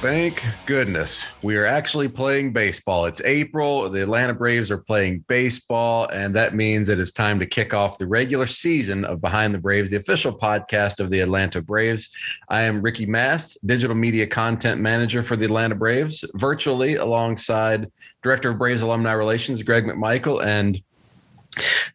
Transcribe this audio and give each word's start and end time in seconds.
Thank 0.00 0.42
goodness 0.64 1.26
we 1.42 1.58
are 1.58 1.66
actually 1.66 2.08
playing 2.08 2.54
baseball. 2.54 3.04
It's 3.04 3.20
April. 3.20 3.86
The 3.90 4.00
Atlanta 4.00 4.32
Braves 4.32 4.70
are 4.70 4.78
playing 4.78 5.26
baseball, 5.28 6.08
and 6.10 6.34
that 6.34 6.54
means 6.54 6.88
it 6.88 6.98
is 6.98 7.12
time 7.12 7.38
to 7.38 7.44
kick 7.44 7.74
off 7.74 7.98
the 7.98 8.06
regular 8.06 8.46
season 8.46 9.04
of 9.04 9.20
Behind 9.20 9.52
the 9.52 9.58
Braves, 9.58 9.90
the 9.90 9.98
official 9.98 10.32
podcast 10.32 11.00
of 11.00 11.10
the 11.10 11.20
Atlanta 11.20 11.60
Braves. 11.60 12.08
I 12.48 12.62
am 12.62 12.80
Ricky 12.80 13.04
Mast, 13.04 13.58
digital 13.66 13.94
media 13.94 14.26
content 14.26 14.80
manager 14.80 15.22
for 15.22 15.36
the 15.36 15.44
Atlanta 15.44 15.74
Braves, 15.74 16.24
virtually 16.32 16.94
alongside 16.94 17.92
Director 18.22 18.48
of 18.48 18.58
Braves 18.58 18.80
Alumni 18.80 19.12
Relations, 19.12 19.62
Greg 19.62 19.84
McMichael, 19.84 20.42
and 20.42 20.80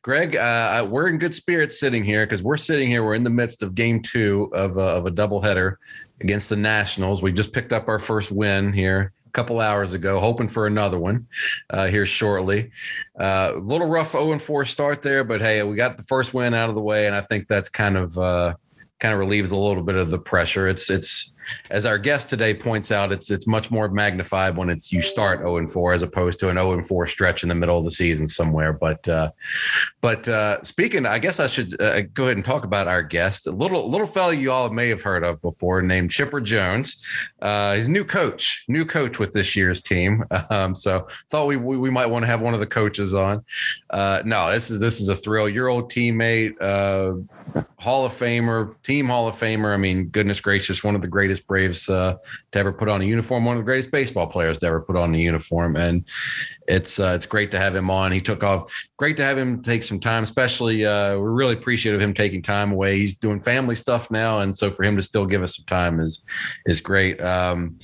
Greg, 0.02 0.36
uh, 0.36 0.86
we're 0.90 1.08
in 1.08 1.18
good 1.18 1.34
spirits 1.34 1.80
sitting 1.80 2.04
here 2.04 2.26
because 2.26 2.44
we're 2.44 2.58
sitting 2.58 2.88
here. 2.88 3.04
We're 3.04 3.16
in 3.16 3.24
the 3.24 3.30
midst 3.30 3.64
of 3.64 3.76
game 3.76 4.02
two 4.02 4.50
of 4.54 4.78
a, 4.78 4.82
of 4.82 5.08
a 5.08 5.12
doubleheader 5.12 5.76
against 6.22 6.50
the 6.50 6.56
Nationals. 6.56 7.22
We 7.22 7.32
just 7.32 7.54
picked 7.54 7.74
up 7.74 7.88
our 7.88 8.00
first 8.00 8.32
win 8.32 8.74
here 8.74 9.14
a 9.26 9.32
couple 9.32 9.60
hours 9.60 9.94
ago, 9.94 10.20
hoping 10.20 10.48
for 10.48 10.68
another 10.68 11.00
one 11.00 11.28
uh, 11.70 11.88
here 11.88 12.06
shortly. 12.06 12.72
Uh, 13.20 13.54
a 13.56 13.60
little 13.60 13.88
rough 13.88 14.12
0 14.12 14.34
and 14.34 14.42
4 14.42 14.66
start 14.66 15.02
there, 15.02 15.24
but 15.24 15.42
hey, 15.42 15.64
we 15.64 15.76
got 15.76 15.98
the 15.98 16.04
first 16.04 16.34
win 16.34 16.54
out 16.54 16.70
of 16.70 16.76
the 16.76 16.82
way, 16.82 17.08
and 17.08 17.16
I 17.16 17.22
think 17.22 17.48
that's 17.48 17.70
kind 17.70 17.98
of 17.98 18.18
uh, 18.18 18.56
kind 19.00 19.14
of 19.14 19.20
relieves 19.20 19.52
a 19.52 19.58
little 19.58 19.84
bit 19.84 19.96
of 19.96 20.10
the 20.10 20.20
pressure. 20.20 20.68
It's 20.68 20.90
it's 20.90 21.35
as 21.70 21.86
our 21.86 21.98
guest 21.98 22.30
today 22.30 22.54
points 22.54 22.92
out, 22.92 23.12
it's 23.12 23.32
it's 23.32 23.48
much 23.48 23.72
more 23.72 23.90
magnified 23.90 24.58
when 24.58 24.70
it's 24.70 24.92
you 24.92 25.02
start 25.02 25.40
0 25.40 25.58
and 25.58 25.72
4 25.72 25.94
as 25.94 26.02
opposed 26.02 26.40
to 26.40 26.50
an 26.50 26.56
0 26.56 26.74
and 26.74 26.88
4 26.88 27.08
stretch 27.08 27.44
in 27.44 27.50
the 27.50 27.56
middle 27.56 27.78
of 27.78 27.84
the 27.84 27.92
season 27.92 28.28
somewhere. 28.28 28.74
But 28.74 29.08
uh, 29.08 29.32
but 30.02 30.28
uh, 30.28 30.64
speaking, 30.64 31.06
I 31.06 31.20
guess 31.20 31.40
I 31.40 31.48
should 31.48 31.80
uh, 31.82 32.02
go 32.14 32.26
ahead 32.26 32.38
and 32.38 32.46
talk 32.46 32.64
about 32.64 32.88
our 32.88 33.04
guest, 33.04 33.48
a 33.48 33.52
little 33.52 33.90
little 33.90 34.08
fellow 34.08 34.32
you 34.32 34.52
all 34.52 34.70
may 34.70 34.90
have 34.90 35.02
heard 35.02 35.24
of 35.24 35.42
before, 35.42 35.82
named 35.82 36.12
Chipper 36.12 36.42
Jones. 36.42 37.04
Uh, 37.42 37.76
he's 37.76 37.90
new 37.90 38.04
coach, 38.04 38.64
new 38.68 38.86
coach 38.86 39.20
with 39.20 39.34
this 39.34 39.56
year's 39.56 39.82
team. 39.82 40.24
Um, 40.52 40.76
so 40.76 41.08
thought 41.30 41.48
we, 41.48 41.58
we 41.58 41.76
we 41.76 41.90
might 41.90 42.06
want 42.06 42.24
to 42.24 42.28
have 42.28 42.40
one 42.40 42.54
of 42.54 42.60
the 42.60 42.68
coaches 42.68 43.14
on. 43.14 43.44
Uh, 43.90 44.22
no, 44.26 44.52
this 44.52 44.70
is 44.70 44.80
this 44.80 45.02
is 45.02 45.10
a 45.10 45.16
thrill. 45.16 45.50
Your 45.50 45.70
old 45.70 45.92
teammate, 45.92 46.54
uh, 46.62 47.64
Hall 47.80 48.06
of 48.06 48.14
Famer, 48.14 48.76
team 48.84 49.08
Hall 49.08 49.28
of 49.28 49.36
Famer. 49.36 49.74
I 49.74 49.78
mean, 49.78 50.06
goodness 50.06 50.40
gracious, 50.40 50.84
one 50.84 50.96
of 50.96 51.02
the 51.02 51.08
greatest 51.08 51.35
Braves 51.40 51.90
uh, 51.90 52.16
to 52.52 52.60
ever 52.60 52.72
put 52.72 52.90
on 52.90 53.02
a 53.02 53.06
uniform, 53.06 53.46
one 53.46 53.58
of 53.58 53.62
the 53.62 53.66
greatest 53.66 53.92
baseball 53.92 54.28
players 54.28 54.58
to 54.60 54.66
ever 54.68 54.82
put 54.82 54.96
on 54.96 55.14
a 55.14 55.18
uniform, 55.18 55.76
and 55.76 56.06
it's 56.68 57.00
uh, 57.00 57.14
it's 57.16 57.26
great 57.26 57.52
to 57.52 57.60
have 57.60 57.76
him 57.76 57.90
on. 57.90 58.12
He 58.12 58.22
took 58.22 58.44
off. 58.44 58.72
Great 58.98 59.18
to 59.18 59.24
have 59.24 59.38
him 59.38 59.62
take 59.62 59.84
some 59.84 60.00
time, 60.00 60.24
especially 60.24 60.86
uh, 60.86 61.18
we're 61.18 61.32
really 61.32 61.54
appreciative 61.54 62.00
of 62.00 62.04
him 62.04 62.14
taking 62.14 62.42
time 62.42 62.72
away. 62.72 62.98
He's 62.98 63.16
doing 63.16 63.40
family 63.40 63.76
stuff 63.76 64.10
now, 64.12 64.40
and 64.40 64.56
so 64.56 64.70
for 64.72 64.84
him 64.84 64.96
to 64.96 65.02
still 65.02 65.26
give 65.26 65.44
us 65.44 65.58
some 65.58 65.66
time 65.66 66.00
is 66.00 66.24
is 66.66 66.82
great. 66.82 67.22
Um, 67.22 67.78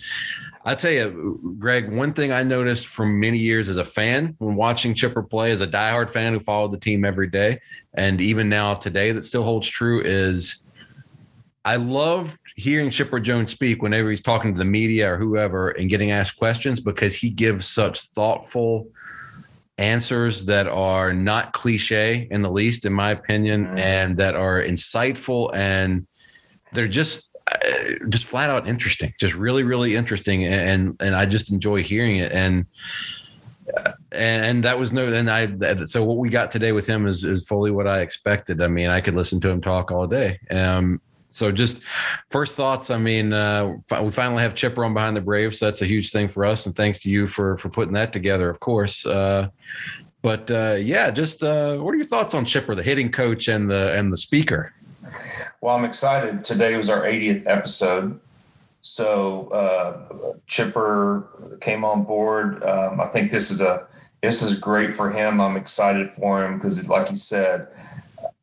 I 0.64 0.76
tell 0.76 0.92
you, 0.92 1.58
Greg, 1.58 1.92
one 1.92 2.14
thing 2.14 2.32
I 2.32 2.44
noticed 2.44 2.86
from 2.86 3.20
many 3.20 3.40
years 3.40 3.68
as 3.68 3.78
a 3.78 3.86
fan 3.86 4.36
when 4.38 4.56
watching 4.56 4.94
Chipper 4.94 5.24
play, 5.24 5.52
as 5.52 5.62
a 5.62 5.68
diehard 5.68 6.12
fan 6.12 6.34
who 6.34 6.40
followed 6.40 6.72
the 6.72 6.80
team 6.80 7.04
every 7.04 7.28
day, 7.28 7.60
and 7.96 8.22
even 8.22 8.48
now 8.48 8.76
today, 8.76 9.12
that 9.12 9.26
still 9.26 9.44
holds 9.44 9.68
true 9.68 10.02
is 10.04 10.64
I 11.66 11.76
love 11.76 12.38
hearing 12.56 12.90
Chipper 12.90 13.20
Jones 13.20 13.52
speak 13.52 13.82
whenever 13.82 14.10
he's 14.10 14.22
talking 14.22 14.54
to 14.54 14.58
the 14.58 14.66
media 14.66 15.14
or 15.14 15.18
whoever 15.18 15.70
and 15.70 15.90
getting 15.90 16.12
asked 16.12 16.38
questions 16.38 16.80
because 16.80 17.14
he 17.16 17.30
gives 17.30 17.68
such 17.68 18.02
thoughtful 18.08 18.88
answers 19.78 20.46
that 20.46 20.68
are 20.68 21.14
not 21.14 21.54
cliche 21.54 22.28
in 22.30 22.42
the 22.42 22.50
least, 22.52 22.86
in 22.86 22.94
my 22.94 23.12
opinion, 23.12 23.66
Mm. 23.66 23.80
and 23.80 24.18
that 24.18 24.36
are 24.36 24.62
insightful 24.62 25.50
and 25.56 26.06
they're 26.74 26.88
just 26.88 27.36
uh, 27.52 28.06
just 28.10 28.26
flat 28.26 28.50
out 28.50 28.68
interesting, 28.68 29.14
just 29.20 29.34
really, 29.34 29.64
really 29.64 29.96
interesting, 29.96 30.46
and 30.46 30.96
and 31.00 31.16
I 31.16 31.26
just 31.26 31.52
enjoy 31.52 31.84
hearing 31.84 32.18
it 32.18 32.32
and. 32.32 32.66
uh, 33.76 33.94
And 34.12 34.64
that 34.66 34.78
was 34.78 34.92
no, 34.92 35.10
then 35.10 35.30
I, 35.30 35.86
so 35.86 36.04
what 36.04 36.18
we 36.18 36.30
got 36.30 36.52
today 36.52 36.74
with 36.74 36.86
him 36.86 37.08
is, 37.08 37.24
is 37.24 37.48
fully 37.48 37.72
what 37.72 37.88
I 37.88 38.02
expected. 38.02 38.62
I 38.62 38.68
mean, 38.68 38.90
I 38.90 39.00
could 39.02 39.16
listen 39.16 39.40
to 39.42 39.50
him 39.50 39.62
talk 39.62 39.92
all 39.92 40.06
day. 40.08 40.38
Um, 40.50 41.00
so 41.32 41.52
just 41.52 41.82
first 42.30 42.56
thoughts. 42.56 42.90
I 42.90 42.98
mean, 42.98 43.34
uh, 43.34 43.76
we 44.02 44.12
finally 44.12 44.44
have 44.44 44.54
Chipper 44.54 44.84
on 44.84 44.94
behind 44.94 45.16
the 45.16 45.22
Braves. 45.22 45.60
So 45.60 45.66
that's 45.66 45.82
a 45.82 45.86
huge 45.86 46.12
thing 46.12 46.28
for 46.28 46.46
us, 46.46 46.66
and 46.66 46.76
thanks 46.76 47.00
to 47.02 47.10
you 47.10 47.28
for 47.28 47.58
for 47.58 47.70
putting 47.70 47.94
that 47.94 48.12
together, 48.12 48.50
of 48.50 48.60
course. 48.60 49.06
Uh, 49.06 49.50
but 50.22 50.52
uh, 50.52 50.76
yeah, 50.80 51.10
just 51.10 51.44
uh, 51.44 51.78
what 51.78 51.94
are 51.94 51.98
your 51.98 52.06
thoughts 52.06 52.36
on 52.36 52.46
Chipper, 52.46 52.76
the 52.76 52.84
hitting 52.84 53.12
coach 53.12 53.48
and 53.48 53.70
the 53.70 53.94
and 53.98 54.12
the 54.12 54.18
speaker? 54.18 54.74
Well, 55.62 55.76
I'm 55.76 55.86
excited. 55.86 56.44
Today 56.44 56.78
was 56.78 56.90
our 56.90 57.02
80th 57.02 57.44
episode. 57.48 58.20
So 58.82 59.48
uh, 59.50 60.34
Chipper 60.48 61.58
came 61.62 61.86
on 61.86 62.04
board. 62.04 62.64
Um, 62.64 63.00
I 63.00 63.08
think 63.08 63.32
this 63.32 63.52
is 63.52 63.62
a 63.62 63.88
this 64.22 64.42
is 64.42 64.60
great 64.60 64.94
for 64.94 65.12
him. 65.12 65.40
I'm 65.40 65.56
excited 65.56 66.12
for 66.12 66.46
him 66.46 66.58
because, 66.58 66.88
like 66.88 67.10
you 67.10 67.16
said, 67.16 67.68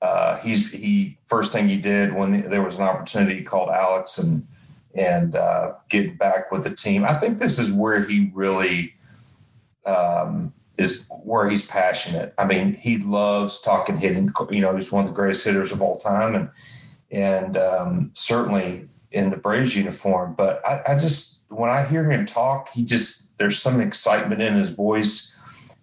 uh, 0.01 0.39
he's 0.39 0.73
he 0.73 1.19
first 1.27 1.53
thing 1.53 1.69
he 1.69 1.77
did 1.77 2.13
when 2.15 2.49
there 2.49 2.63
was 2.63 2.79
an 2.79 2.85
opportunity, 2.85 3.37
he 3.37 3.43
called 3.43 3.69
Alex 3.69 4.19
and 4.19 4.47
and 4.95 5.37
uh, 5.37 5.75
getting 5.89 6.17
back 6.17 6.51
with 6.51 6.65
the 6.65 6.75
team. 6.75 7.05
I 7.05 7.15
think 7.15 7.39
this 7.39 7.59
is 7.59 7.73
where 7.73 8.05
he 8.05 8.31
really 8.33 8.95
um, 9.87 10.53
is 10.77 11.09
where 11.25 11.49
he's 11.49 11.67
passionate. 11.67 12.33
I 12.39 12.45
mean, 12.45 12.75
he 12.75 12.99
loves 12.99 13.61
talking 13.61 13.97
hitting. 13.97 14.31
You 14.51 14.61
know, 14.61 14.77
he's 14.77 14.93
one 14.93 15.05
of 15.05 15.11
the 15.11 15.17
greatest 15.17 15.45
hitters 15.45 15.73
of 15.73 15.83
all 15.83 15.99
time, 15.99 16.35
and 16.35 16.51
and 17.11 17.57
um, 17.57 18.11
certainly 18.15 18.89
in 19.11 19.31
the 19.31 19.37
Braves 19.37 19.77
uniform. 19.77 20.35
But 20.35 20.67
I, 20.67 20.83
I 20.95 20.99
just 20.99 21.51
when 21.51 21.71
I 21.71 21.85
hear 21.85 22.09
him 22.09 22.25
talk, 22.25 22.71
he 22.71 22.85
just 22.85 23.37
there's 23.39 23.59
some 23.61 23.81
excitement 23.81 24.43
in 24.43 24.55
his 24.55 24.71
voice. 24.71 25.35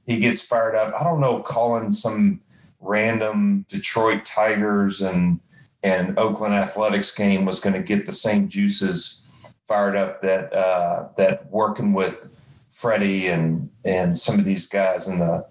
He 0.06 0.20
gets 0.20 0.42
fired 0.42 0.76
up. 0.76 0.94
I 1.00 1.04
don't 1.04 1.20
know, 1.20 1.42
calling 1.42 1.92
some 1.92 2.42
random 2.80 3.66
Detroit 3.68 4.26
Tigers 4.26 5.02
and 5.02 5.40
and 5.84 6.18
Oakland 6.18 6.56
Athletics 6.56 7.14
game 7.14 7.46
was 7.46 7.60
going 7.60 7.76
to 7.76 7.84
get 7.84 8.08
the 8.08 8.12
same 8.12 8.50
juices 8.50 9.30
fired 9.68 9.96
up 9.96 10.22
that 10.22 10.54
uh, 10.54 11.10
that 11.18 11.50
working 11.52 11.94
with 11.94 12.36
Freddie 12.70 13.28
and 13.28 13.70
and 13.84 14.18
some 14.18 14.40
of 14.40 14.46
these 14.46 14.68
guys 14.68 15.08
in 15.08 15.20
the 15.20 15.46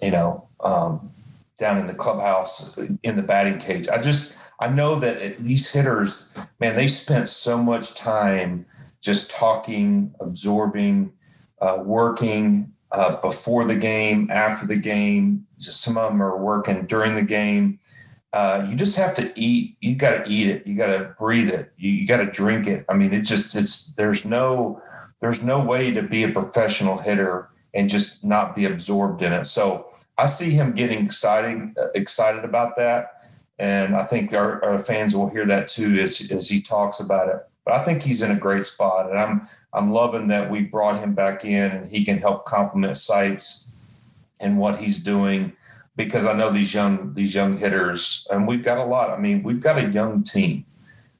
you 0.00 0.10
know 0.10 0.48
um, 0.60 1.10
down 1.58 1.78
in 1.78 1.86
the 1.86 1.94
clubhouse 1.94 2.76
in 3.02 3.16
the 3.16 3.22
batting 3.22 3.58
cage. 3.58 3.88
I 3.88 4.00
just 4.00 4.52
I 4.60 4.68
know 4.68 4.94
that 5.00 5.38
these 5.38 5.72
hitters, 5.72 6.38
man, 6.60 6.76
they 6.76 6.86
spent 6.86 7.28
so 7.28 7.58
much 7.58 7.96
time 7.96 8.66
just 9.00 9.30
talking, 9.30 10.14
absorbing, 10.20 11.12
uh, 11.60 11.82
working 11.84 12.72
uh, 12.92 13.20
before 13.20 13.64
the 13.64 13.76
game, 13.76 14.30
after 14.30 14.66
the 14.66 14.76
game. 14.76 15.46
Just 15.62 15.82
some 15.82 15.96
of 15.96 16.10
them 16.10 16.22
are 16.22 16.36
working 16.36 16.86
during 16.86 17.14
the 17.14 17.22
game. 17.22 17.78
Uh, 18.32 18.66
you 18.68 18.76
just 18.76 18.96
have 18.96 19.14
to 19.14 19.32
eat. 19.36 19.76
You 19.80 19.94
got 19.94 20.24
to 20.24 20.30
eat 20.30 20.48
it. 20.48 20.66
You 20.66 20.76
got 20.76 20.86
to 20.86 21.14
breathe 21.18 21.50
it. 21.50 21.72
You, 21.76 21.90
you 21.90 22.06
got 22.06 22.18
to 22.18 22.26
drink 22.26 22.66
it. 22.66 22.84
I 22.88 22.94
mean, 22.94 23.12
it 23.12 23.22
just 23.22 23.54
it's 23.54 23.92
there's 23.94 24.24
no 24.24 24.82
there's 25.20 25.42
no 25.42 25.64
way 25.64 25.92
to 25.92 26.02
be 26.02 26.24
a 26.24 26.32
professional 26.32 26.98
hitter 26.98 27.48
and 27.74 27.88
just 27.88 28.24
not 28.24 28.56
be 28.56 28.64
absorbed 28.64 29.22
in 29.22 29.32
it. 29.32 29.44
So 29.44 29.88
I 30.18 30.26
see 30.26 30.50
him 30.50 30.72
getting 30.72 31.04
excited 31.04 31.74
excited 31.94 32.44
about 32.44 32.76
that, 32.76 33.22
and 33.58 33.94
I 33.94 34.04
think 34.04 34.32
our, 34.32 34.64
our 34.64 34.78
fans 34.78 35.14
will 35.14 35.30
hear 35.30 35.46
that 35.46 35.68
too 35.68 35.98
as 36.00 36.30
as 36.32 36.48
he 36.48 36.60
talks 36.62 37.00
about 37.00 37.28
it. 37.28 37.36
But 37.64 37.74
I 37.74 37.84
think 37.84 38.02
he's 38.02 38.22
in 38.22 38.30
a 38.30 38.36
great 38.36 38.64
spot, 38.64 39.10
and 39.10 39.18
I'm 39.18 39.48
I'm 39.74 39.90
loving 39.90 40.28
that 40.28 40.50
we 40.50 40.64
brought 40.64 41.00
him 41.00 41.14
back 41.14 41.44
in 41.44 41.70
and 41.70 41.88
he 41.88 42.04
can 42.04 42.18
help 42.18 42.44
complement 42.44 42.96
Seitz 42.96 43.71
and 44.42 44.58
what 44.58 44.78
he's 44.78 45.02
doing 45.02 45.52
because 45.96 46.24
I 46.24 46.32
know 46.32 46.50
these 46.50 46.74
young 46.74 47.14
these 47.14 47.34
young 47.34 47.58
hitters, 47.58 48.26
and 48.30 48.48
we've 48.48 48.64
got 48.64 48.78
a 48.78 48.84
lot. 48.84 49.10
I 49.10 49.18
mean, 49.18 49.42
we've 49.42 49.60
got 49.60 49.78
a 49.78 49.90
young 49.90 50.22
team, 50.22 50.64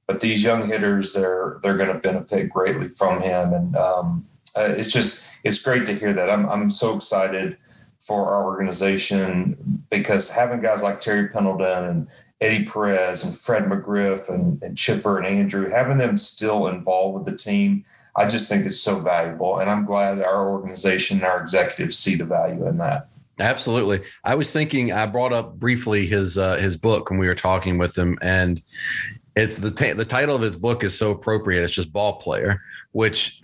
but 0.07 0.21
these 0.21 0.43
young 0.43 0.67
hitters 0.67 1.15
they're 1.15 1.59
they're 1.63 1.77
going 1.77 1.93
to 1.93 2.01
benefit 2.01 2.51
greatly 2.51 2.89
from 2.89 3.21
him, 3.21 3.53
and 3.53 3.77
um, 3.77 4.27
uh, 4.57 4.75
it's 4.77 4.93
just 4.93 5.25
it's 5.45 5.63
great 5.63 5.87
to 5.87 5.95
hear 5.95 6.13
that. 6.13 6.31
I'm 6.31 6.49
I'm 6.49 6.71
so 6.71 6.97
excited 6.97 7.57
for 8.01 8.33
our 8.33 8.45
organization 8.45 9.85
because 9.91 10.31
having 10.31 10.61
guys 10.61 10.83
like 10.83 11.01
Terry 11.01 11.29
Pendleton 11.29 11.85
and 11.85 12.09
Eddie 12.41 12.65
Perez 12.65 13.25
and 13.25 13.39
Fred 13.39 13.65
McGriff 13.65 14.29
and, 14.29 14.61
and 14.61 14.77
Chipper 14.77 15.19
and 15.19 15.27
Andrew, 15.27 15.71
having 15.71 15.99
them 15.99 16.19
still 16.19 16.67
involved 16.67 17.15
with 17.15 17.25
the 17.27 17.39
team, 17.39 17.85
I 18.17 18.29
just 18.29 18.49
think 18.49 18.67
it's 18.67 18.81
so 18.81 18.99
valuable. 18.99 19.61
And 19.61 19.71
I'm 19.71 19.85
glad 19.85 20.21
our 20.21 20.51
organization 20.51 21.19
and 21.19 21.27
our 21.27 21.41
executives 21.41 21.97
see 21.97 22.17
the 22.17 22.25
value 22.25 22.67
in 22.67 22.79
that. 22.79 23.07
Absolutely. 23.43 24.03
I 24.23 24.37
was 24.37 24.53
thinking 24.53 24.93
I 24.93 25.05
brought 25.06 25.33
up 25.33 25.59
briefly 25.59 26.06
his 26.06 26.39
uh, 26.39 26.56
his 26.56 26.77
book 26.77 27.11
when 27.11 27.19
we 27.19 27.27
were 27.27 27.35
talking 27.35 27.77
with 27.77 27.99
him, 27.99 28.17
and 28.23 28.62
it's 29.35 29.56
the 29.56 29.73
t- 29.73 29.93
the 29.93 30.05
title 30.05 30.37
of 30.37 30.43
his 30.43 30.55
book 30.55 30.85
is 30.85 30.97
so 30.97 31.11
appropriate. 31.11 31.65
It's 31.65 31.73
just 31.73 31.93
ball 31.93 32.21
player, 32.21 32.62
which 32.93 33.41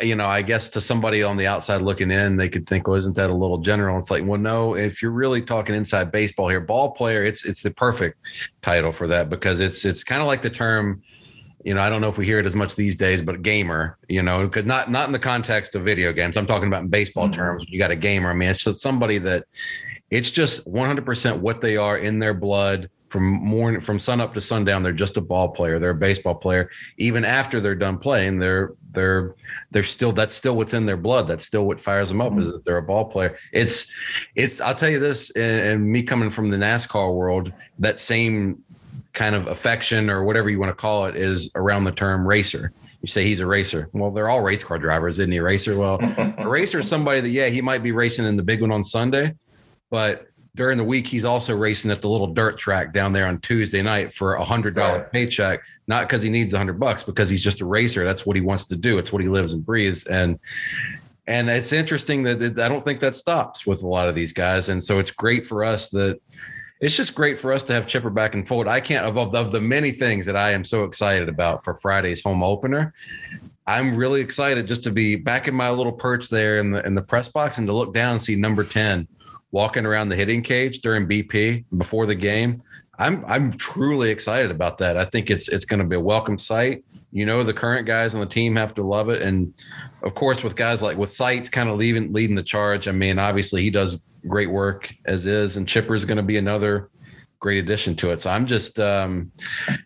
you 0.00 0.14
know, 0.14 0.26
I 0.26 0.42
guess 0.42 0.68
to 0.70 0.80
somebody 0.80 1.24
on 1.24 1.36
the 1.36 1.48
outside 1.48 1.82
looking 1.82 2.12
in, 2.12 2.36
they 2.36 2.48
could 2.48 2.68
think, 2.68 2.86
well, 2.86 2.96
isn't 2.96 3.16
that 3.16 3.30
a 3.30 3.34
little 3.34 3.58
general? 3.58 3.98
It's 3.98 4.10
like, 4.10 4.24
well, 4.24 4.40
no, 4.40 4.74
if 4.74 5.02
you're 5.02 5.10
really 5.10 5.42
talking 5.42 5.74
inside 5.74 6.12
baseball 6.12 6.48
here, 6.48 6.60
ball 6.60 6.92
player, 6.92 7.24
it's 7.24 7.44
it's 7.44 7.62
the 7.62 7.72
perfect 7.72 8.16
title 8.62 8.92
for 8.92 9.08
that 9.08 9.28
because 9.28 9.58
it's 9.58 9.84
it's 9.84 10.04
kind 10.04 10.22
of 10.22 10.28
like 10.28 10.40
the 10.40 10.50
term 10.50 11.02
you 11.64 11.74
know, 11.74 11.80
I 11.80 11.90
don't 11.90 12.00
know 12.00 12.08
if 12.08 12.16
we 12.16 12.24
hear 12.24 12.38
it 12.38 12.46
as 12.46 12.56
much 12.56 12.74
these 12.74 12.96
days, 12.96 13.20
but 13.20 13.42
gamer, 13.42 13.98
you 14.08 14.22
know, 14.22 14.44
because 14.46 14.64
not 14.64 14.90
not 14.90 15.06
in 15.06 15.12
the 15.12 15.18
context 15.18 15.74
of 15.74 15.82
video 15.82 16.12
games. 16.12 16.36
I'm 16.36 16.46
talking 16.46 16.68
about 16.68 16.82
in 16.82 16.88
baseball 16.88 17.24
mm-hmm. 17.24 17.34
terms. 17.34 17.64
You 17.68 17.78
got 17.78 17.90
a 17.90 17.96
gamer. 17.96 18.30
I 18.30 18.34
mean, 18.34 18.48
it's 18.48 18.64
just 18.64 18.80
somebody 18.80 19.18
that 19.18 19.44
it's 20.10 20.30
just 20.30 20.66
100% 20.66 21.38
what 21.38 21.60
they 21.60 21.76
are 21.76 21.98
in 21.98 22.18
their 22.18 22.34
blood 22.34 22.90
from 23.08 23.24
morning 23.24 23.80
from 23.80 23.98
sun 23.98 24.20
up 24.20 24.32
to 24.34 24.40
sundown. 24.40 24.82
They're 24.82 24.92
just 24.92 25.16
a 25.16 25.20
ball 25.20 25.48
player. 25.50 25.78
They're 25.78 25.90
a 25.90 25.94
baseball 25.94 26.34
player. 26.36 26.70
Even 26.96 27.24
after 27.24 27.60
they're 27.60 27.74
done 27.74 27.98
playing, 27.98 28.38
they're 28.38 28.72
they're 28.92 29.34
they're 29.70 29.84
still 29.84 30.12
that's 30.12 30.34
still 30.34 30.56
what's 30.56 30.74
in 30.74 30.86
their 30.86 30.96
blood. 30.96 31.26
That's 31.26 31.44
still 31.44 31.66
what 31.66 31.80
fires 31.80 32.08
them 32.08 32.20
up 32.20 32.30
mm-hmm. 32.30 32.40
is 32.40 32.46
that 32.46 32.64
they're 32.64 32.78
a 32.78 32.82
ball 32.82 33.04
player. 33.04 33.36
It's 33.52 33.92
it's 34.36 34.60
I'll 34.60 34.74
tell 34.74 34.88
you 34.88 35.00
this, 35.00 35.30
and, 35.32 35.66
and 35.66 35.92
me 35.92 36.02
coming 36.02 36.30
from 36.30 36.50
the 36.50 36.56
NASCAR 36.56 37.14
world, 37.14 37.52
that 37.80 38.00
same 38.00 38.62
kind 39.12 39.34
of 39.34 39.46
affection 39.46 40.08
or 40.08 40.24
whatever 40.24 40.48
you 40.48 40.58
want 40.58 40.70
to 40.70 40.74
call 40.74 41.06
it 41.06 41.16
is 41.16 41.50
around 41.54 41.84
the 41.84 41.92
term 41.92 42.26
racer. 42.26 42.72
You 43.02 43.08
say 43.08 43.24
he's 43.24 43.40
a 43.40 43.46
racer. 43.46 43.88
Well, 43.92 44.10
they're 44.10 44.28
all 44.28 44.42
race 44.42 44.62
car 44.62 44.78
drivers, 44.78 45.18
isn't 45.18 45.32
he? 45.32 45.38
A 45.38 45.42
racer. 45.42 45.76
Well, 45.78 45.98
a 46.38 46.48
racer 46.48 46.80
is 46.80 46.88
somebody 46.88 47.20
that, 47.20 47.30
yeah, 47.30 47.48
he 47.48 47.62
might 47.62 47.82
be 47.82 47.92
racing 47.92 48.26
in 48.26 48.36
the 48.36 48.42
big 48.42 48.60
one 48.60 48.70
on 48.70 48.82
Sunday, 48.82 49.34
but 49.90 50.26
during 50.56 50.76
the 50.76 50.84
week, 50.84 51.06
he's 51.06 51.24
also 51.24 51.56
racing 51.56 51.90
at 51.90 52.02
the 52.02 52.08
little 52.08 52.26
dirt 52.26 52.58
track 52.58 52.92
down 52.92 53.12
there 53.12 53.26
on 53.26 53.40
Tuesday 53.40 53.82
night 53.82 54.12
for 54.12 54.34
a 54.34 54.44
hundred 54.44 54.74
dollar 54.74 54.98
right. 54.98 55.12
paycheck, 55.12 55.60
not 55.86 56.08
because 56.08 56.22
he 56.22 56.28
needs 56.28 56.52
a 56.52 56.58
hundred 56.58 56.80
bucks, 56.80 57.02
because 57.02 57.30
he's 57.30 57.40
just 57.40 57.60
a 57.60 57.64
racer. 57.64 58.04
That's 58.04 58.26
what 58.26 58.36
he 58.36 58.42
wants 58.42 58.66
to 58.66 58.76
do. 58.76 58.98
It's 58.98 59.12
what 59.12 59.22
he 59.22 59.28
lives 59.28 59.52
and 59.52 59.64
breathes. 59.64 60.04
And 60.06 60.38
and 61.26 61.48
it's 61.48 61.72
interesting 61.72 62.24
that 62.24 62.58
I 62.58 62.68
don't 62.68 62.84
think 62.84 62.98
that 63.00 63.14
stops 63.14 63.64
with 63.64 63.82
a 63.82 63.86
lot 63.86 64.08
of 64.08 64.16
these 64.16 64.32
guys. 64.32 64.68
And 64.68 64.82
so 64.82 64.98
it's 64.98 65.12
great 65.12 65.46
for 65.46 65.62
us 65.62 65.88
that 65.90 66.20
it's 66.80 66.96
just 66.96 67.14
great 67.14 67.38
for 67.38 67.52
us 67.52 67.62
to 67.64 67.72
have 67.74 67.86
Chipper 67.86 68.10
back 68.10 68.34
and 68.34 68.46
forward. 68.46 68.66
I 68.66 68.80
can't 68.80 69.06
of, 69.06 69.16
of 69.34 69.52
the 69.52 69.60
many 69.60 69.90
things 69.90 70.24
that 70.26 70.36
I 70.36 70.52
am 70.52 70.64
so 70.64 70.84
excited 70.84 71.28
about 71.28 71.62
for 71.62 71.74
Friday's 71.74 72.22
home 72.22 72.42
opener. 72.42 72.94
I'm 73.66 73.94
really 73.94 74.20
excited 74.20 74.66
just 74.66 74.82
to 74.84 74.90
be 74.90 75.14
back 75.14 75.46
in 75.46 75.54
my 75.54 75.70
little 75.70 75.92
perch 75.92 76.28
there 76.28 76.58
in 76.58 76.70
the 76.70 76.84
in 76.84 76.94
the 76.94 77.02
press 77.02 77.28
box 77.28 77.58
and 77.58 77.66
to 77.66 77.72
look 77.72 77.92
down 77.92 78.12
and 78.12 78.22
see 78.22 78.34
number 78.34 78.64
10 78.64 79.06
walking 79.52 79.84
around 79.84 80.08
the 80.08 80.16
hitting 80.16 80.42
cage 80.42 80.80
during 80.80 81.06
BP 81.06 81.64
before 81.76 82.06
the 82.06 82.14
game. 82.14 82.62
I'm 82.98 83.24
I'm 83.26 83.52
truly 83.52 84.10
excited 84.10 84.50
about 84.50 84.78
that. 84.78 84.96
I 84.96 85.04
think 85.04 85.30
it's 85.30 85.48
it's 85.48 85.64
going 85.64 85.80
to 85.80 85.86
be 85.86 85.96
a 85.96 86.00
welcome 86.00 86.38
sight. 86.38 86.84
You 87.12 87.26
know, 87.26 87.42
the 87.42 87.52
current 87.52 87.86
guys 87.86 88.14
on 88.14 88.20
the 88.20 88.26
team 88.26 88.56
have 88.56 88.72
to 88.74 88.82
love 88.82 89.08
it, 89.08 89.20
and 89.20 89.52
of 90.02 90.14
course, 90.14 90.42
with 90.42 90.56
guys 90.56 90.80
like 90.80 90.96
with 90.96 91.12
Seitz 91.12 91.50
kind 91.50 91.68
of 91.68 91.76
leaving 91.76 92.12
leading 92.12 92.36
the 92.36 92.42
charge. 92.42 92.88
I 92.88 92.92
mean, 92.92 93.18
obviously 93.18 93.62
he 93.62 93.70
does 93.70 94.00
great 94.26 94.50
work 94.50 94.92
as 95.06 95.26
is, 95.26 95.56
and 95.56 95.66
Chipper 95.66 95.94
is 95.94 96.04
going 96.04 96.16
to 96.16 96.22
be 96.22 96.36
another 96.36 96.90
great 97.40 97.58
addition 97.58 97.96
to 97.96 98.10
it. 98.10 98.18
So 98.18 98.30
I'm 98.30 98.46
just, 98.46 98.78
um, 98.78 99.32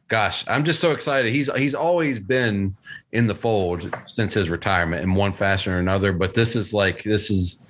gosh, 0.08 0.44
I'm 0.48 0.64
just 0.64 0.80
so 0.80 0.90
excited. 0.90 1.32
He's 1.32 1.52
he's 1.54 1.74
always 1.74 2.20
been 2.20 2.76
in 3.12 3.26
the 3.26 3.34
fold 3.34 3.94
since 4.08 4.34
his 4.34 4.50
retirement 4.50 5.02
in 5.02 5.14
one 5.14 5.32
fashion 5.32 5.72
or 5.72 5.78
another. 5.78 6.12
But 6.12 6.34
this 6.34 6.56
is 6.56 6.74
like 6.74 7.04
this 7.04 7.30
is 7.30 7.62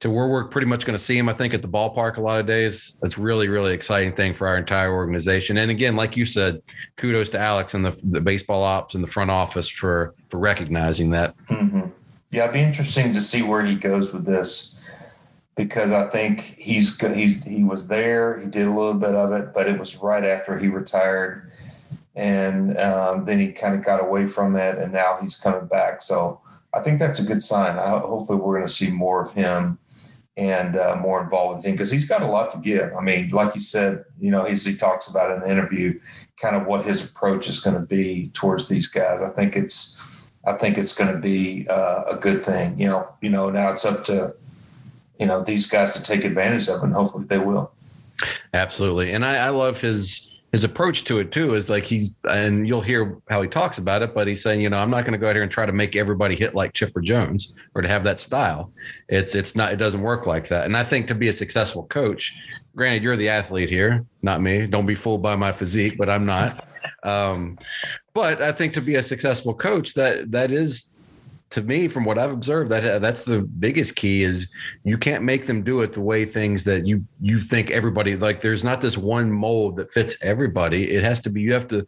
to 0.00 0.10
where 0.10 0.28
we're 0.28 0.44
pretty 0.44 0.66
much 0.66 0.84
going 0.86 0.96
to 0.96 1.02
see 1.02 1.18
him. 1.18 1.28
I 1.28 1.32
think 1.32 1.54
at 1.54 1.62
the 1.62 1.68
ballpark 1.68 2.18
a 2.18 2.20
lot 2.20 2.38
of 2.38 2.46
days. 2.46 2.96
That's 3.02 3.18
really 3.18 3.48
really 3.48 3.74
exciting 3.74 4.12
thing 4.12 4.32
for 4.32 4.46
our 4.46 4.56
entire 4.56 4.94
organization. 4.94 5.58
And 5.58 5.70
again, 5.70 5.96
like 5.96 6.16
you 6.16 6.24
said, 6.24 6.62
kudos 6.96 7.28
to 7.30 7.40
Alex 7.40 7.74
and 7.74 7.84
the, 7.84 8.00
the 8.04 8.20
baseball 8.20 8.62
ops 8.62 8.94
and 8.94 9.02
the 9.02 9.08
front 9.08 9.30
office 9.30 9.68
for 9.68 10.14
for 10.28 10.38
recognizing 10.38 11.10
that. 11.10 11.36
Mm-hmm. 11.48 11.90
Yeah, 12.30 12.44
it'd 12.44 12.54
be 12.54 12.60
interesting 12.60 13.12
to 13.12 13.20
see 13.20 13.42
where 13.42 13.64
he 13.64 13.76
goes 13.76 14.12
with 14.12 14.24
this 14.24 14.75
because 15.56 15.90
I 15.90 16.06
think 16.08 16.40
he's 16.40 17.00
he's 17.00 17.44
he 17.44 17.64
was 17.64 17.88
there. 17.88 18.38
He 18.38 18.46
did 18.46 18.66
a 18.66 18.72
little 18.72 18.94
bit 18.94 19.14
of 19.14 19.32
it, 19.32 19.52
but 19.54 19.66
it 19.66 19.78
was 19.78 19.96
right 19.96 20.24
after 20.24 20.58
he 20.58 20.68
retired, 20.68 21.50
and 22.14 22.78
um, 22.78 23.24
then 23.24 23.40
he 23.40 23.52
kind 23.52 23.74
of 23.74 23.84
got 23.84 24.02
away 24.02 24.26
from 24.26 24.54
it, 24.54 24.78
and 24.78 24.92
now 24.92 25.18
he's 25.20 25.36
coming 25.36 25.66
back. 25.66 26.02
So 26.02 26.40
I 26.74 26.80
think 26.80 26.98
that's 26.98 27.18
a 27.18 27.24
good 27.24 27.42
sign. 27.42 27.78
I, 27.78 27.88
hopefully, 27.88 28.38
we're 28.38 28.56
going 28.56 28.66
to 28.66 28.72
see 28.72 28.90
more 28.90 29.22
of 29.22 29.32
him 29.32 29.78
and 30.36 30.76
uh, 30.76 30.96
more 31.00 31.22
involved 31.22 31.56
with 31.56 31.64
him 31.64 31.72
because 31.72 31.90
he's 31.90 32.06
got 32.06 32.20
a 32.20 32.26
lot 32.26 32.52
to 32.52 32.58
give. 32.58 32.94
I 32.94 33.00
mean, 33.00 33.30
like 33.30 33.54
you 33.54 33.62
said, 33.62 34.04
you 34.20 34.30
know, 34.30 34.44
as 34.44 34.66
he 34.66 34.76
talks 34.76 35.08
about 35.08 35.30
in 35.32 35.40
the 35.40 35.50
interview, 35.50 35.98
kind 36.38 36.54
of 36.54 36.66
what 36.66 36.84
his 36.84 37.08
approach 37.08 37.48
is 37.48 37.60
going 37.60 37.76
to 37.76 37.86
be 37.86 38.30
towards 38.34 38.68
these 38.68 38.86
guys. 38.86 39.22
I 39.22 39.30
think 39.30 39.56
it's 39.56 40.30
I 40.44 40.52
think 40.52 40.76
it's 40.76 40.96
going 40.96 41.14
to 41.14 41.20
be 41.20 41.66
uh, 41.68 42.04
a 42.10 42.16
good 42.16 42.42
thing. 42.42 42.78
You 42.78 42.88
know, 42.88 43.08
you 43.22 43.30
know, 43.30 43.48
now 43.48 43.72
it's 43.72 43.86
up 43.86 44.04
to 44.04 44.34
you 45.18 45.26
know 45.26 45.42
these 45.42 45.66
guys 45.66 45.94
to 45.94 46.02
take 46.02 46.24
advantage 46.24 46.68
of, 46.68 46.82
and 46.82 46.92
hopefully 46.92 47.24
they 47.24 47.38
will. 47.38 47.72
Absolutely, 48.54 49.12
and 49.12 49.24
I, 49.24 49.46
I 49.46 49.48
love 49.50 49.80
his 49.80 50.32
his 50.52 50.64
approach 50.64 51.04
to 51.04 51.18
it 51.18 51.32
too. 51.32 51.54
Is 51.54 51.68
like 51.68 51.84
he's 51.84 52.14
and 52.30 52.66
you'll 52.66 52.80
hear 52.80 53.18
how 53.28 53.42
he 53.42 53.48
talks 53.48 53.78
about 53.78 54.02
it, 54.02 54.14
but 54.14 54.26
he's 54.26 54.42
saying, 54.42 54.60
you 54.60 54.70
know, 54.70 54.78
I'm 54.78 54.90
not 54.90 55.02
going 55.04 55.12
to 55.12 55.18
go 55.18 55.28
out 55.28 55.36
here 55.36 55.42
and 55.42 55.52
try 55.52 55.66
to 55.66 55.72
make 55.72 55.96
everybody 55.96 56.34
hit 56.34 56.54
like 56.54 56.72
Chipper 56.72 57.00
Jones 57.00 57.54
or 57.74 57.82
to 57.82 57.88
have 57.88 58.04
that 58.04 58.18
style. 58.18 58.72
It's 59.08 59.34
it's 59.34 59.54
not 59.54 59.72
it 59.72 59.76
doesn't 59.76 60.00
work 60.00 60.26
like 60.26 60.48
that. 60.48 60.64
And 60.64 60.76
I 60.76 60.84
think 60.84 61.08
to 61.08 61.14
be 61.14 61.28
a 61.28 61.32
successful 61.32 61.84
coach, 61.84 62.34
granted, 62.74 63.02
you're 63.02 63.16
the 63.16 63.28
athlete 63.28 63.68
here, 63.68 64.04
not 64.22 64.40
me. 64.40 64.66
Don't 64.66 64.86
be 64.86 64.94
fooled 64.94 65.22
by 65.22 65.36
my 65.36 65.52
physique, 65.52 65.96
but 65.98 66.08
I'm 66.08 66.26
not. 66.26 66.66
Um, 67.02 67.58
but 68.14 68.40
I 68.40 68.52
think 68.52 68.72
to 68.74 68.80
be 68.80 68.94
a 68.94 69.02
successful 69.02 69.54
coach, 69.54 69.94
that 69.94 70.30
that 70.32 70.52
is 70.52 70.94
to 71.50 71.62
me, 71.62 71.86
from 71.88 72.04
what 72.04 72.18
I've 72.18 72.32
observed, 72.32 72.70
that 72.70 72.84
uh, 72.84 72.98
that's 72.98 73.22
the 73.22 73.40
biggest 73.40 73.96
key 73.96 74.22
is 74.22 74.48
you 74.84 74.98
can't 74.98 75.22
make 75.22 75.46
them 75.46 75.62
do 75.62 75.80
it 75.80 75.92
the 75.92 76.00
way 76.00 76.24
things 76.24 76.64
that 76.64 76.86
you 76.86 77.04
you 77.20 77.40
think 77.40 77.70
everybody 77.70 78.16
like. 78.16 78.40
There's 78.40 78.64
not 78.64 78.80
this 78.80 78.98
one 78.98 79.30
mold 79.30 79.76
that 79.76 79.90
fits 79.90 80.16
everybody. 80.22 80.90
It 80.90 81.04
has 81.04 81.20
to 81.22 81.30
be. 81.30 81.40
You 81.40 81.52
have 81.52 81.68
to. 81.68 81.86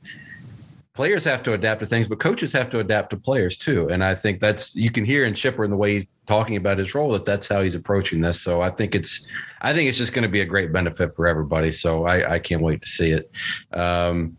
Players 0.99 1.23
have 1.23 1.45
to 1.45 1.53
adapt 1.53 1.79
to 1.79 1.87
things, 1.87 2.09
but 2.09 2.19
coaches 2.19 2.53
have 2.55 2.69
to 2.71 2.81
adapt 2.81 3.11
to 3.11 3.17
players 3.17 3.57
too. 3.57 3.89
And 3.89 4.03
I 4.03 4.17
think 4.17 4.41
that's 4.41 4.75
you 4.75 4.91
can 4.91 5.05
hear 5.05 5.27
in 5.27 5.33
Chipper 5.33 5.65
in 5.65 5.71
the 5.71 5.77
way 5.77 5.93
he's 5.93 6.09
talking 6.27 6.57
about 6.57 6.77
his 6.77 6.93
role 6.93 7.13
that 7.13 7.25
that's 7.25 7.47
how 7.47 7.63
he's 7.63 7.77
approaching 7.77 8.21
this. 8.21 8.41
So 8.41 8.63
I 8.63 8.71
think 8.71 8.97
it's 8.97 9.25
I 9.61 9.73
think 9.73 9.89
it's 9.89 9.97
just 9.97 10.13
going 10.13 10.25
to 10.25 10.29
be 10.29 10.41
a 10.41 10.45
great 10.45 10.73
benefit 10.73 11.15
for 11.15 11.29
everybody. 11.29 11.71
So 11.71 12.05
I, 12.05 12.35
I 12.35 12.39
can't 12.41 12.63
wait 12.63 12.83
to 12.83 12.89
see 12.89 13.13
it. 13.13 13.31
Um, 13.73 14.37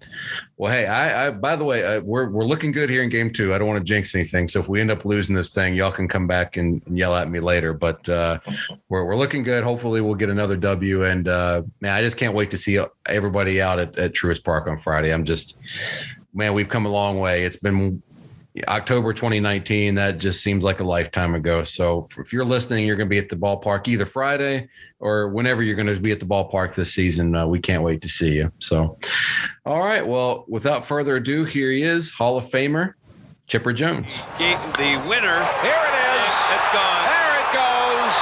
well, 0.58 0.74
hey, 0.74 0.86
I, 0.86 1.28
I 1.28 1.32
by 1.32 1.56
the 1.56 1.64
way, 1.64 1.86
uh, 1.86 2.02
we're 2.02 2.30
we're 2.30 2.44
looking 2.44 2.74
good 2.74 2.90
here 2.90 3.04
in 3.04 3.10
game 3.10 3.32
two. 3.32 3.54
I 3.54 3.58
don't 3.58 3.70
want 3.70 3.78
to 3.78 3.86
jinx 3.86 4.14
anything. 4.14 4.50
So 4.50 4.60
if 4.60 4.68
we 4.68 4.82
end 4.82 4.92
up 4.92 5.06
losing 5.06 5.38
this 5.38 5.54
thing, 5.54 5.76
y'all 5.76 5.94
can 5.94 6.10
come 6.10 6.28
back 6.28 6.58
and, 6.58 6.84
and 6.88 6.98
yell 6.98 7.16
at 7.16 7.32
me 7.32 7.40
later. 7.40 7.72
But 7.72 8.10
uh, 8.10 8.40
we're 8.90 9.06
we're 9.06 9.16
looking 9.16 9.44
good. 9.44 9.64
Hopefully, 9.64 10.02
we'll 10.02 10.16
get 10.16 10.30
another 10.30 10.58
W. 10.58 11.06
And 11.06 11.30
uh, 11.30 11.62
man, 11.80 11.96
I 11.96 12.02
just 12.02 12.18
can't 12.18 12.36
wait 12.36 12.52
to 12.52 12.58
see 12.58 12.78
everybody 13.06 13.62
out 13.62 13.80
at, 13.80 13.98
at 13.98 14.12
Truist 14.12 14.44
Park 14.44 14.68
on 14.68 14.78
Friday. 14.78 15.14
I'm 15.14 15.24
just 15.24 15.58
man, 16.34 16.54
we've 16.54 16.70
come 16.70 16.86
a 16.86 16.90
long 16.90 17.20
way. 17.20 17.44
It's 17.44 17.58
been 17.58 18.02
October 18.68 19.14
2019, 19.14 19.96
that 19.96 20.18
just 20.18 20.44
seems 20.44 20.64
like 20.64 20.80
a 20.80 20.84
lifetime 20.84 21.36
ago. 21.36 21.64
So 21.64 22.08
if 22.18 22.34
you're 22.34 22.46
listening, 22.46 22.86
you're 22.86 22.96
going 22.96 23.08
to 23.08 23.10
be 23.10 23.20
at 23.20 23.30
the 23.30 23.36
ballpark 23.36 23.88
either 23.88 24.06
Friday 24.06 24.68
or 25.00 25.30
whenever 25.30 25.62
you're 25.62 25.76
going 25.76 25.94
to 25.94 26.00
be 26.00 26.12
at 26.12 26.20
the 26.20 26.26
ballpark 26.26 26.74
this 26.76 26.94
season. 26.94 27.36
Uh, 27.36 27.46
we 27.46 27.60
can't 27.60 27.84
wait 27.84 28.02
to 28.02 28.10
see 28.10 28.36
you. 28.36 28.52
So, 28.60 28.98
all 29.66 29.80
right. 29.80 30.06
Well, 30.06 30.46
without 30.48 30.86
further 30.86 31.18
ado, 31.18 31.46
here 31.46 31.72
he 31.72 31.84
is, 31.84 32.12
Hall 32.12 32.38
of 32.38 32.46
Famer 32.46 32.94
Chipper 33.48 33.74
Jones. 33.74 34.18
The 34.38 34.98
winner. 35.08 35.40
Here 35.62 35.84
it 35.90 35.96
is. 36.20 36.32
It's 36.54 36.70
gone. 36.74 37.02
There 37.06 37.34
it 37.38 37.50
goes. 37.54 38.18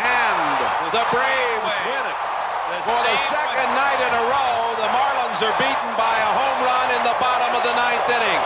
And 0.00 0.92
the 0.92 1.04
Braves 1.10 1.74
win 1.84 2.04
it. 2.06 2.18
For 2.84 3.02
the 3.02 3.16
second 3.16 3.70
night 3.74 3.98
in 3.98 4.12
a 4.14 4.24
row, 4.30 4.76
the 4.78 4.88
Marlins 4.94 5.40
are 5.42 5.56
beaten 5.58 5.92
by 5.96 6.14
a 6.22 6.30
home 6.38 6.45
run 6.66 6.90
in 6.90 7.02
the 7.06 7.14
bottom 7.22 7.54
of 7.54 7.62
the 7.62 7.74
ninth 7.78 8.10
inning. 8.10 8.42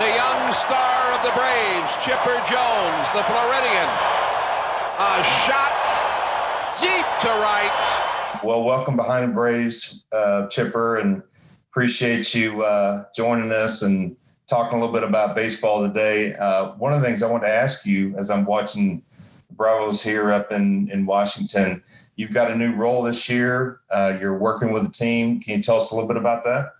The 0.00 0.08
young 0.16 0.40
star 0.52 1.12
of 1.12 1.20
the 1.20 1.36
Braves, 1.36 1.92
Chipper 2.00 2.40
Jones, 2.48 3.04
the 3.12 3.22
Floridian. 3.28 3.88
A 4.96 5.22
shot 5.44 5.74
deep 6.80 7.04
to 7.20 7.28
right. 7.44 8.40
Well, 8.42 8.64
welcome 8.64 8.96
behind 8.96 9.28
the 9.28 9.34
Braves, 9.34 10.06
uh, 10.12 10.46
Chipper, 10.48 10.96
and 10.96 11.22
appreciate 11.70 12.34
you 12.34 12.62
uh, 12.62 13.04
joining 13.14 13.52
us 13.52 13.82
and 13.82 14.16
talking 14.46 14.78
a 14.78 14.80
little 14.80 14.94
bit 14.94 15.04
about 15.04 15.36
baseball 15.36 15.86
today. 15.86 16.34
Uh, 16.34 16.72
one 16.72 16.94
of 16.94 17.02
the 17.02 17.06
things 17.06 17.22
I 17.22 17.30
want 17.30 17.42
to 17.42 17.50
ask 17.50 17.84
you 17.84 18.16
as 18.16 18.30
I'm 18.30 18.46
watching 18.46 19.02
the 19.48 19.54
Bravos 19.54 20.02
here 20.02 20.32
up 20.32 20.52
in, 20.52 20.88
in 20.90 21.04
Washington, 21.04 21.82
you've 22.16 22.32
got 22.32 22.50
a 22.50 22.56
new 22.56 22.74
role 22.74 23.02
this 23.02 23.28
year. 23.28 23.80
Uh, 23.90 24.16
you're 24.18 24.38
working 24.38 24.72
with 24.72 24.86
a 24.86 24.90
team. 24.90 25.40
Can 25.40 25.58
you 25.58 25.62
tell 25.62 25.76
us 25.76 25.90
a 25.90 25.94
little 25.94 26.08
bit 26.08 26.16
about 26.16 26.44
that? 26.44 26.73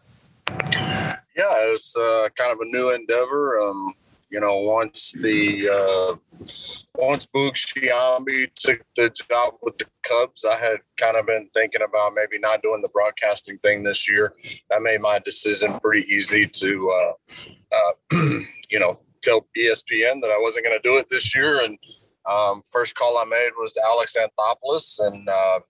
Yeah, 0.49 1.73
it's 1.73 1.97
uh, 1.97 2.29
kind 2.37 2.53
of 2.53 2.61
a 2.61 2.65
new 2.67 2.91
endeavor. 2.95 3.61
Um, 3.61 3.95
you 4.31 4.41
know, 4.41 4.57
once 4.59 5.13
the 5.13 5.69
uh, 5.69 6.17
once 6.97 7.27
Boog 7.27 7.53
Sciambi 7.53 8.53
took 8.55 8.81
the 8.97 9.11
job 9.11 9.55
with 9.63 9.79
the 9.79 9.87
Cubs, 10.03 10.45
I 10.45 10.57
had 10.57 10.79
kind 10.97 11.17
of 11.17 11.27
been 11.27 11.49
thinking 11.55 11.83
about 11.83 12.15
maybe 12.15 12.39
not 12.41 12.63
doing 12.63 12.83
the 12.83 12.89
broadcasting 12.89 13.59
thing 13.59 13.85
this 13.85 14.09
year. 14.09 14.35
That 14.71 14.83
made 14.83 15.01
my 15.01 15.21
decision 15.21 15.79
pretty 15.79 16.07
easy 16.13 16.47
to, 16.47 16.91
uh, 16.91 17.13
uh, 17.73 18.17
you 18.71 18.81
know, 18.81 18.99
tell 19.23 19.47
ESPN 19.57 20.21
that 20.21 20.31
I 20.31 20.39
wasn't 20.41 20.67
going 20.67 20.79
to 20.79 20.89
do 20.89 20.97
it 20.99 21.09
this 21.09 21.35
year. 21.35 21.63
And 21.63 21.79
um, 22.27 22.63
first 22.71 22.95
call 22.95 23.19
I 23.19 23.25
made 23.25 23.51
was 23.57 23.73
to 23.75 23.83
Alex 23.85 24.17
Anthopoulos, 24.19 24.99
and 25.01 25.29
uh, 25.29 25.61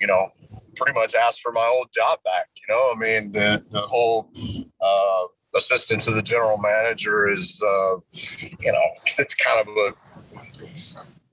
you 0.00 0.06
know, 0.06 0.28
pretty 0.76 0.98
much 0.98 1.14
asked 1.14 1.40
for 1.40 1.52
my 1.52 1.70
old 1.74 1.88
job 1.92 2.18
back. 2.24 2.48
You 2.56 2.74
know, 2.74 2.92
I 2.94 2.98
mean, 2.98 3.32
the 3.32 3.64
the 3.70 3.80
whole 3.80 4.30
uh, 4.80 5.24
assistant 5.56 6.02
to 6.02 6.10
the 6.12 6.22
general 6.22 6.58
manager 6.58 7.30
is, 7.30 7.62
uh, 7.62 7.96
you 8.60 8.72
know, 8.72 8.84
it's 9.18 9.34
kind 9.34 9.60
of 9.60 9.68
a 9.68 9.94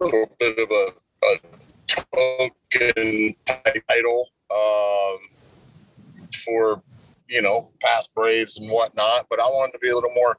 little 0.03 0.29
bit 0.39 0.57
of 0.57 0.69
a, 0.71 0.93
a 1.25 1.39
token 1.87 3.35
title 3.87 4.29
um, 4.51 5.17
for 6.45 6.81
you 7.27 7.41
know 7.41 7.71
past 7.81 8.13
Braves 8.13 8.57
and 8.57 8.69
whatnot. 8.69 9.27
But 9.29 9.39
I 9.39 9.45
wanted 9.45 9.73
to 9.73 9.79
be 9.79 9.89
a 9.89 9.95
little 9.95 10.13
more 10.13 10.37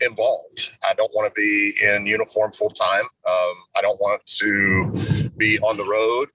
involved. 0.00 0.72
I 0.82 0.94
don't 0.94 1.12
want 1.14 1.32
to 1.32 1.40
be 1.40 1.72
in 1.84 2.06
uniform 2.06 2.52
full 2.52 2.70
time. 2.70 3.04
Um, 3.28 3.54
I 3.76 3.82
don't 3.82 4.00
want 4.00 4.24
to 4.26 5.30
be 5.36 5.58
on 5.60 5.76
the 5.76 5.84
road. 5.84 6.28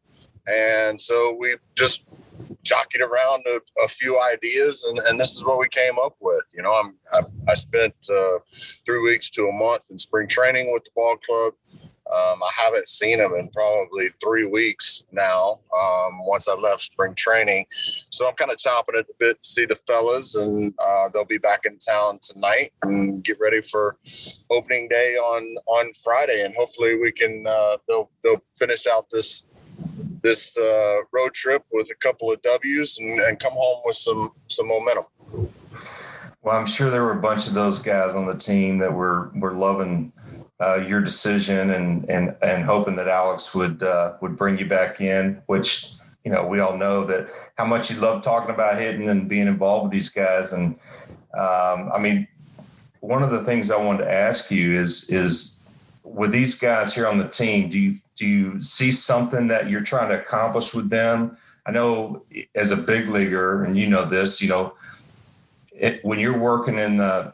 And 0.48 1.00
so 1.00 1.36
we 1.40 1.58
just 1.76 2.04
jockeyed 2.64 3.02
around 3.02 3.46
a, 3.48 3.60
a 3.84 3.88
few 3.88 4.20
ideas, 4.22 4.86
and, 4.86 5.00
and, 5.00 5.20
this 5.20 5.36
is 5.36 5.46
what 5.46 5.60
we 5.60 5.70
came 5.70 5.98
up 5.98 6.16
with. 6.20 6.44
You 6.54 6.64
know, 6.64 6.74
I'm 6.74 6.96
I, 7.14 7.22
I 7.50 7.54
spent 7.54 7.96
uh, 8.10 8.40
three 8.86 9.00
weeks 9.00 9.30
to 9.32 9.48
a 9.48 9.54
month 9.54 9.84
in 9.90 9.98
spring 9.98 10.28
training 10.28 10.74
with 10.74 10.84
the 10.84 10.92
ball 10.96 11.16
club. 11.18 11.54
Um, 12.12 12.44
I 12.44 12.52
haven't 12.56 12.88
seen 12.88 13.18
them 13.18 13.34
in 13.34 13.50
probably 13.50 14.10
three 14.24 14.46
weeks 14.46 15.04
now. 15.12 15.60
Um, 15.76 16.26
once 16.28 16.48
I 16.48 16.54
left 16.54 16.82
spring 16.82 17.16
training, 17.16 17.66
so 18.10 18.28
I'm 18.28 18.36
kind 18.36 18.52
of 18.52 18.58
chomping 18.58 19.00
at 19.00 19.08
the 19.08 19.14
bit 19.18 19.42
to 19.42 19.50
see 19.50 19.66
the 19.66 19.76
fellas, 19.76 20.36
and 20.36 20.74
uh, 20.84 21.10
they'll 21.10 21.26
be 21.26 21.40
back 21.40 21.62
in 21.66 21.80
town 21.80 22.20
tonight 22.22 22.74
and 22.84 23.24
get 23.24 23.38
ready 23.40 23.62
for 23.62 23.98
opening 24.52 24.88
day 24.88 25.16
on 25.16 25.56
on 25.68 25.92
Friday, 26.04 26.44
and 26.44 26.54
hopefully 26.56 26.96
we 26.96 27.12
can 27.12 27.46
uh, 27.48 27.78
they'll 27.88 28.12
they'll 28.24 28.44
finish 28.60 28.86
out 28.86 29.10
this 29.10 29.44
this 30.26 30.58
uh, 30.58 31.02
road 31.14 31.34
trip 31.34 31.64
with 31.72 31.92
a 31.92 31.96
couple 31.96 32.32
of 32.32 32.42
W's 32.42 32.98
and, 32.98 33.22
and 33.22 33.40
come 33.40 33.54
home 33.54 33.82
with 33.86 33.96
some 33.96 34.32
some 34.48 34.68
momentum. 34.68 35.06
Well, 36.42 36.58
I'm 36.58 36.66
sure 36.66 36.90
there 36.90 37.04
were 37.04 37.18
a 37.18 37.22
bunch 37.22 37.48
of 37.48 37.54
those 37.54 37.80
guys 37.80 38.16
on 38.16 38.26
the 38.26 38.36
team 38.36 38.80
that 38.80 38.92
were 38.92 39.32
were 39.36 39.54
loving 39.54 40.12
uh, 40.60 40.84
your 40.88 41.02
decision 41.02 41.70
and 41.70 42.10
and 42.10 42.36
and 42.42 42.64
hoping 42.64 42.96
that 42.96 43.08
Alex 43.08 43.54
would 43.54 43.84
uh, 43.84 44.18
would 44.22 44.36
bring 44.36 44.58
you 44.58 44.66
back 44.66 45.00
in, 45.00 45.42
which 45.46 45.94
you 46.24 46.32
know 46.32 46.46
we 46.46 46.60
all 46.60 46.76
know 46.76 47.04
that 47.04 47.30
how 47.56 47.66
much 47.66 47.92
you 47.92 47.98
love 47.98 48.24
talking 48.24 48.54
about 48.54 48.80
hitting 48.80 49.08
and 49.08 49.30
being 49.30 49.48
involved 49.48 49.84
with 49.84 49.94
these 49.94 50.10
guys. 50.10 50.54
And 50.54 50.76
um, 51.38 51.92
I 51.94 52.00
mean, 52.00 52.28
one 53.00 53.22
of 53.22 53.30
the 53.30 53.44
things 53.44 53.70
I 53.70 53.78
wanted 53.78 54.06
to 54.06 54.12
ask 54.12 54.50
you 54.50 54.74
is 54.74 55.08
is 55.12 55.55
with 56.06 56.32
these 56.32 56.56
guys 56.58 56.94
here 56.94 57.08
on 57.08 57.18
the 57.18 57.28
team, 57.28 57.70
do 57.70 57.80
you 57.80 57.96
do 58.16 58.26
you 58.26 58.62
see 58.62 58.92
something 58.92 59.48
that 59.48 59.70
you're 59.70 59.82
trying 59.82 60.10
to 60.10 60.20
accomplish 60.20 60.74
with 60.74 60.90
them? 60.90 61.38
I 61.66 61.72
know 61.72 62.24
as 62.54 62.72
a 62.72 62.78
big 62.78 63.10
leaguer, 63.10 63.64
and 63.64 63.76
you 63.76 63.88
know 63.88 64.06
this, 64.06 64.42
you 64.42 64.48
know 64.48 64.76
it, 65.72 66.04
when 66.06 66.20
you're 66.20 66.38
working 66.38 66.78
in 66.78 66.98
the 66.98 67.34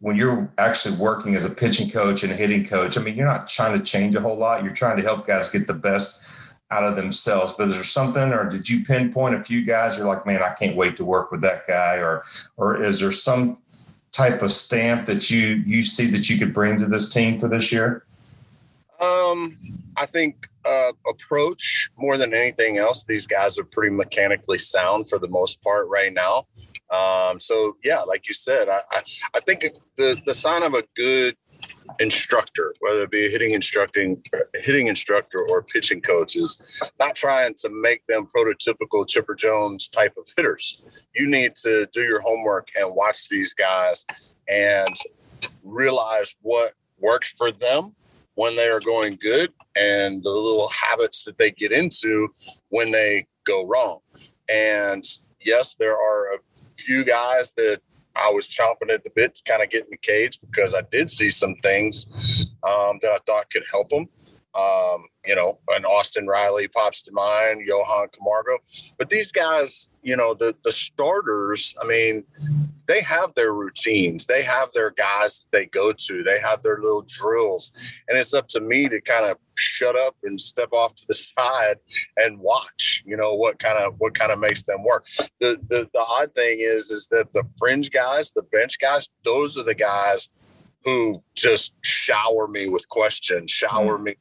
when 0.00 0.16
you're 0.16 0.50
actually 0.58 0.96
working 0.96 1.34
as 1.34 1.44
a 1.44 1.50
pitching 1.50 1.90
coach 1.90 2.22
and 2.22 2.32
a 2.32 2.36
hitting 2.36 2.64
coach, 2.64 2.96
I 2.96 3.02
mean, 3.02 3.16
you're 3.16 3.26
not 3.26 3.48
trying 3.48 3.76
to 3.78 3.84
change 3.84 4.14
a 4.14 4.20
whole 4.20 4.36
lot. 4.36 4.62
You're 4.62 4.74
trying 4.74 4.96
to 4.98 5.02
help 5.02 5.26
guys 5.26 5.50
get 5.50 5.66
the 5.66 5.74
best 5.74 6.30
out 6.70 6.84
of 6.84 6.96
themselves. 6.96 7.52
But 7.52 7.68
is 7.68 7.74
there 7.74 7.84
something, 7.84 8.32
or 8.32 8.48
did 8.48 8.68
you 8.68 8.84
pinpoint 8.84 9.34
a 9.34 9.42
few 9.42 9.64
guys? 9.64 9.98
You're 9.98 10.06
like, 10.06 10.24
man, 10.24 10.42
I 10.42 10.54
can't 10.54 10.76
wait 10.76 10.96
to 10.98 11.04
work 11.04 11.32
with 11.32 11.40
that 11.40 11.66
guy, 11.66 11.96
or 11.96 12.22
or 12.56 12.82
is 12.82 13.00
there 13.00 13.12
some 13.12 13.60
type 14.12 14.42
of 14.42 14.52
stamp 14.52 15.06
that 15.06 15.30
you 15.30 15.62
you 15.66 15.82
see 15.82 16.06
that 16.06 16.30
you 16.30 16.38
could 16.38 16.54
bring 16.54 16.78
to 16.78 16.86
this 16.86 17.12
team 17.12 17.38
for 17.40 17.48
this 17.48 17.72
year? 17.72 18.04
Um, 19.00 19.56
I 19.96 20.06
think 20.06 20.48
uh, 20.64 20.92
approach 21.08 21.90
more 21.96 22.16
than 22.16 22.34
anything 22.34 22.78
else. 22.78 23.04
These 23.04 23.26
guys 23.26 23.58
are 23.58 23.64
pretty 23.64 23.94
mechanically 23.94 24.58
sound 24.58 25.08
for 25.08 25.18
the 25.18 25.28
most 25.28 25.62
part 25.62 25.88
right 25.88 26.12
now. 26.12 26.46
Um, 26.90 27.40
so 27.40 27.76
yeah, 27.84 28.00
like 28.00 28.28
you 28.28 28.34
said, 28.34 28.68
I, 28.68 28.80
I, 28.90 29.02
I 29.34 29.40
think 29.40 29.66
the 29.96 30.20
the 30.26 30.34
sign 30.34 30.62
of 30.62 30.74
a 30.74 30.84
good 30.96 31.36
instructor, 31.98 32.74
whether 32.80 33.00
it 33.00 33.10
be 33.10 33.26
a 33.26 33.30
hitting 33.30 33.52
instructing 33.52 34.22
hitting 34.54 34.86
instructor 34.86 35.46
or 35.48 35.62
pitching 35.62 36.00
coach, 36.00 36.36
is 36.36 36.90
not 36.98 37.14
trying 37.14 37.54
to 37.54 37.68
make 37.70 38.06
them 38.06 38.28
prototypical 38.34 39.08
Chipper 39.08 39.34
Jones 39.34 39.88
type 39.88 40.14
of 40.16 40.26
hitters. 40.36 40.82
You 41.14 41.28
need 41.28 41.54
to 41.56 41.86
do 41.92 42.02
your 42.02 42.20
homework 42.20 42.68
and 42.76 42.94
watch 42.94 43.28
these 43.28 43.54
guys 43.54 44.04
and 44.48 44.94
realize 45.62 46.34
what 46.42 46.72
works 46.98 47.32
for 47.32 47.50
them 47.50 47.94
when 48.40 48.56
they 48.56 48.68
are 48.68 48.80
going 48.80 49.18
good 49.20 49.52
and 49.76 50.24
the 50.24 50.30
little 50.30 50.70
habits 50.70 51.24
that 51.24 51.36
they 51.36 51.50
get 51.50 51.72
into 51.72 52.26
when 52.70 52.90
they 52.90 53.26
go 53.44 53.66
wrong. 53.66 53.98
And 54.48 55.04
yes, 55.42 55.74
there 55.74 55.92
are 55.92 56.36
a 56.36 56.38
few 56.64 57.04
guys 57.04 57.52
that 57.58 57.82
I 58.16 58.30
was 58.30 58.48
chomping 58.48 58.90
at 58.90 59.04
the 59.04 59.10
bit 59.14 59.34
to 59.34 59.42
kind 59.44 59.62
of 59.62 59.68
get 59.68 59.84
in 59.84 59.90
the 59.90 59.98
cage 59.98 60.40
because 60.40 60.74
I 60.74 60.80
did 60.90 61.10
see 61.10 61.30
some 61.30 61.54
things 61.56 62.06
um, 62.66 62.98
that 63.02 63.10
I 63.12 63.18
thought 63.26 63.50
could 63.50 63.64
help 63.70 63.90
them. 63.90 64.08
Um, 64.54 65.04
you 65.26 65.36
know, 65.36 65.58
an 65.68 65.84
Austin 65.84 66.26
Riley 66.26 66.66
pops 66.66 67.02
to 67.02 67.12
mind, 67.12 67.66
Johan 67.66 68.08
Camargo. 68.08 68.56
But 68.98 69.10
these 69.10 69.30
guys, 69.30 69.90
you 70.02 70.16
know, 70.16 70.32
the 70.32 70.56
the 70.64 70.72
starters, 70.72 71.76
I 71.80 71.86
mean, 71.86 72.24
they 72.90 73.02
have 73.02 73.32
their 73.34 73.52
routines. 73.52 74.26
They 74.26 74.42
have 74.42 74.72
their 74.72 74.90
guys 74.90 75.38
that 75.38 75.56
they 75.56 75.66
go 75.66 75.92
to. 75.92 76.24
They 76.24 76.40
have 76.40 76.64
their 76.64 76.78
little 76.78 77.06
drills. 77.06 77.72
And 78.08 78.18
it's 78.18 78.34
up 78.34 78.48
to 78.48 78.60
me 78.60 78.88
to 78.88 79.00
kind 79.00 79.26
of 79.26 79.36
shut 79.54 79.94
up 79.94 80.16
and 80.24 80.40
step 80.40 80.72
off 80.72 80.96
to 80.96 81.06
the 81.06 81.14
side 81.38 81.76
and 82.16 82.40
watch, 82.40 83.04
you 83.06 83.16
know, 83.16 83.34
what 83.34 83.60
kind 83.60 83.78
of 83.78 83.94
what 83.98 84.14
kind 84.14 84.32
of 84.32 84.40
makes 84.40 84.64
them 84.64 84.82
work. 84.82 85.06
The 85.38 85.56
the 85.68 85.88
the 85.94 86.00
odd 86.00 86.34
thing 86.34 86.58
is 86.60 86.90
is 86.90 87.06
that 87.12 87.32
the 87.32 87.44
fringe 87.58 87.92
guys, 87.92 88.32
the 88.32 88.42
bench 88.42 88.80
guys, 88.80 89.08
those 89.24 89.56
are 89.56 89.62
the 89.62 89.74
guys 89.76 90.28
who 90.84 91.14
just 91.36 91.72
shower 91.84 92.48
me 92.48 92.66
with 92.66 92.88
questions, 92.88 93.52
shower 93.52 93.98
mm. 93.98 94.04
me 94.04 94.14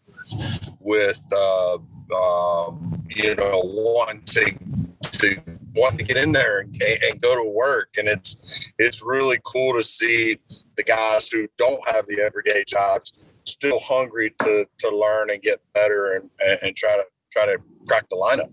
with, 0.80 1.24
uh, 1.32 1.78
um, 2.14 3.04
you 3.10 3.34
know, 3.34 3.62
wanting 3.64 4.22
to 4.26 5.59
wanting 5.80 6.00
to 6.00 6.04
get 6.04 6.18
in 6.18 6.32
there 6.32 6.60
and, 6.60 6.82
and, 6.82 7.22
go 7.22 7.36
to 7.36 7.50
work, 7.50 7.90
and 7.98 8.08
it's 8.08 8.38
it's 8.78 9.02
really 9.02 9.40
cool 9.44 9.74
to 9.74 9.82
see 9.82 10.38
the 10.76 10.84
guys 10.84 11.30
who 11.30 11.48
don't 11.58 11.88
have 11.88 12.06
the 12.08 12.20
everyday 12.20 12.64
jobs 12.66 13.14
still 13.46 13.80
hungry 13.80 14.34
to 14.40 14.66
to 14.78 14.90
learn 14.90 15.30
and 15.32 15.42
get 15.42 15.62
better 15.74 16.14
and, 16.14 16.30
and 16.62 16.76
try 16.76 16.96
to 16.96 17.04
try 17.32 17.46
to 17.46 17.58
crack 17.88 18.08
the 18.10 18.16
lineup. 18.16 18.52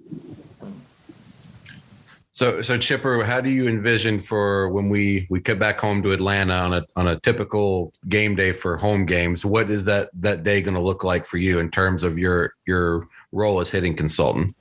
So, 2.36 2.60
so 2.60 2.76
Chipper, 2.76 3.24
how 3.24 3.40
do 3.40 3.48
you 3.48 3.66
envision 3.66 4.18
for 4.18 4.68
when 4.68 4.90
we 4.90 5.26
we 5.30 5.40
get 5.40 5.58
back 5.58 5.80
home 5.80 6.02
to 6.02 6.12
Atlanta 6.12 6.52
on 6.52 6.74
a 6.74 6.86
on 6.94 7.08
a 7.08 7.18
typical 7.20 7.94
game 8.10 8.36
day 8.36 8.52
for 8.52 8.76
home 8.76 9.06
games? 9.06 9.42
What 9.42 9.70
is 9.70 9.86
that 9.86 10.10
that 10.20 10.42
day 10.42 10.60
going 10.60 10.76
to 10.76 10.82
look 10.82 11.02
like 11.02 11.24
for 11.24 11.38
you 11.38 11.60
in 11.60 11.70
terms 11.70 12.02
of 12.02 12.18
your 12.18 12.52
your 12.66 13.08
role 13.32 13.60
as 13.60 13.70
hitting 13.70 13.96
consultant? 13.96 14.54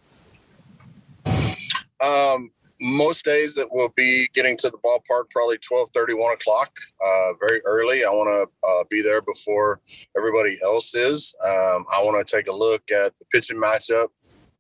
Um, 1.99 2.51
most 2.81 3.23
days 3.23 3.55
that 3.55 3.67
we'll 3.71 3.93
be 3.95 4.27
getting 4.33 4.57
to 4.57 4.69
the 4.69 4.77
ballpark 4.77 5.29
probably 5.29 5.57
12 5.57 5.89
30 5.93 6.13
1 6.13 6.33
o'clock 6.33 6.77
uh, 7.05 7.33
very 7.39 7.61
early. 7.65 8.03
I 8.03 8.09
want 8.09 8.29
to 8.29 8.67
uh, 8.67 8.83
be 8.89 9.01
there 9.01 9.21
before 9.21 9.79
everybody 10.17 10.57
else 10.63 10.93
is. 10.95 11.33
Um, 11.43 11.85
i 11.93 12.01
want 12.01 12.25
to 12.25 12.35
take 12.35 12.47
a 12.47 12.51
look 12.51 12.83
at 12.91 13.13
the 13.19 13.25
pitching 13.31 13.57
matchup 13.57 14.07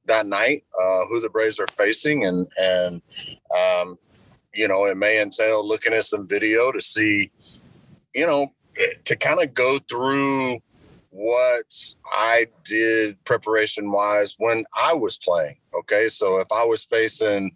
that 0.05 0.25
night 0.25 0.63
uh, 0.81 1.05
who 1.07 1.19
the 1.19 1.29
braves 1.29 1.59
are 1.59 1.67
facing 1.67 2.25
and 2.25 2.47
and 2.57 3.01
um, 3.57 3.97
you 4.53 4.67
know 4.67 4.85
it 4.85 4.97
may 4.97 5.21
entail 5.21 5.67
looking 5.67 5.93
at 5.93 6.05
some 6.05 6.27
video 6.27 6.71
to 6.71 6.81
see 6.81 7.31
you 8.13 8.25
know 8.25 8.47
to 9.05 9.15
kind 9.15 9.41
of 9.41 9.53
go 9.53 9.79
through 9.89 10.59
what 11.15 11.73
I 12.11 12.47
did 12.65 13.23
preparation 13.23 13.89
wise 13.89 14.35
when 14.37 14.65
I 14.75 14.93
was 14.93 15.17
playing. 15.17 15.55
Okay. 15.73 16.09
So 16.09 16.39
if 16.39 16.51
I 16.51 16.65
was 16.65 16.83
facing 16.83 17.51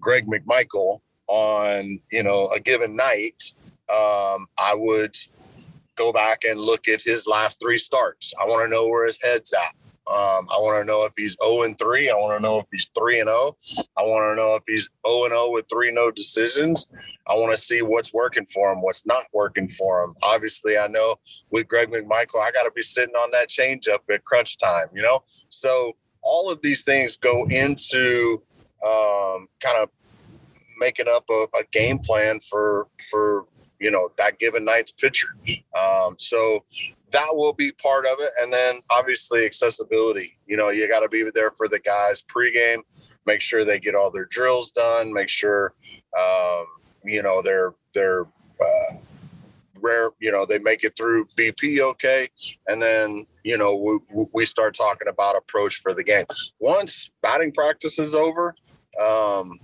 Greg 0.00 0.26
McMichael 0.28 1.00
on, 1.26 1.98
you 2.12 2.22
know, 2.22 2.48
a 2.54 2.60
given 2.60 2.94
night, 2.94 3.54
um, 3.90 4.46
I 4.56 4.74
would 4.74 5.16
go 5.96 6.12
back 6.12 6.44
and 6.44 6.60
look 6.60 6.86
at 6.86 7.02
his 7.02 7.26
last 7.26 7.58
three 7.60 7.76
starts. 7.76 8.32
I 8.40 8.46
want 8.46 8.64
to 8.64 8.70
know 8.70 8.86
where 8.86 9.06
his 9.06 9.18
head's 9.20 9.52
at. 9.52 9.74
Um, 10.08 10.48
I 10.50 10.58
want 10.58 10.82
to 10.82 10.84
know 10.84 11.04
if 11.04 11.12
he's 11.16 11.36
0 11.42 11.62
and 11.62 11.78
3. 11.78 12.10
I 12.10 12.14
want 12.14 12.36
to 12.36 12.42
know 12.42 12.58
if 12.58 12.66
he's 12.72 12.88
3 12.98 13.20
and 13.20 13.28
0. 13.28 13.56
I 13.96 14.02
want 14.02 14.32
to 14.32 14.36
know 14.36 14.56
if 14.56 14.64
he's 14.66 14.90
0 15.06 15.24
and 15.24 15.32
0 15.32 15.52
with 15.52 15.66
three 15.70 15.92
no 15.92 16.10
decisions. 16.10 16.88
I 17.28 17.34
want 17.34 17.52
to 17.52 17.56
see 17.56 17.82
what's 17.82 18.12
working 18.12 18.46
for 18.46 18.72
him, 18.72 18.82
what's 18.82 19.06
not 19.06 19.26
working 19.32 19.68
for 19.68 20.02
him. 20.02 20.14
Obviously, 20.22 20.76
I 20.76 20.88
know 20.88 21.16
with 21.50 21.68
Greg 21.68 21.88
McMichael, 21.90 22.42
I 22.42 22.50
got 22.50 22.64
to 22.64 22.72
be 22.74 22.82
sitting 22.82 23.14
on 23.14 23.30
that 23.30 23.48
changeup 23.48 24.00
at 24.12 24.24
crunch 24.24 24.58
time, 24.58 24.86
you 24.92 25.02
know? 25.02 25.22
So 25.48 25.92
all 26.22 26.50
of 26.50 26.60
these 26.62 26.82
things 26.82 27.16
go 27.16 27.46
into 27.46 28.42
um, 28.84 29.48
kind 29.60 29.78
of 29.78 29.88
making 30.78 31.06
up 31.08 31.24
a, 31.30 31.46
a 31.56 31.64
game 31.70 31.98
plan 31.98 32.40
for 32.40 32.88
for 33.08 33.46
you 33.82 33.90
know 33.90 34.10
that 34.16 34.38
given 34.38 34.64
night's 34.64 34.92
pitcher. 34.92 35.28
Um, 35.76 36.14
so 36.18 36.64
that 37.10 37.28
will 37.32 37.52
be 37.52 37.72
part 37.72 38.06
of 38.06 38.18
it. 38.20 38.30
And 38.40 38.52
then 38.52 38.80
obviously 38.90 39.44
accessibility. 39.44 40.38
You 40.46 40.56
know, 40.56 40.70
you 40.70 40.88
got 40.88 41.00
to 41.00 41.08
be 41.08 41.28
there 41.34 41.50
for 41.50 41.68
the 41.68 41.78
guys 41.78 42.22
pregame, 42.22 42.82
make 43.26 43.40
sure 43.40 43.64
they 43.64 43.78
get 43.78 43.94
all 43.94 44.10
their 44.10 44.24
drills 44.24 44.70
done, 44.70 45.12
make 45.12 45.28
sure, 45.28 45.74
um, 46.18 46.66
you 47.04 47.22
know, 47.22 47.42
they're, 47.42 47.74
they're, 47.92 48.22
uh, 48.22 48.96
rare, 49.80 50.10
you 50.20 50.30
know, 50.30 50.46
they 50.46 50.58
make 50.58 50.84
it 50.84 50.96
through 50.96 51.26
BP 51.36 51.80
okay. 51.80 52.28
And 52.68 52.80
then, 52.80 53.24
you 53.42 53.58
know, 53.58 53.74
we, 53.74 54.24
we 54.32 54.46
start 54.46 54.74
talking 54.74 55.08
about 55.08 55.36
approach 55.36 55.80
for 55.82 55.92
the 55.92 56.04
game. 56.04 56.24
Once 56.60 57.10
batting 57.20 57.52
practice 57.52 57.98
is 57.98 58.14
over, 58.14 58.54
um, 59.00 59.58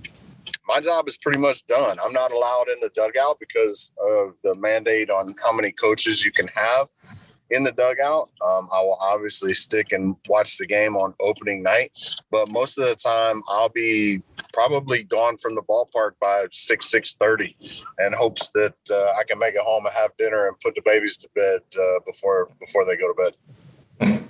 my 0.68 0.80
job 0.80 1.08
is 1.08 1.16
pretty 1.16 1.38
much 1.38 1.66
done. 1.66 1.98
I'm 2.04 2.12
not 2.12 2.30
allowed 2.30 2.66
in 2.68 2.78
the 2.80 2.90
dugout 2.90 3.38
because 3.40 3.90
of 3.98 4.34
the 4.44 4.54
mandate 4.54 5.10
on 5.10 5.34
how 5.42 5.52
many 5.52 5.72
coaches 5.72 6.24
you 6.24 6.30
can 6.30 6.48
have 6.48 6.88
in 7.50 7.64
the 7.64 7.72
dugout. 7.72 8.28
Um, 8.44 8.68
I 8.72 8.80
will 8.82 8.98
obviously 9.00 9.54
stick 9.54 9.92
and 9.92 10.14
watch 10.28 10.58
the 10.58 10.66
game 10.66 10.96
on 10.96 11.14
opening 11.20 11.62
night, 11.62 11.92
but 12.30 12.50
most 12.50 12.78
of 12.78 12.86
the 12.86 12.94
time 12.94 13.42
I'll 13.48 13.70
be 13.70 14.22
probably 14.52 15.04
gone 15.04 15.38
from 15.38 15.54
the 15.54 15.62
ballpark 15.62 16.12
by 16.20 16.46
six 16.50 16.90
six 16.90 17.14
thirty, 17.14 17.54
and 17.98 18.14
hopes 18.14 18.50
that 18.54 18.74
uh, 18.90 19.12
I 19.18 19.24
can 19.26 19.38
make 19.38 19.54
it 19.54 19.62
home 19.62 19.86
and 19.86 19.94
have 19.94 20.10
dinner 20.18 20.48
and 20.48 20.60
put 20.60 20.74
the 20.74 20.82
babies 20.84 21.16
to 21.18 21.28
bed 21.34 21.60
uh, 21.80 22.00
before 22.06 22.50
before 22.60 22.84
they 22.84 22.96
go 22.96 23.12
to 23.12 23.22
bed. 23.22 24.27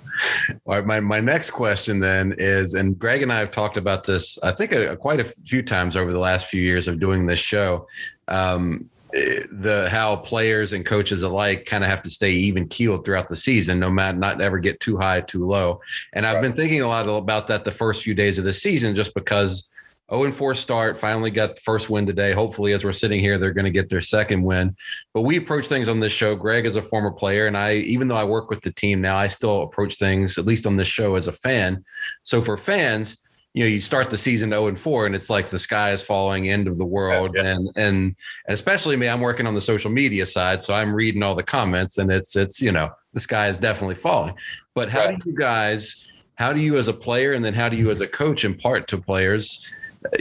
All 0.65 0.75
right, 0.75 0.85
my, 0.85 0.99
my 0.99 1.19
next 1.19 1.51
question 1.51 1.99
then 1.99 2.35
is, 2.37 2.73
and 2.73 2.97
Greg 2.97 3.21
and 3.21 3.31
I 3.31 3.39
have 3.39 3.51
talked 3.51 3.77
about 3.77 4.03
this, 4.03 4.37
I 4.43 4.51
think, 4.51 4.71
a, 4.71 4.91
a 4.91 4.97
quite 4.97 5.19
a 5.19 5.23
few 5.23 5.63
times 5.63 5.95
over 5.95 6.11
the 6.11 6.19
last 6.19 6.47
few 6.47 6.61
years 6.61 6.87
of 6.87 6.99
doing 6.99 7.25
this 7.25 7.39
show. 7.39 7.87
Um, 8.27 8.89
the 9.11 9.87
how 9.89 10.15
players 10.17 10.73
and 10.73 10.85
coaches 10.85 11.23
alike 11.23 11.65
kind 11.65 11.83
of 11.83 11.89
have 11.89 12.03
to 12.03 12.09
stay 12.09 12.31
even 12.31 12.67
keeled 12.67 13.03
throughout 13.03 13.27
the 13.27 13.35
season, 13.35 13.79
no 13.79 13.89
matter 13.89 14.17
not 14.17 14.39
ever 14.39 14.59
get 14.59 14.79
too 14.79 14.97
high, 14.97 15.21
too 15.21 15.47
low. 15.47 15.81
And 16.13 16.27
I've 16.27 16.43
been 16.43 16.53
thinking 16.53 16.81
a 16.81 16.87
lot 16.87 17.07
about 17.07 17.47
that 17.47 17.63
the 17.63 17.71
first 17.71 18.03
few 18.03 18.13
days 18.13 18.37
of 18.37 18.43
the 18.43 18.53
season, 18.53 18.95
just 18.95 19.15
because 19.15 19.69
0 20.09 20.23
and 20.25 20.33
4 20.33 20.55
start, 20.55 20.97
finally 20.97 21.31
got 21.31 21.55
the 21.55 21.61
first 21.61 21.89
win 21.89 22.05
today. 22.05 22.33
Hopefully, 22.33 22.73
as 22.73 22.83
we're 22.83 22.93
sitting 22.93 23.19
here, 23.19 23.37
they're 23.37 23.53
going 23.53 23.65
to 23.65 23.71
get 23.71 23.89
their 23.89 24.01
second 24.01 24.41
win. 24.41 24.75
But 25.13 25.21
we 25.21 25.37
approach 25.37 25.67
things 25.67 25.87
on 25.87 25.99
this 25.99 26.13
show. 26.13 26.35
Greg 26.35 26.65
is 26.65 26.75
a 26.75 26.81
former 26.81 27.11
player, 27.11 27.47
and 27.47 27.57
I, 27.57 27.75
even 27.75 28.07
though 28.07 28.15
I 28.15 28.23
work 28.23 28.49
with 28.49 28.61
the 28.61 28.71
team 28.71 29.01
now, 29.01 29.17
I 29.17 29.27
still 29.27 29.61
approach 29.61 29.97
things, 29.97 30.37
at 30.37 30.45
least 30.45 30.65
on 30.65 30.77
this 30.77 30.87
show, 30.87 31.15
as 31.15 31.27
a 31.27 31.31
fan. 31.31 31.83
So 32.23 32.41
for 32.41 32.57
fans, 32.57 33.23
you 33.53 33.63
know 33.63 33.67
you 33.67 33.81
start 33.81 34.09
the 34.09 34.17
season 34.17 34.49
0 34.51 34.67
and 34.67 34.79
4 34.79 35.07
and 35.07 35.15
it's 35.15 35.29
like 35.29 35.49
the 35.49 35.57
sky 35.57 35.91
is 35.91 36.01
falling 36.01 36.49
end 36.49 36.67
of 36.67 36.77
the 36.77 36.85
world 36.85 37.31
yeah, 37.35 37.43
yeah. 37.43 37.49
and 37.49 37.67
and 37.75 37.95
and 38.05 38.15
especially 38.53 38.95
me 38.95 39.09
i'm 39.09 39.19
working 39.19 39.47
on 39.47 39.55
the 39.55 39.61
social 39.61 39.89
media 39.89 40.25
side 40.25 40.63
so 40.63 40.73
i'm 40.73 40.93
reading 40.93 41.23
all 41.23 41.35
the 41.35 41.43
comments 41.43 41.97
and 41.97 42.11
it's 42.11 42.35
it's 42.35 42.61
you 42.61 42.71
know 42.71 42.89
the 43.13 43.19
sky 43.19 43.47
is 43.47 43.57
definitely 43.57 43.95
falling 43.95 44.35
but 44.75 44.89
how 44.89 45.05
right. 45.05 45.19
do 45.19 45.31
you 45.31 45.35
guys 45.35 46.07
how 46.35 46.53
do 46.53 46.61
you 46.61 46.77
as 46.77 46.87
a 46.87 46.93
player 46.93 47.33
and 47.33 47.43
then 47.43 47.53
how 47.53 47.67
do 47.67 47.75
you 47.75 47.89
as 47.89 48.01
a 48.01 48.07
coach 48.07 48.45
impart 48.45 48.87
to 48.87 48.97
players 48.99 49.67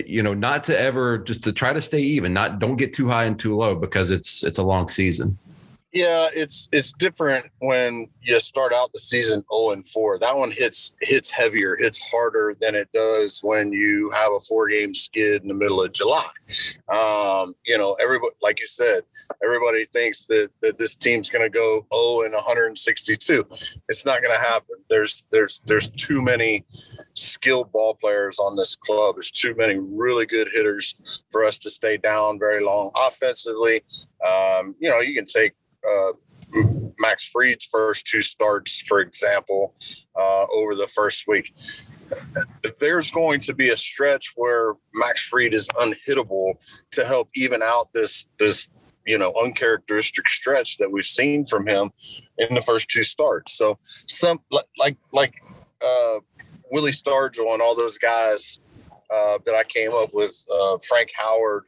you 0.07 0.23
know 0.23 0.35
not 0.35 0.65
to 0.65 0.79
ever 0.79 1.19
just 1.19 1.45
to 1.45 1.53
try 1.53 1.73
to 1.73 1.81
stay 1.81 2.01
even 2.01 2.33
not 2.33 2.59
don't 2.59 2.77
get 2.77 2.93
too 2.93 3.07
high 3.07 3.25
and 3.25 3.39
too 3.39 3.57
low 3.57 3.75
because 3.75 4.11
it's 4.11 4.43
it's 4.43 4.59
a 4.59 4.63
long 4.63 4.89
season 4.89 5.39
yeah, 5.93 6.29
it's 6.35 6.69
it's 6.71 6.93
different 6.93 7.47
when 7.61 8.09
you 8.21 8.39
start 8.41 8.75
out 8.75 8.93
the 8.93 8.99
season 8.99 9.43
0 9.51 9.71
and 9.71 9.87
4. 9.87 10.19
That 10.19 10.37
one 10.37 10.51
hits 10.51 10.93
hits 11.01 11.31
heavier, 11.31 11.77
hits 11.77 11.99
harder 11.99 12.55
than 12.61 12.75
it 12.75 12.91
does 12.93 13.41
when 13.43 13.73
you 13.73 14.11
have 14.11 14.33
a 14.33 14.41
four 14.41 14.69
game 14.69 14.93
skid 14.93 15.43
in 15.43 15.49
the 15.49 15.55
middle 15.55 15.83
of 15.83 15.93
July. 15.93 16.29
Um, 16.89 17.55
you 17.65 17.79
know, 17.79 17.95
everybody 18.03 18.33
like 18.43 18.61
you 18.61 18.67
said, 18.67 19.03
everybody 19.43 19.87
thinks 19.87 20.27
that 20.27 20.51
that 20.61 20.77
this 20.77 20.95
team's 20.95 21.31
going 21.31 21.51
to 21.51 21.51
go 21.51 21.87
0 21.95 22.23
and 22.25 22.35
162. 22.35 23.47
It's 23.89 24.05
not 24.05 24.21
going 24.21 24.35
to 24.35 24.41
happen. 24.41 24.77
There's 24.91 25.27
there's 25.31 25.63
there's 25.65 25.89
too 25.91 26.21
many 26.21 26.67
skilled 27.15 27.73
ball 27.73 27.95
players 27.95 28.39
on 28.39 28.57
this 28.57 28.77
club. 28.77 29.15
There's 29.17 29.31
too 29.31 29.55
many 29.57 29.79
really 29.79 30.27
good 30.27 30.49
hitters 30.53 30.95
for 31.31 31.47
us 31.47 31.57
to 31.61 31.71
stay 31.71 31.97
down 31.97 32.39
very 32.39 32.63
long 32.63 32.91
offensively. 32.95 33.81
Um, 34.27 34.75
you 34.79 34.91
know, 34.91 35.01
you 35.01 35.15
can 35.15 35.25
take 35.25 35.55
uh, 35.87 36.13
Max 36.99 37.29
Fried's 37.29 37.65
first 37.65 38.07
two 38.07 38.23
starts, 38.23 38.81
for 38.81 39.01
example, 39.01 39.75
uh, 40.19 40.47
over 40.53 40.75
the 40.75 40.87
first 40.87 41.27
week. 41.29 41.55
There's 42.81 43.11
going 43.11 43.41
to 43.41 43.55
be 43.55 43.69
a 43.69 43.77
stretch 43.77 44.33
where 44.35 44.75
Max 44.95 45.23
Fried 45.23 45.55
is 45.55 45.69
unhittable 45.81 46.55
to 46.93 47.05
help 47.05 47.29
even 47.35 47.63
out 47.63 47.93
this 47.93 48.27
this 48.39 48.71
you 49.07 49.19
know 49.19 49.33
uncharacteristic 49.43 50.29
stretch 50.29 50.79
that 50.79 50.91
we've 50.91 51.05
seen 51.05 51.45
from 51.45 51.67
him 51.67 51.91
in 52.39 52.55
the 52.55 52.63
first 52.63 52.89
two 52.89 53.05
starts. 53.05 53.53
So 53.55 53.79
some 54.07 54.41
like 54.77 54.97
like 55.13 55.35
uh, 55.85 56.19
Willie 56.71 56.93
Stargell 56.93 57.53
and 57.53 57.63
all 57.63 57.75
those 57.75 57.99
guys 57.99 58.61
uh, 59.11 59.39
that 59.47 59.55
I 59.55 59.65
came 59.65 59.93
up 59.93 60.13
with, 60.13 60.45
uh, 60.53 60.79
Frank 60.87 61.11
Howard. 61.17 61.65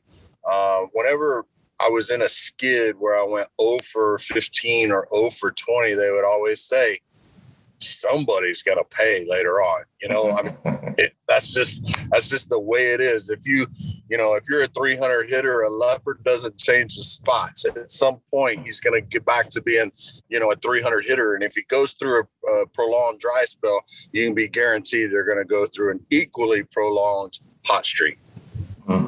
Uh, 0.51 0.87
whenever 0.94 1.44
I 1.81 1.88
was 1.88 2.11
in 2.11 2.23
a 2.23 2.29
skid 2.29 2.97
where 2.99 3.19
I 3.19 3.27
went 3.27 3.49
0 3.61 3.79
for 3.79 4.19
15 4.19 4.93
or 4.93 5.07
0 5.14 5.31
for 5.31 5.51
20, 5.51 5.95
they 5.95 6.11
would 6.11 6.25
always 6.25 6.62
say, 6.62 7.01
somebody's 7.81 8.62
going 8.62 8.79
to 8.79 8.85
pay 8.85 9.27
later 9.29 9.55
on. 9.55 9.85
You 10.03 10.09
know, 10.09 10.37
I 10.37 10.43
mean, 10.43 10.57
it, 10.99 11.14
that's 11.27 11.53
just 11.53 11.85
that's 12.11 12.29
just 12.29 12.49
the 12.49 12.59
way 12.59 12.93
it 12.93 13.01
is. 13.01 13.31
If 13.31 13.47
you, 13.47 13.66
you 14.09 14.19
know, 14.19 14.35
if 14.35 14.45
you're 14.49 14.62
a 14.62 14.69
300 14.69 15.31
hitter, 15.31 15.62
a 15.62 15.71
leopard 15.71 16.23
doesn't 16.25 16.59
change 16.59 16.97
the 16.97 17.03
spots. 17.03 17.64
At 17.64 17.90
some 17.90 18.21
point, 18.31 18.64
he's 18.64 18.81
going 18.81 19.01
to 19.01 19.07
get 19.07 19.25
back 19.25 19.49
to 19.51 19.62
being, 19.62 19.90
you 20.29 20.38
know, 20.38 20.51
a 20.53 20.57
300 20.57 21.07
hitter. 21.07 21.35
And 21.35 21.43
if 21.43 21.55
he 21.55 21.62
goes 21.62 21.93
through 21.93 22.23
a, 22.23 22.53
a 22.53 22.66
prolonged 22.69 23.21
dry 23.21 23.45
spell, 23.45 23.81
you 24.12 24.27
can 24.27 24.35
be 24.35 24.49
guaranteed 24.49 25.11
they're 25.11 25.25
going 25.25 25.38
to 25.38 25.45
go 25.45 25.66
through 25.66 25.93
an 25.93 26.01
equally 26.11 26.62
prolonged 26.64 27.40
hot 27.64 27.87
streak. 27.87 28.19
Hmm. 28.87 29.07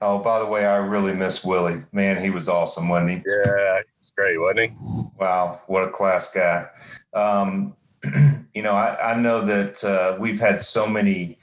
Oh, 0.00 0.18
by 0.18 0.38
the 0.38 0.46
way, 0.46 0.64
I 0.64 0.76
really 0.76 1.14
miss 1.14 1.44
Willie. 1.44 1.82
Man, 1.92 2.22
he 2.22 2.30
was 2.30 2.48
awesome, 2.48 2.88
wasn't 2.88 3.10
he? 3.10 3.22
Yeah, 3.26 3.80
he's 3.98 4.10
great, 4.10 4.38
wasn't 4.38 4.70
he? 4.70 4.76
Wow, 5.18 5.60
what 5.66 5.84
a 5.84 5.90
class 5.90 6.32
guy. 6.32 6.66
Um, 7.12 7.76
you 8.54 8.62
know, 8.62 8.72
I, 8.72 9.12
I 9.12 9.20
know 9.20 9.44
that 9.44 9.84
uh, 9.84 10.16
we've 10.18 10.40
had 10.40 10.60
so 10.60 10.86
many. 10.86 11.38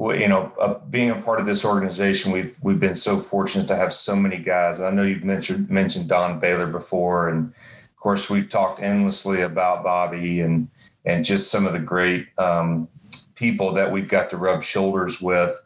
You 0.00 0.28
know, 0.28 0.52
uh, 0.60 0.78
being 0.90 1.10
a 1.10 1.20
part 1.20 1.40
of 1.40 1.46
this 1.46 1.64
organization, 1.64 2.30
we've 2.30 2.56
we've 2.62 2.78
been 2.78 2.94
so 2.94 3.18
fortunate 3.18 3.66
to 3.66 3.74
have 3.74 3.92
so 3.92 4.14
many 4.14 4.38
guys. 4.38 4.80
I 4.80 4.90
know 4.90 5.02
you've 5.02 5.24
mentioned 5.24 5.68
mentioned 5.68 6.08
Don 6.08 6.38
Baylor 6.38 6.68
before, 6.68 7.28
and 7.28 7.48
of 7.48 7.96
course, 7.96 8.30
we've 8.30 8.48
talked 8.48 8.80
endlessly 8.80 9.42
about 9.42 9.82
Bobby 9.82 10.40
and 10.40 10.68
and 11.04 11.24
just 11.24 11.50
some 11.50 11.66
of 11.66 11.72
the 11.72 11.80
great 11.80 12.28
um, 12.38 12.86
people 13.34 13.72
that 13.72 13.90
we've 13.90 14.06
got 14.06 14.30
to 14.30 14.36
rub 14.36 14.62
shoulders 14.62 15.20
with 15.20 15.64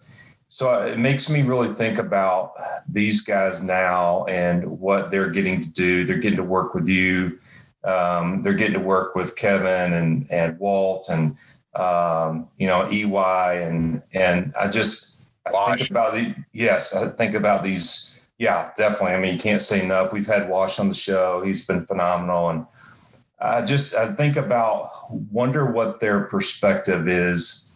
so 0.52 0.70
uh, 0.70 0.84
it 0.84 0.98
makes 0.98 1.30
me 1.30 1.40
really 1.40 1.68
think 1.68 1.96
about 1.96 2.52
these 2.86 3.22
guys 3.22 3.62
now 3.62 4.26
and 4.26 4.78
what 4.78 5.10
they're 5.10 5.30
getting 5.30 5.62
to 5.62 5.72
do. 5.72 6.04
They're 6.04 6.18
getting 6.18 6.36
to 6.36 6.44
work 6.44 6.74
with 6.74 6.86
you. 6.86 7.38
Um, 7.84 8.42
they're 8.42 8.52
getting 8.52 8.74
to 8.74 8.86
work 8.86 9.14
with 9.14 9.34
Kevin 9.34 9.94
and 9.94 10.30
and 10.30 10.58
Walt 10.58 11.08
and 11.10 11.36
um, 11.74 12.50
you 12.58 12.66
know 12.66 12.86
EY 12.90 13.62
and 13.62 14.02
and 14.12 14.52
I 14.60 14.68
just 14.68 15.22
I 15.46 15.74
think 15.74 15.90
about 15.90 16.12
the 16.12 16.34
yes, 16.52 16.94
I 16.94 17.08
think 17.08 17.34
about 17.34 17.64
these. 17.64 18.20
Yeah, 18.36 18.72
definitely. 18.76 19.14
I 19.14 19.20
mean, 19.20 19.32
you 19.32 19.40
can't 19.40 19.62
say 19.62 19.82
enough. 19.82 20.12
We've 20.12 20.26
had 20.26 20.50
Wash 20.50 20.78
on 20.78 20.90
the 20.90 20.94
show. 20.94 21.42
He's 21.42 21.66
been 21.66 21.86
phenomenal, 21.86 22.50
and 22.50 22.66
I 23.40 23.64
just 23.64 23.94
I 23.94 24.12
think 24.12 24.36
about 24.36 24.90
wonder 25.10 25.72
what 25.72 26.00
their 26.00 26.24
perspective 26.24 27.08
is, 27.08 27.71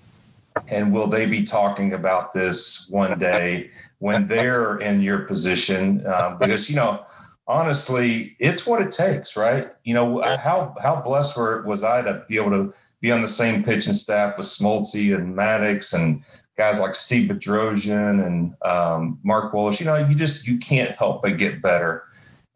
and 0.68 0.92
will 0.92 1.06
they 1.06 1.26
be 1.26 1.44
talking 1.44 1.92
about 1.92 2.34
this 2.34 2.88
one 2.90 3.18
day 3.18 3.70
when 3.98 4.26
they're 4.26 4.78
in 4.78 5.00
your 5.00 5.20
position? 5.20 6.06
Um, 6.06 6.38
because 6.38 6.68
you 6.70 6.76
know, 6.76 7.04
honestly, 7.46 8.36
it's 8.38 8.66
what 8.66 8.82
it 8.82 8.92
takes, 8.92 9.36
right? 9.36 9.68
You 9.84 9.94
know, 9.94 10.22
how 10.36 10.74
how 10.82 11.00
blessed 11.00 11.36
were, 11.36 11.62
was 11.62 11.82
I 11.82 12.02
to 12.02 12.24
be 12.28 12.36
able 12.36 12.50
to 12.50 12.74
be 13.00 13.12
on 13.12 13.22
the 13.22 13.28
same 13.28 13.62
pitching 13.62 13.94
staff 13.94 14.36
with 14.36 14.46
Smoltzy 14.46 15.14
and 15.14 15.34
Maddux 15.36 15.94
and 15.94 16.24
guys 16.56 16.80
like 16.80 16.94
Steve 16.94 17.30
Bedrosian 17.30 18.24
and 18.24 18.54
um, 18.62 19.18
Mark 19.22 19.52
Wohlers. 19.52 19.78
You 19.78 19.86
know, 19.86 19.96
you 19.96 20.14
just 20.14 20.46
you 20.46 20.58
can't 20.58 20.92
help 20.92 21.22
but 21.22 21.36
get 21.36 21.62
better. 21.62 22.04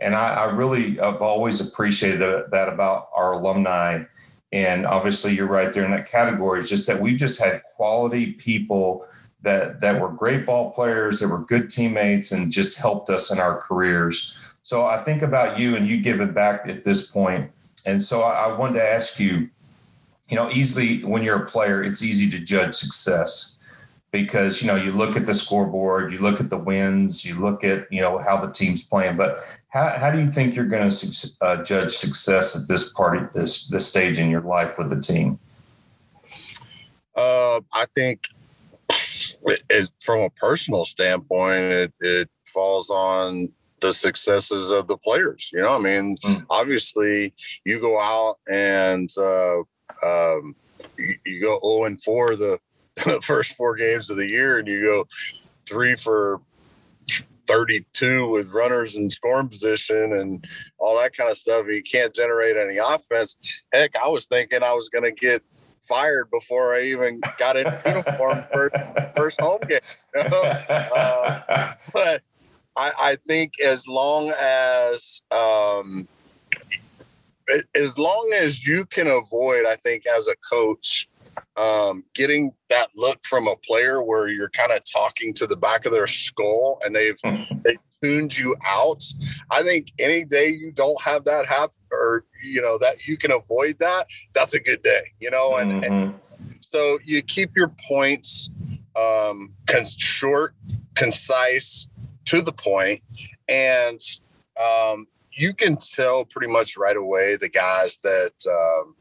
And 0.00 0.14
I, 0.14 0.34
I 0.34 0.44
really 0.50 0.96
have 0.96 1.20
always 1.20 1.60
appreciated 1.60 2.20
that 2.50 2.68
about 2.68 3.10
our 3.14 3.32
alumni. 3.32 4.04
And 4.52 4.84
obviously, 4.84 5.34
you're 5.34 5.46
right 5.46 5.72
there 5.72 5.84
in 5.84 5.92
that 5.92 6.10
category. 6.10 6.60
It's 6.60 6.68
just 6.68 6.86
that 6.88 7.00
we've 7.00 7.18
just 7.18 7.40
had 7.40 7.62
quality 7.76 8.32
people 8.32 9.06
that 9.42 9.80
that 9.80 10.00
were 10.00 10.08
great 10.08 10.44
ball 10.44 10.72
players, 10.72 11.20
that 11.20 11.28
were 11.28 11.44
good 11.44 11.70
teammates, 11.70 12.32
and 12.32 12.50
just 12.50 12.78
helped 12.78 13.10
us 13.10 13.30
in 13.30 13.38
our 13.38 13.58
careers. 13.58 14.56
So 14.62 14.86
I 14.86 15.02
think 15.04 15.22
about 15.22 15.58
you, 15.58 15.76
and 15.76 15.86
you 15.86 16.02
give 16.02 16.20
it 16.20 16.34
back 16.34 16.68
at 16.68 16.84
this 16.84 17.10
point. 17.10 17.50
And 17.86 18.02
so 18.02 18.22
I, 18.22 18.48
I 18.48 18.58
wanted 18.58 18.74
to 18.74 18.84
ask 18.84 19.18
you, 19.18 19.48
you 20.28 20.36
know, 20.36 20.50
easily 20.50 21.02
when 21.04 21.22
you're 21.22 21.44
a 21.44 21.46
player, 21.46 21.82
it's 21.82 22.02
easy 22.02 22.28
to 22.30 22.38
judge 22.38 22.74
success 22.74 23.59
because 24.12 24.60
you 24.60 24.68
know 24.68 24.76
you 24.76 24.92
look 24.92 25.16
at 25.16 25.26
the 25.26 25.34
scoreboard, 25.34 26.12
you 26.12 26.18
look 26.18 26.40
at 26.40 26.50
the 26.50 26.58
wins, 26.58 27.24
you 27.24 27.34
look 27.38 27.62
at 27.64 27.90
you 27.92 28.00
know 28.00 28.18
how 28.18 28.36
the 28.36 28.52
team's 28.52 28.82
playing. 28.82 29.16
But 29.16 29.38
how, 29.68 29.90
how 29.96 30.10
do 30.10 30.20
you 30.20 30.26
think 30.26 30.56
you're 30.56 30.66
going 30.66 30.90
to 30.90 31.28
uh, 31.40 31.62
judge 31.62 31.92
success 31.92 32.60
at 32.60 32.68
this 32.68 32.92
part 32.92 33.16
of 33.16 33.32
this 33.32 33.68
this 33.68 33.86
stage 33.86 34.18
in 34.18 34.30
your 34.30 34.42
life 34.42 34.78
with 34.78 34.90
the 34.90 35.00
team? 35.00 35.38
Uh, 37.14 37.60
I 37.72 37.86
think 37.94 38.26
it, 39.68 39.90
from 40.00 40.20
a 40.20 40.30
personal 40.30 40.84
standpoint, 40.84 41.62
it, 41.62 41.92
it 42.00 42.30
falls 42.46 42.90
on 42.90 43.52
the 43.80 43.92
successes 43.92 44.72
of 44.72 44.86
the 44.88 44.96
players. 44.96 45.50
You 45.52 45.62
know, 45.62 45.76
I 45.76 45.78
mean, 45.78 46.16
mm. 46.18 46.44
obviously, 46.50 47.34
you 47.64 47.80
go 47.80 48.00
out 48.00 48.36
and 48.50 49.10
uh, 49.16 49.58
um, 50.04 50.54
you, 50.96 51.14
you, 51.24 51.40
go 51.40 51.58
0 51.62 51.84
and 51.84 52.00
4 52.00 52.36
the 52.36 52.58
the 53.04 53.20
first 53.22 53.52
four 53.52 53.76
games 53.76 54.10
of 54.10 54.16
the 54.16 54.28
year 54.28 54.58
and 54.58 54.68
you 54.68 54.82
go 54.82 55.06
three 55.66 55.96
for 55.96 56.40
32 57.46 58.28
with 58.28 58.52
runners 58.52 58.96
in 58.96 59.10
scoring 59.10 59.48
position 59.48 60.12
and 60.12 60.46
all 60.78 60.96
that 60.98 61.16
kind 61.16 61.30
of 61.30 61.36
stuff. 61.36 61.66
You 61.68 61.82
can't 61.82 62.14
generate 62.14 62.56
any 62.56 62.76
offense. 62.76 63.36
Heck, 63.72 63.96
I 63.96 64.06
was 64.08 64.26
thinking 64.26 64.62
I 64.62 64.72
was 64.72 64.88
going 64.88 65.04
to 65.04 65.10
get 65.10 65.42
fired 65.82 66.30
before 66.30 66.74
I 66.74 66.82
even 66.82 67.20
got 67.38 67.56
in 67.56 67.66
uniform 67.84 68.44
for 68.52 68.70
first 69.16 69.40
home 69.40 69.60
game. 69.68 69.80
Uh, 70.92 71.74
but 71.92 72.22
I, 72.76 72.92
I, 73.00 73.16
think 73.26 73.54
as 73.60 73.88
long 73.88 74.32
as 74.40 75.22
um, 75.30 76.06
as 77.74 77.98
long 77.98 78.32
as 78.34 78.64
you 78.64 78.84
can 78.84 79.06
avoid, 79.06 79.64
I 79.66 79.76
think 79.76 80.06
as 80.06 80.28
a 80.28 80.34
coach, 80.52 81.08
um, 81.60 82.04
getting 82.14 82.52
that 82.70 82.88
look 82.96 83.22
from 83.24 83.46
a 83.46 83.56
player 83.56 84.02
where 84.02 84.28
you're 84.28 84.50
kind 84.50 84.72
of 84.72 84.80
talking 84.90 85.34
to 85.34 85.46
the 85.46 85.56
back 85.56 85.84
of 85.84 85.92
their 85.92 86.06
skull 86.06 86.80
and 86.84 86.96
they've 86.96 87.20
they 87.64 87.76
tuned 88.02 88.38
you 88.38 88.56
out. 88.66 89.04
I 89.50 89.62
think 89.62 89.92
any 89.98 90.24
day 90.24 90.48
you 90.48 90.72
don't 90.72 91.00
have 91.02 91.24
that 91.24 91.46
happen 91.46 91.80
or 91.92 92.24
you 92.42 92.62
know 92.62 92.78
that 92.78 93.06
you 93.06 93.18
can 93.18 93.32
avoid 93.32 93.78
that, 93.78 94.06
that's 94.32 94.54
a 94.54 94.60
good 94.60 94.82
day, 94.82 95.12
you 95.20 95.30
know, 95.30 95.56
and, 95.56 95.82
mm-hmm. 95.82 95.92
and 95.92 96.28
so 96.60 96.98
you 97.04 97.20
keep 97.20 97.54
your 97.54 97.72
points 97.86 98.50
um, 98.96 99.52
short, 99.98 100.54
concise, 100.94 101.88
to 102.24 102.40
the 102.40 102.52
point, 102.52 103.02
and 103.48 104.00
um, 104.62 105.06
you 105.32 105.52
can 105.52 105.76
tell 105.76 106.24
pretty 106.24 106.50
much 106.50 106.76
right 106.76 106.96
away 106.96 107.36
the 107.36 107.48
guys 107.48 107.98
that 108.02 108.32
um, 108.48 108.94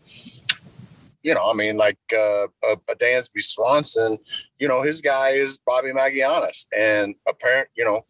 you 1.24 1.34
know, 1.34 1.50
I 1.50 1.54
mean, 1.54 1.78
like 1.78 1.98
uh, 2.14 2.48
a, 2.64 2.78
a 2.90 2.96
Dansby 2.96 3.42
Swanson, 3.42 4.18
you 4.58 4.68
know, 4.68 4.82
his 4.82 5.02
guy 5.02 5.32
is 5.32 5.60
Bobby 5.66 5.90
Magianis, 5.90 6.66
and 6.78 7.16
apparent, 7.28 7.70
you 7.76 7.86
know, 7.86 8.06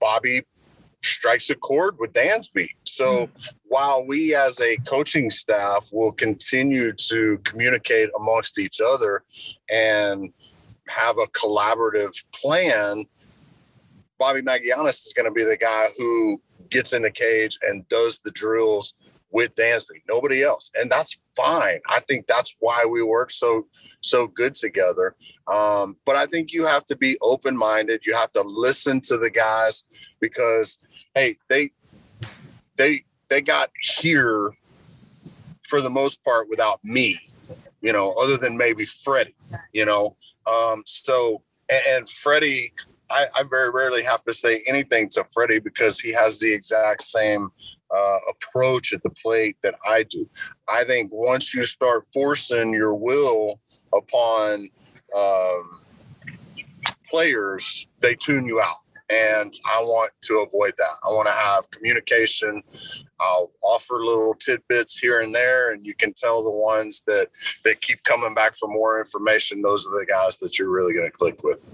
Bobby 0.00 0.42
strikes 1.02 1.50
a 1.50 1.54
chord 1.54 1.96
with 1.98 2.12
Dansby. 2.12 2.68
So 2.84 3.26
mm. 3.26 3.54
while 3.64 4.04
we 4.06 4.34
as 4.34 4.60
a 4.60 4.76
coaching 4.86 5.30
staff 5.30 5.88
will 5.92 6.12
continue 6.12 6.92
to 6.92 7.38
communicate 7.44 8.08
amongst 8.18 8.58
each 8.58 8.80
other 8.80 9.22
and 9.70 10.32
have 10.88 11.18
a 11.18 11.26
collaborative 11.28 12.12
plan, 12.32 13.04
Bobby 14.18 14.42
Magianis 14.42 15.06
is 15.06 15.12
going 15.14 15.26
to 15.26 15.32
be 15.32 15.44
the 15.44 15.56
guy 15.56 15.88
who 15.98 16.40
gets 16.70 16.92
in 16.92 17.02
the 17.02 17.10
cage 17.10 17.58
and 17.62 17.86
does 17.88 18.20
the 18.24 18.30
drills 18.30 18.94
with 19.34 19.56
Dansby, 19.56 20.02
nobody 20.08 20.44
else. 20.44 20.70
And 20.76 20.90
that's 20.90 21.18
fine. 21.36 21.80
I 21.90 21.98
think 21.98 22.28
that's 22.28 22.54
why 22.60 22.86
we 22.88 23.02
work 23.02 23.32
so 23.32 23.66
so 24.00 24.28
good 24.28 24.54
together. 24.54 25.16
Um, 25.52 25.96
but 26.06 26.14
I 26.14 26.26
think 26.26 26.52
you 26.52 26.64
have 26.64 26.84
to 26.86 26.96
be 26.96 27.18
open 27.20 27.56
minded. 27.56 28.06
You 28.06 28.14
have 28.14 28.30
to 28.32 28.42
listen 28.42 29.00
to 29.02 29.18
the 29.18 29.30
guys 29.30 29.82
because 30.20 30.78
hey, 31.14 31.36
they 31.48 31.72
they 32.76 33.04
they 33.28 33.42
got 33.42 33.70
here 33.98 34.52
for 35.64 35.80
the 35.80 35.90
most 35.90 36.22
part 36.24 36.48
without 36.48 36.78
me, 36.84 37.18
you 37.80 37.92
know, 37.92 38.12
other 38.12 38.36
than 38.36 38.56
maybe 38.56 38.84
Freddie, 38.84 39.34
you 39.72 39.84
know. 39.84 40.16
Um, 40.46 40.84
so 40.86 41.42
and, 41.68 41.82
and 41.88 42.08
Freddie 42.08 42.72
I, 43.10 43.26
I, 43.36 43.42
very 43.42 43.70
rarely 43.70 44.02
have 44.02 44.22
to 44.24 44.32
say 44.32 44.62
anything 44.66 45.08
to 45.10 45.24
Freddie 45.24 45.58
because 45.58 46.00
he 46.00 46.12
has 46.12 46.38
the 46.38 46.52
exact 46.52 47.02
same 47.02 47.50
uh, 47.94 48.18
approach 48.30 48.92
at 48.92 49.02
the 49.02 49.10
plate 49.10 49.56
that 49.62 49.76
I 49.86 50.04
do. 50.04 50.28
I 50.68 50.84
think 50.84 51.10
once 51.12 51.54
you 51.54 51.64
start 51.64 52.04
forcing 52.12 52.72
your 52.72 52.94
will 52.94 53.60
upon 53.94 54.68
um, 55.16 55.80
players, 57.08 57.86
they 58.00 58.14
tune 58.14 58.46
you 58.46 58.60
out. 58.60 58.78
And 59.10 59.52
I 59.66 59.80
want 59.80 60.12
to 60.22 60.38
avoid 60.38 60.72
that. 60.78 60.94
I 61.04 61.08
want 61.08 61.28
to 61.28 61.34
have 61.34 61.70
communication. 61.70 62.62
I'll 63.20 63.50
offer 63.62 63.96
little 63.96 64.34
tidbits 64.34 64.98
here 64.98 65.20
and 65.20 65.32
there, 65.32 65.72
and 65.72 65.84
you 65.84 65.94
can 65.94 66.14
tell 66.14 66.42
the 66.42 66.50
ones 66.50 67.04
that 67.06 67.28
that 67.64 67.82
keep 67.82 68.02
coming 68.04 68.32
back 68.34 68.56
for 68.56 68.66
more 68.66 68.98
information. 68.98 69.60
Those 69.60 69.86
are 69.86 69.96
the 69.98 70.06
guys 70.06 70.38
that 70.38 70.58
you're 70.58 70.70
really 70.70 70.94
going 70.94 71.08
to 71.08 71.16
click 71.16 71.44
with. 71.44 71.64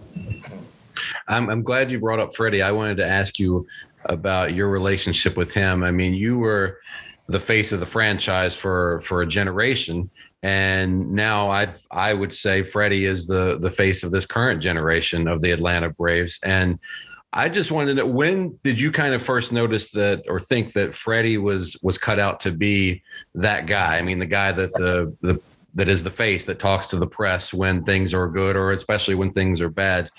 I'm, 1.29 1.49
I'm 1.49 1.63
glad 1.63 1.91
you 1.91 2.01
brought 2.01 2.19
up 2.19 2.35
Freddie. 2.35 2.63
I 2.63 2.73
wanted 2.73 2.97
to 2.99 3.07
ask 3.07 3.39
you 3.39 3.67
about 4.07 4.55
your 4.55 4.69
relationship 4.69 5.37
with 5.37 5.53
him. 5.53 5.83
I 5.83 5.91
mean, 5.91 6.15
you 6.15 6.39
were 6.39 6.81
the 7.29 7.41
face 7.41 7.73
of 7.73 7.81
the 7.81 7.87
franchise 7.87 8.55
for 8.55 9.01
for 9.01 9.23
a 9.23 9.27
generation, 9.27 10.11
and 10.43 11.13
now 11.13 11.51
I 11.51 11.69
I 11.91 12.15
would 12.15 12.33
say 12.33 12.63
Freddie 12.63 13.07
is 13.07 13.27
the 13.27 13.59
the 13.59 13.71
face 13.71 14.03
of 14.03 14.11
this 14.11 14.27
current 14.27 14.63
generation 14.63 15.29
of 15.29 15.41
the 15.41 15.53
Atlanta 15.53 15.91
Braves. 15.91 16.41
And 16.45 16.79
I 17.33 17.49
just 17.49 17.71
wanted 17.71 17.95
to 17.95 18.03
know 18.03 18.07
when 18.07 18.59
did 18.65 18.81
you 18.81 18.91
kind 18.91 19.15
of 19.15 19.23
first 19.23 19.53
notice 19.53 19.91
that 19.93 20.25
or 20.29 20.41
think 20.41 20.73
that 20.73 20.95
Freddie 20.95 21.39
was 21.39 21.79
was 21.83 21.99
cut 21.99 22.19
out 22.19 22.41
to 22.41 22.51
be 22.51 23.03
that 23.35 23.67
guy? 23.67 23.99
I 23.99 24.03
mean, 24.03 24.19
the 24.19 24.27
guy 24.27 24.51
that 24.53 24.73
the 24.73 25.17
the 25.21 25.41
that 25.75 25.89
is 25.89 26.03
the 26.03 26.11
face 26.11 26.45
that 26.47 26.59
talks 26.59 26.89
to 26.89 26.97
the 26.97 27.07
press 27.07 27.55
when 27.55 27.85
things 27.85 28.13
are 28.13 28.27
good 28.27 28.57
or 28.57 28.73
especially 28.73 29.15
when 29.15 29.33
things 29.33 29.61
are 29.61 29.71
bad. 29.71 30.11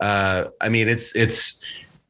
Uh, 0.00 0.46
I 0.60 0.68
mean, 0.68 0.88
it's 0.88 1.14
it's 1.14 1.62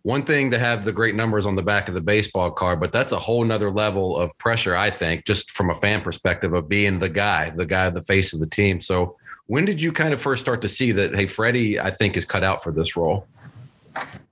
one 0.06 0.22
thing 0.22 0.52
to 0.52 0.58
have 0.58 0.84
the 0.84 0.92
great 0.92 1.16
numbers 1.16 1.46
on 1.46 1.56
the 1.56 1.62
back 1.64 1.88
of 1.88 1.94
the 1.94 2.00
baseball 2.00 2.48
card, 2.48 2.78
but 2.78 2.92
that's 2.92 3.10
a 3.10 3.18
whole 3.18 3.42
nother 3.42 3.72
level 3.72 4.16
of 4.16 4.38
pressure, 4.38 4.76
I 4.76 4.88
think, 4.88 5.24
just 5.24 5.50
from 5.50 5.68
a 5.68 5.74
fan 5.74 6.00
perspective 6.00 6.54
of 6.54 6.68
being 6.68 7.00
the 7.00 7.08
guy, 7.08 7.50
the 7.50 7.66
guy, 7.66 7.90
the 7.90 8.00
face 8.00 8.32
of 8.32 8.38
the 8.38 8.46
team. 8.46 8.80
So 8.80 9.16
when 9.46 9.64
did 9.64 9.82
you 9.82 9.90
kind 9.90 10.14
of 10.14 10.20
first 10.20 10.42
start 10.42 10.62
to 10.62 10.68
see 10.68 10.92
that, 10.92 11.12
hey, 11.16 11.26
Freddie, 11.26 11.80
I 11.80 11.90
think 11.90 12.16
is 12.16 12.24
cut 12.24 12.44
out 12.44 12.62
for 12.62 12.70
this 12.70 12.96
role? 12.96 13.26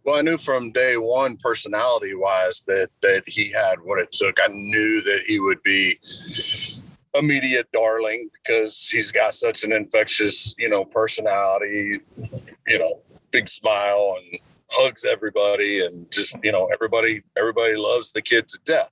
Well, 0.04 0.14
I 0.14 0.22
knew 0.22 0.36
from 0.36 0.70
day 0.70 0.96
one, 0.96 1.38
personality 1.38 2.14
wise, 2.14 2.60
that 2.68 2.90
that 3.02 3.24
he 3.26 3.50
had 3.50 3.80
what 3.80 3.98
it 3.98 4.12
took. 4.12 4.36
I 4.40 4.46
knew 4.52 5.02
that 5.02 5.22
he 5.26 5.40
would 5.40 5.60
be 5.64 5.98
a 7.16 7.20
media 7.20 7.64
darling 7.72 8.30
because 8.32 8.88
he's 8.88 9.10
got 9.10 9.34
such 9.34 9.64
an 9.64 9.72
infectious, 9.72 10.54
you 10.56 10.68
know, 10.68 10.84
personality, 10.84 11.98
you 12.68 12.78
know, 12.78 13.00
big 13.32 13.48
smile 13.48 14.18
and 14.20 14.38
hugs 14.74 15.04
everybody 15.04 15.84
and 15.84 16.10
just 16.10 16.36
you 16.42 16.52
know 16.52 16.68
everybody 16.72 17.22
everybody 17.36 17.76
loves 17.76 18.12
the 18.12 18.22
kid 18.22 18.48
to 18.48 18.58
death 18.64 18.90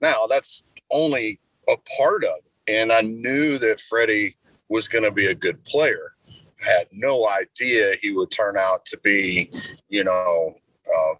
now 0.00 0.26
that's 0.28 0.62
only 0.90 1.38
a 1.68 1.76
part 1.96 2.24
of 2.24 2.30
it 2.44 2.72
and 2.72 2.92
i 2.92 3.00
knew 3.00 3.58
that 3.58 3.80
freddie 3.80 4.36
was 4.68 4.88
going 4.88 5.04
to 5.04 5.12
be 5.12 5.26
a 5.26 5.34
good 5.34 5.62
player 5.64 6.16
had 6.58 6.88
no 6.92 7.28
idea 7.28 7.94
he 8.00 8.12
would 8.12 8.30
turn 8.30 8.56
out 8.58 8.84
to 8.86 8.98
be, 8.98 9.50
you 9.88 10.04
know, 10.04 10.56
uh, 10.86 11.14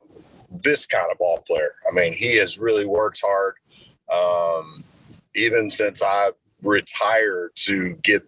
this 0.62 0.87
kind 0.87 1.07
of 1.11 1.18
ball 1.18 1.38
player. 1.46 1.75
I 1.88 1.94
mean, 1.94 2.12
he 2.12 2.37
has 2.38 2.59
really 2.59 2.87
worked 2.87 3.22
hard, 3.25 3.55
um, 4.12 4.85
even 5.35 5.68
since 5.68 6.03
I 6.03 6.31
retired 6.62 7.51
to 7.57 7.96
get 8.03 8.22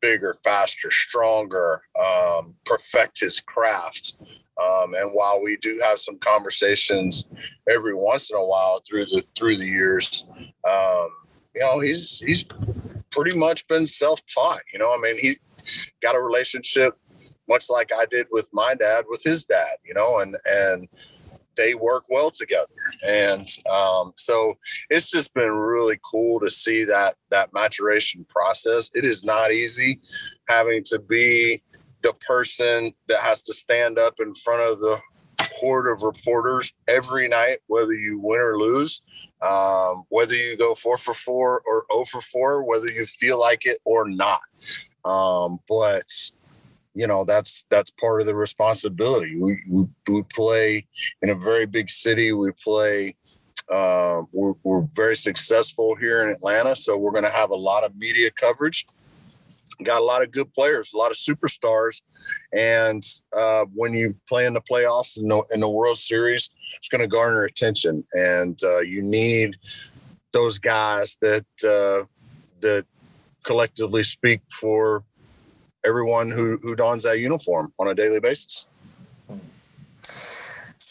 bigger, 0.00 0.34
faster, 0.42 0.90
stronger, 0.90 1.82
um, 2.00 2.54
perfect 2.64 3.20
his 3.20 3.40
craft. 3.40 4.14
Um, 4.62 4.94
and 4.94 5.10
while 5.12 5.42
we 5.42 5.56
do 5.56 5.80
have 5.82 5.98
some 5.98 6.18
conversations 6.18 7.26
every 7.68 7.94
once 7.94 8.30
in 8.30 8.36
a 8.36 8.44
while 8.44 8.80
through 8.88 9.06
the 9.06 9.24
through 9.36 9.56
the 9.56 9.66
years, 9.66 10.24
um, 10.68 11.08
you 11.54 11.60
know, 11.60 11.80
he's 11.80 12.20
he's 12.20 12.44
pretty 13.10 13.36
much 13.36 13.66
been 13.68 13.86
self-taught. 13.86 14.62
You 14.72 14.78
know, 14.78 14.94
I 14.94 14.98
mean, 14.98 15.18
he 15.18 15.36
got 16.00 16.14
a 16.14 16.20
relationship 16.20 16.98
much 17.48 17.68
like 17.68 17.90
I 17.94 18.06
did 18.06 18.26
with 18.30 18.48
my 18.52 18.74
dad 18.74 19.04
with 19.08 19.22
his 19.22 19.44
dad. 19.44 19.76
You 19.84 19.94
know, 19.94 20.20
and 20.20 20.36
and 20.44 20.88
they 21.56 21.74
work 21.74 22.04
well 22.08 22.30
together. 22.30 22.66
And 23.06 23.46
um, 23.70 24.12
so 24.16 24.54
it's 24.90 25.10
just 25.10 25.34
been 25.34 25.50
really 25.50 25.98
cool 26.02 26.40
to 26.40 26.50
see 26.50 26.84
that 26.84 27.16
that 27.30 27.52
maturation 27.52 28.24
process. 28.28 28.90
It 28.94 29.04
is 29.04 29.24
not 29.24 29.52
easy 29.52 30.00
having 30.48 30.82
to 30.84 30.98
be 30.98 31.62
the 32.02 32.12
person 32.26 32.92
that 33.08 33.20
has 33.20 33.42
to 33.42 33.54
stand 33.54 33.98
up 33.98 34.20
in 34.20 34.34
front 34.34 34.62
of 34.62 34.80
the 34.80 34.98
horde 35.54 35.92
of 35.92 36.02
reporters 36.02 36.72
every 36.88 37.28
night, 37.28 37.58
whether 37.66 37.92
you 37.92 38.18
win 38.18 38.40
or 38.40 38.56
lose, 38.56 39.02
um, 39.40 40.04
whether 40.08 40.34
you 40.34 40.56
go 40.56 40.74
four 40.74 40.96
for 40.96 41.14
four 41.14 41.62
or 41.66 41.84
0 41.92 42.04
for 42.04 42.20
four, 42.20 42.68
whether 42.68 42.88
you 42.88 43.04
feel 43.04 43.38
like 43.38 43.66
it 43.66 43.78
or 43.84 44.08
not. 44.08 44.40
Um, 45.04 45.58
but 45.68 46.10
you 46.94 47.06
know 47.06 47.24
that's 47.24 47.64
that's 47.70 47.90
part 47.92 48.20
of 48.20 48.26
the 48.26 48.34
responsibility. 48.34 49.38
We 49.38 49.58
we, 49.68 49.86
we 50.08 50.22
play 50.22 50.86
in 51.22 51.30
a 51.30 51.34
very 51.34 51.66
big 51.66 51.90
city. 51.90 52.32
We 52.32 52.52
play. 52.52 53.16
Uh, 53.70 54.22
we're, 54.32 54.52
we're 54.64 54.86
very 54.92 55.16
successful 55.16 55.94
here 55.94 56.24
in 56.24 56.30
Atlanta, 56.30 56.76
so 56.76 56.98
we're 56.98 57.12
going 57.12 57.24
to 57.24 57.30
have 57.30 57.50
a 57.50 57.56
lot 57.56 57.84
of 57.84 57.96
media 57.96 58.30
coverage 58.30 58.84
got 59.82 60.00
a 60.00 60.04
lot 60.04 60.22
of 60.22 60.30
good 60.30 60.52
players, 60.54 60.92
a 60.92 60.96
lot 60.96 61.10
of 61.10 61.16
superstars, 61.16 62.02
and 62.52 63.02
uh, 63.36 63.64
when 63.74 63.92
you 63.92 64.14
play 64.28 64.46
in 64.46 64.54
the 64.54 64.60
playoffs 64.60 65.16
and 65.16 65.30
in, 65.52 65.60
the 65.60 65.68
World 65.68 65.96
Series, 65.96 66.50
it's 66.76 66.88
going 66.88 67.00
to 67.00 67.06
garner 67.06 67.44
attention, 67.44 68.04
and 68.12 68.58
uh, 68.64 68.80
you 68.80 69.02
need 69.02 69.56
those 70.32 70.58
guys 70.58 71.16
that 71.20 71.46
uh, 71.64 72.04
that 72.60 72.86
collectively 73.44 74.02
speak 74.02 74.40
for 74.50 75.04
everyone 75.84 76.30
who 76.30 76.58
who 76.62 76.74
dons 76.74 77.04
that 77.04 77.18
uniform 77.18 77.72
on 77.78 77.88
a 77.88 77.94
daily 77.94 78.20
basis. 78.20 78.66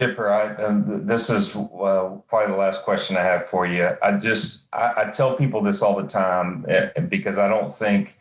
Chipper, 0.02 0.32
I, 0.32 0.56
this 1.04 1.30
is 1.30 1.56
well, 1.56 2.26
probably 2.28 2.54
the 2.54 2.58
last 2.58 2.84
question 2.84 3.18
I 3.18 3.22
have 3.22 3.46
for 3.46 3.68
you. 3.68 3.88
I 4.02 4.18
just 4.18 4.68
I, 4.74 4.94
I 4.98 5.12
tell 5.12 5.36
people 5.36 5.62
this 5.62 5.84
all 5.84 5.96
the 5.96 6.08
time 6.08 6.66
eh, 6.68 7.02
because 7.02 7.38
I 7.38 7.48
don't 7.48 7.72
think 7.72 8.16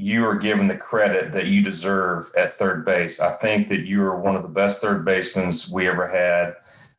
you 0.00 0.24
are 0.24 0.36
given 0.36 0.68
the 0.68 0.76
credit 0.76 1.32
that 1.32 1.48
you 1.48 1.60
deserve 1.60 2.30
at 2.36 2.52
third 2.52 2.84
base. 2.84 3.18
I 3.18 3.32
think 3.32 3.66
that 3.66 3.84
you 3.84 4.00
are 4.04 4.16
one 4.16 4.36
of 4.36 4.44
the 4.44 4.48
best 4.48 4.80
third 4.80 5.04
basemen 5.04 5.50
we 5.72 5.88
ever 5.88 6.06
had. 6.06 6.54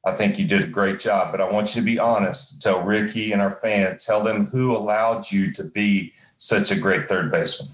I 0.06 0.14
think 0.16 0.38
you 0.38 0.46
did 0.46 0.66
a 0.66 0.68
great 0.68 1.00
job, 1.00 1.32
but 1.32 1.40
I 1.40 1.50
want 1.50 1.74
you 1.74 1.82
to 1.82 1.86
be 1.86 1.98
honest. 1.98 2.62
Tell 2.62 2.84
Ricky 2.84 3.32
and 3.32 3.42
our 3.42 3.52
fans, 3.52 4.06
tell 4.06 4.22
them 4.22 4.48
who 4.48 4.76
allowed 4.76 5.32
you 5.32 5.50
to 5.54 5.64
be 5.64 6.12
such 6.36 6.72
a 6.72 6.76
great 6.76 7.08
third 7.08 7.32
baseman. 7.32 7.72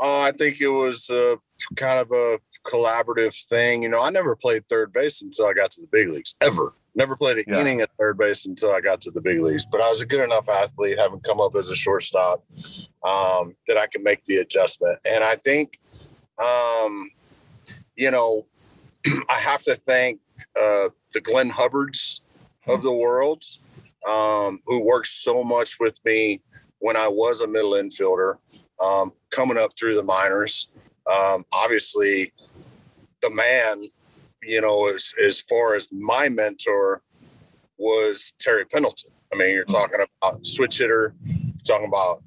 Uh, 0.00 0.20
I 0.20 0.32
think 0.32 0.62
it 0.62 0.68
was 0.68 1.10
uh, 1.10 1.36
kind 1.76 2.00
of 2.00 2.10
a 2.12 2.38
collaborative 2.64 3.34
thing. 3.48 3.82
You 3.82 3.90
know, 3.90 4.00
I 4.00 4.08
never 4.08 4.34
played 4.34 4.66
third 4.68 4.90
base 4.90 5.20
until 5.20 5.46
I 5.46 5.52
got 5.52 5.70
to 5.72 5.82
the 5.82 5.86
big 5.86 6.08
leagues, 6.08 6.34
ever. 6.40 6.72
Never 6.94 7.16
played 7.16 7.38
an 7.38 7.44
yeah. 7.46 7.60
inning 7.60 7.80
at 7.80 7.90
third 7.98 8.18
base 8.18 8.44
until 8.44 8.70
I 8.70 8.80
got 8.80 9.00
to 9.02 9.10
the 9.10 9.20
big 9.20 9.40
leagues, 9.40 9.64
but 9.64 9.80
I 9.80 9.88
was 9.88 10.02
a 10.02 10.06
good 10.06 10.22
enough 10.22 10.48
athlete, 10.48 10.98
having 10.98 11.20
come 11.20 11.40
up 11.40 11.56
as 11.56 11.70
a 11.70 11.74
shortstop, 11.74 12.44
um, 13.02 13.56
that 13.66 13.78
I 13.78 13.86
can 13.86 14.02
make 14.02 14.24
the 14.24 14.36
adjustment. 14.36 14.98
And 15.08 15.24
I 15.24 15.36
think, 15.36 15.80
um, 16.38 17.10
you 17.96 18.10
know, 18.10 18.46
I 19.06 19.38
have 19.38 19.62
to 19.64 19.74
thank 19.74 20.20
uh, 20.56 20.88
the 21.14 21.20
Glenn 21.22 21.48
Hubbards 21.48 22.22
of 22.66 22.82
the 22.82 22.92
world, 22.92 23.42
um, 24.08 24.60
who 24.66 24.80
worked 24.80 25.08
so 25.08 25.42
much 25.42 25.78
with 25.80 25.98
me 26.04 26.42
when 26.78 26.96
I 26.96 27.08
was 27.08 27.40
a 27.40 27.46
middle 27.46 27.72
infielder, 27.72 28.36
um, 28.80 29.12
coming 29.30 29.56
up 29.56 29.72
through 29.78 29.94
the 29.94 30.02
minors. 30.02 30.68
Um, 31.10 31.46
obviously, 31.52 32.32
the 33.22 33.30
man 33.30 33.84
you 34.42 34.60
know, 34.60 34.88
as 34.88 35.14
as 35.24 35.40
far 35.40 35.74
as 35.74 35.88
my 35.92 36.28
mentor 36.28 37.02
was 37.78 38.32
Terry 38.38 38.64
Pendleton. 38.64 39.10
I 39.32 39.36
mean, 39.36 39.50
you're 39.50 39.64
hmm. 39.64 39.72
talking 39.72 40.00
about 40.22 40.46
switch 40.46 40.78
hitter, 40.78 41.14
you're 41.24 41.54
talking 41.64 41.88
about 41.88 42.22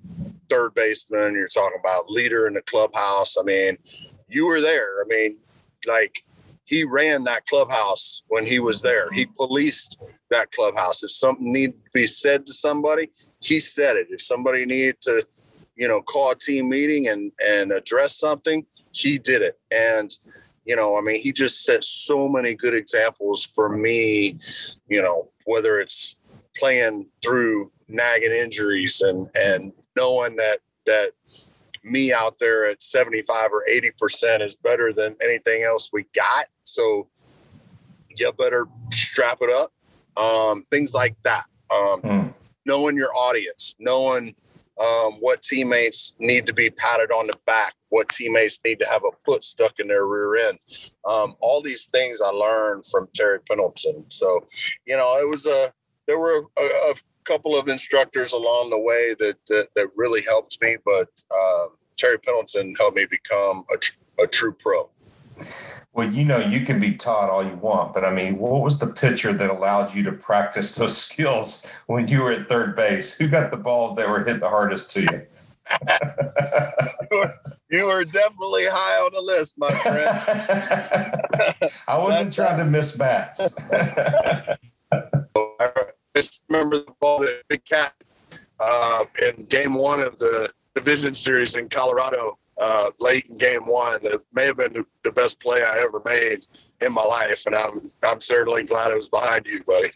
third 0.50 0.74
baseman, 0.74 1.34
you're 1.34 1.48
talking 1.48 1.80
about 1.80 2.10
leader 2.10 2.48
in 2.48 2.54
the 2.54 2.62
clubhouse. 2.62 3.38
I 3.38 3.44
mean, 3.44 3.78
you 4.28 4.46
were 4.46 4.62
there. 4.62 5.02
I 5.02 5.06
mean, 5.08 5.38
like 5.88 6.24
he 6.66 6.84
ran 6.84 7.24
that 7.26 7.46
clubhouse 7.46 8.24
when 8.28 8.46
he 8.46 8.60
was 8.60 8.82
there. 8.82 9.12
He 9.12 9.28
policed 9.28 10.00
that 10.32 10.52
clubhouse. 10.52 11.04
If 11.04 11.12
something 11.12 11.52
needed 11.52 11.84
to 11.86 11.92
be 11.94 12.08
said 12.08 12.46
to 12.48 12.54
somebody, 12.54 13.10
he 13.40 13.60
said 13.60 13.96
it. 13.96 14.08
If 14.10 14.22
somebody 14.22 14.66
needed 14.66 15.00
to, 15.02 15.26
you 15.76 15.88
know, 15.88 16.02
call 16.02 16.32
a 16.32 16.36
team 16.36 16.70
meeting 16.70 17.08
and 17.08 17.32
and 17.46 17.72
address 17.72 18.18
something, 18.18 18.66
he 18.92 19.20
did 19.20 19.42
it. 19.42 19.60
And 19.72 20.12
you 20.66 20.76
know, 20.76 20.98
I 20.98 21.02
mean, 21.02 21.22
he 21.22 21.32
just 21.32 21.64
set 21.64 21.84
so 21.84 22.28
many 22.28 22.56
good 22.56 22.74
examples 22.74 23.46
for 23.46 23.70
me, 23.70 24.38
you 24.88 25.02
know, 25.02 25.30
whether 25.46 25.80
it's 25.80 26.16
playing 26.58 27.08
through 27.24 27.72
nagging 27.88 28.32
injuries 28.32 29.02
and 29.02 29.30
and 29.36 29.74
knowing 29.96 30.36
that 30.38 30.60
that 30.86 31.12
me 31.84 32.12
out 32.12 32.40
there 32.40 32.66
at 32.66 32.82
75 32.82 33.52
or 33.52 33.64
80 33.68 33.92
percent 34.00 34.44
is 34.44 34.56
better 34.56 34.92
than 34.92 35.16
anything 35.22 35.64
else 35.64 35.90
we 35.94 36.06
got. 36.16 36.48
So 36.64 37.08
you 38.18 38.32
better 38.34 38.68
strap 38.92 39.40
it 39.42 39.50
up. 39.50 39.72
Um, 40.18 40.66
things 40.72 40.94
like 40.94 41.16
that. 41.24 41.44
Um, 41.72 42.02
mm. 42.02 42.34
Knowing 42.66 42.96
your 42.96 43.14
audience, 43.16 43.76
knowing 43.80 44.36
um, 44.80 45.14
what 45.20 45.42
teammates 45.42 46.14
need 46.20 46.46
to 46.48 46.54
be 46.54 46.70
patted 46.70 47.12
on 47.12 47.28
the 47.28 47.38
back, 47.46 47.74
what 47.90 48.10
teammates 48.10 48.60
need 48.66 48.80
to 48.80 48.88
have 48.88 49.04
a 49.04 49.16
foot 49.26 49.44
stuck 49.44 49.80
in 49.80 49.88
their 49.88 50.06
rear 50.06 50.50
end. 50.50 50.60
Um, 51.08 51.36
all 51.40 51.62
these 51.62 51.86
things 51.86 52.22
I 52.22 52.30
learned 52.30 52.86
from 52.86 53.08
Terry 53.14 53.40
Pendleton. 53.48 54.06
So, 54.10 54.46
you 54.86 54.98
know, 54.98 55.18
it 55.20 55.30
was 55.30 55.46
a 55.46 55.72
there 56.08 56.20
were 56.20 56.44
a, 56.58 56.62
a 56.62 56.94
couple 57.24 57.58
of 57.58 57.68
instructors 57.68 58.34
along 58.34 58.70
the 58.70 58.80
way 58.80 59.16
that 59.20 59.38
that, 59.48 59.70
that 59.76 59.88
really 59.96 60.22
helped 60.22 60.58
me, 60.62 60.78
but 60.86 61.10
uh, 61.32 61.66
Terry 61.98 62.20
Pendleton 62.20 62.76
helped 62.78 62.98
me 62.98 63.06
become 63.06 63.66
a, 63.74 63.78
tr- 63.78 63.98
a 64.24 64.28
true 64.28 64.54
pro. 64.54 64.90
Well, 65.96 66.12
you 66.12 66.26
know, 66.26 66.40
you 66.40 66.66
can 66.66 66.82
be 66.82 66.92
taught 66.92 67.30
all 67.30 67.42
you 67.42 67.56
want, 67.56 67.94
but 67.94 68.04
I 68.04 68.14
mean, 68.14 68.38
what 68.38 68.62
was 68.62 68.80
the 68.80 68.88
pitcher 68.88 69.32
that 69.32 69.50
allowed 69.50 69.96
you 69.96 70.04
to 70.04 70.12
practice 70.12 70.76
those 70.76 70.98
skills 71.08 71.72
when 71.88 72.10
you 72.10 72.22
were 72.22 72.34
at 72.34 72.50
third 72.50 72.76
base? 72.76 73.14
Who 73.14 73.30
got 73.30 73.50
the 73.50 73.58
balls 73.58 73.96
that 73.96 74.10
were 74.10 74.26
hit 74.26 74.42
the 74.42 74.50
hardest 74.50 74.92
to 74.92 75.04
you? 75.04 75.26
you, 75.72 75.78
were, 77.12 77.34
you, 77.70 77.86
were, 77.86 78.04
definitely 78.04 78.66
high 78.66 78.98
on 78.98 79.14
the 79.14 79.22
list, 79.22 79.58
my 79.58 79.70
friend. 79.70 80.10
I 81.88 81.98
wasn't 81.98 82.34
trying 82.34 82.58
to 82.58 82.66
miss 82.66 82.98
bats. 82.98 83.58
I 84.92 85.70
just 86.14 86.44
remember 86.50 86.80
the 86.80 86.94
ball 87.00 87.20
that 87.20 87.44
Big 87.48 87.64
Cat 87.64 87.94
uh, 88.60 89.06
in 89.26 89.46
game 89.46 89.76
one 89.76 90.02
of 90.02 90.20
the 90.20 90.52
division 90.76 91.14
series 91.14 91.56
in 91.56 91.70
Colorado 91.70 92.38
uh, 92.58 92.92
late 93.00 93.26
in 93.28 93.38
game 93.38 93.66
one 93.66 94.02
that 94.04 94.22
may 94.34 94.46
have 94.46 94.58
been 94.58 94.86
the 95.04 95.12
best 95.12 95.40
play 95.40 95.64
I 95.64 95.80
ever 95.80 96.02
made 96.06 96.48
in 96.82 96.94
my 96.94 97.04
life. 97.04 97.46
And 97.46 97.56
I'm, 97.56 97.92
I'm 98.04 98.22
certainly 98.22 98.64
glad 98.64 98.92
it 98.92 98.96
was 98.96 99.10
behind 99.10 99.46
you, 99.46 99.64
buddy. 99.64 99.92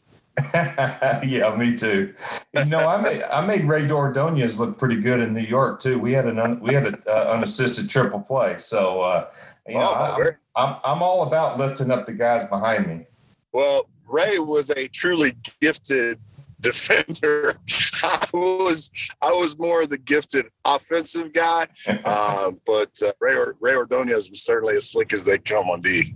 yeah, 0.54 1.54
me 1.58 1.76
too. 1.76 2.14
You 2.54 2.66
know, 2.66 2.88
I 2.88 3.02
made 3.02 3.24
I 3.24 3.46
made 3.46 3.66
Rey 3.66 3.90
Ordonez 3.90 4.58
look 4.58 4.78
pretty 4.78 4.96
good 4.96 5.20
in 5.20 5.34
New 5.34 5.42
York 5.42 5.82
too. 5.82 6.00
We 6.00 6.14
had 6.14 6.28
an 6.28 6.40
un, 6.40 6.62
we 6.62 6.74
had 6.74 6.86
an 6.86 7.04
uh, 7.08 7.32
unassisted 7.34 7.90
triple 7.90 8.22
play, 8.22 8.56
so 8.58 9.02
uh, 9.02 9.28
you 9.68 9.74
know 9.74 9.90
oh, 9.90 10.32
I, 10.56 10.64
I'm 10.64 10.76
I'm 10.86 11.04
all 11.04 11.24
about 11.24 11.58
lifting 11.58 11.92
up 11.92 12.06
the 12.06 12.14
guys 12.14 12.46
behind 12.46 12.88
me. 12.88 13.06
Well, 13.52 13.90
Rey 14.08 14.40
was 14.40 14.70
a 14.70 14.88
truly 14.88 15.36
gifted 15.60 16.20
defender. 16.62 17.54
I 18.04 18.26
was 18.34 18.90
I 19.22 19.32
was 19.32 19.58
more 19.58 19.84
of 19.84 19.90
the 19.90 19.98
gifted 19.98 20.48
offensive 20.66 21.34
guy, 21.34 21.68
um, 22.06 22.60
but 22.66 22.92
uh, 23.04 23.12
Rey 23.20 23.36
Rey 23.60 23.76
Ordonez 23.76 24.30
was 24.30 24.44
certainly 24.44 24.76
as 24.76 24.90
slick 24.90 25.14
as 25.14 25.26
they 25.26 25.38
come 25.38 25.70
on 25.70 25.82
D. 25.82 26.16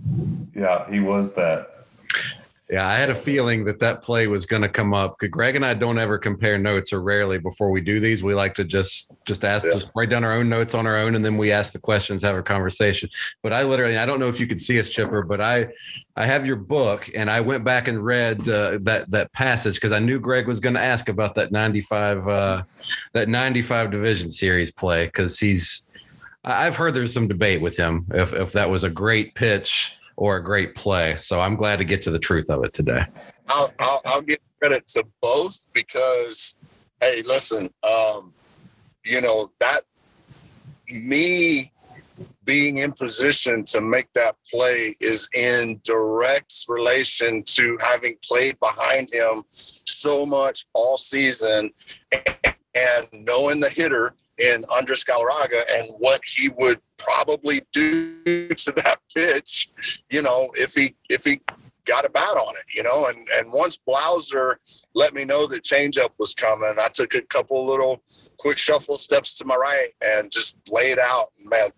Yeah, 0.54 0.88
he 0.90 1.00
was 1.00 1.34
that. 1.34 1.73
Yeah, 2.70 2.88
I 2.88 2.94
had 2.96 3.10
a 3.10 3.14
feeling 3.14 3.66
that 3.66 3.78
that 3.80 4.02
play 4.02 4.26
was 4.26 4.46
going 4.46 4.62
to 4.62 4.70
come 4.70 4.94
up. 4.94 5.18
Greg 5.18 5.54
and 5.54 5.66
I 5.66 5.74
don't 5.74 5.98
ever 5.98 6.16
compare 6.16 6.56
notes, 6.56 6.94
or 6.94 7.02
rarely 7.02 7.36
before 7.36 7.70
we 7.70 7.82
do 7.82 8.00
these. 8.00 8.22
We 8.22 8.32
like 8.32 8.54
to 8.54 8.64
just 8.64 9.14
just 9.26 9.44
ask, 9.44 9.66
yeah. 9.66 9.72
just 9.72 9.90
write 9.94 10.08
down 10.08 10.24
our 10.24 10.32
own 10.32 10.48
notes 10.48 10.74
on 10.74 10.86
our 10.86 10.96
own, 10.96 11.14
and 11.14 11.22
then 11.22 11.36
we 11.36 11.52
ask 11.52 11.74
the 11.74 11.78
questions, 11.78 12.22
have 12.22 12.36
a 12.36 12.42
conversation. 12.42 13.10
But 13.42 13.52
I 13.52 13.64
literally, 13.64 13.98
I 13.98 14.06
don't 14.06 14.18
know 14.18 14.30
if 14.30 14.40
you 14.40 14.46
could 14.46 14.62
see 14.62 14.80
us, 14.80 14.88
Chipper, 14.88 15.22
but 15.22 15.42
I, 15.42 15.68
I 16.16 16.24
have 16.24 16.46
your 16.46 16.56
book, 16.56 17.10
and 17.14 17.30
I 17.30 17.42
went 17.42 17.64
back 17.64 17.86
and 17.86 18.02
read 18.02 18.48
uh, 18.48 18.78
that 18.82 19.10
that 19.10 19.30
passage 19.34 19.74
because 19.74 19.92
I 19.92 19.98
knew 19.98 20.18
Greg 20.18 20.46
was 20.46 20.58
going 20.58 20.74
to 20.74 20.80
ask 20.80 21.10
about 21.10 21.34
that 21.34 21.52
ninety 21.52 21.82
five, 21.82 22.26
uh, 22.26 22.62
that 23.12 23.28
ninety 23.28 23.60
five 23.60 23.90
division 23.90 24.30
series 24.30 24.70
play 24.70 25.04
because 25.06 25.38
he's. 25.38 25.86
I've 26.46 26.76
heard 26.76 26.92
there's 26.92 27.12
some 27.12 27.28
debate 27.28 27.60
with 27.60 27.76
him 27.76 28.06
if 28.12 28.32
if 28.32 28.52
that 28.52 28.68
was 28.68 28.84
a 28.84 28.90
great 28.90 29.34
pitch 29.34 29.98
or 30.16 30.36
a 30.36 30.44
great 30.44 30.74
play. 30.74 31.16
So 31.18 31.40
I'm 31.40 31.56
glad 31.56 31.78
to 31.78 31.84
get 31.84 32.02
to 32.02 32.10
the 32.10 32.18
truth 32.18 32.50
of 32.50 32.64
it 32.64 32.72
today. 32.72 33.02
I'll, 33.48 33.70
I'll, 33.78 34.02
I'll 34.04 34.22
give 34.22 34.38
credit 34.60 34.86
to 34.88 35.04
both 35.20 35.66
because, 35.72 36.56
hey, 37.00 37.22
listen, 37.22 37.70
um, 37.82 38.32
you 39.04 39.20
know, 39.20 39.50
that 39.60 39.82
me 40.88 41.72
being 42.44 42.78
in 42.78 42.92
position 42.92 43.64
to 43.64 43.80
make 43.80 44.12
that 44.12 44.36
play 44.50 44.94
is 45.00 45.28
in 45.34 45.80
direct 45.82 46.52
relation 46.68 47.42
to 47.42 47.76
having 47.80 48.16
played 48.22 48.58
behind 48.60 49.12
him 49.12 49.42
so 49.50 50.24
much 50.24 50.66
all 50.74 50.96
season 50.96 51.70
and 52.12 53.08
knowing 53.12 53.60
the 53.60 53.68
hitter 53.68 54.14
in 54.38 54.64
Andres 54.70 55.04
Galarraga 55.04 55.62
and 55.76 55.88
what 55.98 56.20
he 56.24 56.48
would 56.50 56.80
probably 56.96 57.62
do 57.72 58.22
to 58.48 58.72
that 58.72 58.98
pitch, 59.14 59.70
you 60.10 60.22
know, 60.22 60.50
if 60.54 60.74
he 60.74 60.96
if 61.08 61.24
he 61.24 61.40
got 61.84 62.06
a 62.06 62.08
bat 62.08 62.36
on 62.36 62.54
it, 62.56 62.64
you 62.74 62.82
know, 62.82 63.06
and 63.06 63.26
and 63.36 63.52
once 63.52 63.78
Blauser 63.88 64.56
let 64.94 65.14
me 65.14 65.24
know 65.24 65.46
that 65.46 65.64
changeup 65.64 66.10
was 66.18 66.34
coming, 66.34 66.74
I 66.80 66.88
took 66.88 67.14
a 67.14 67.22
couple 67.22 67.64
little 67.66 68.02
quick 68.38 68.58
shuffle 68.58 68.96
steps 68.96 69.34
to 69.36 69.44
my 69.44 69.56
right 69.56 69.88
and 70.04 70.30
just 70.32 70.56
laid 70.68 70.98
out. 70.98 71.28
And 71.38 71.50
man, 71.50 71.70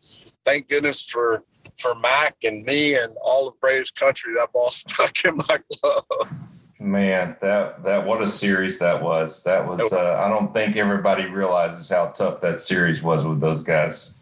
thank 0.45 0.69
goodness 0.69 1.03
for 1.03 1.43
for 1.77 1.95
Mac 1.95 2.37
and 2.43 2.65
me 2.65 2.95
and 2.95 3.15
all 3.23 3.49
of 3.49 3.61
Braves 3.61 3.91
country, 3.91 4.33
that 4.35 4.53
ball 4.53 4.71
stuck 4.71 5.25
in 5.25 5.37
my 5.49 5.59
glove. 5.81 6.33
Man, 6.79 7.37
that 7.41 7.83
that 7.85 8.07
what 8.07 8.21
a 8.21 8.29
series 8.29 8.79
that 8.81 9.03
was. 9.03 9.43
That 9.45 9.67
was. 9.67 9.93
Uh, 9.93 10.23
I 10.23 10.29
don't 10.29 10.53
think 10.53 10.77
everybody 10.77 11.25
realizes 11.27 11.89
how 11.89 12.09
tough 12.09 12.41
that 12.43 12.61
series 12.61 13.03
was 13.03 13.25
with 13.25 13.41
those 13.41 13.63
guys. 13.63 14.19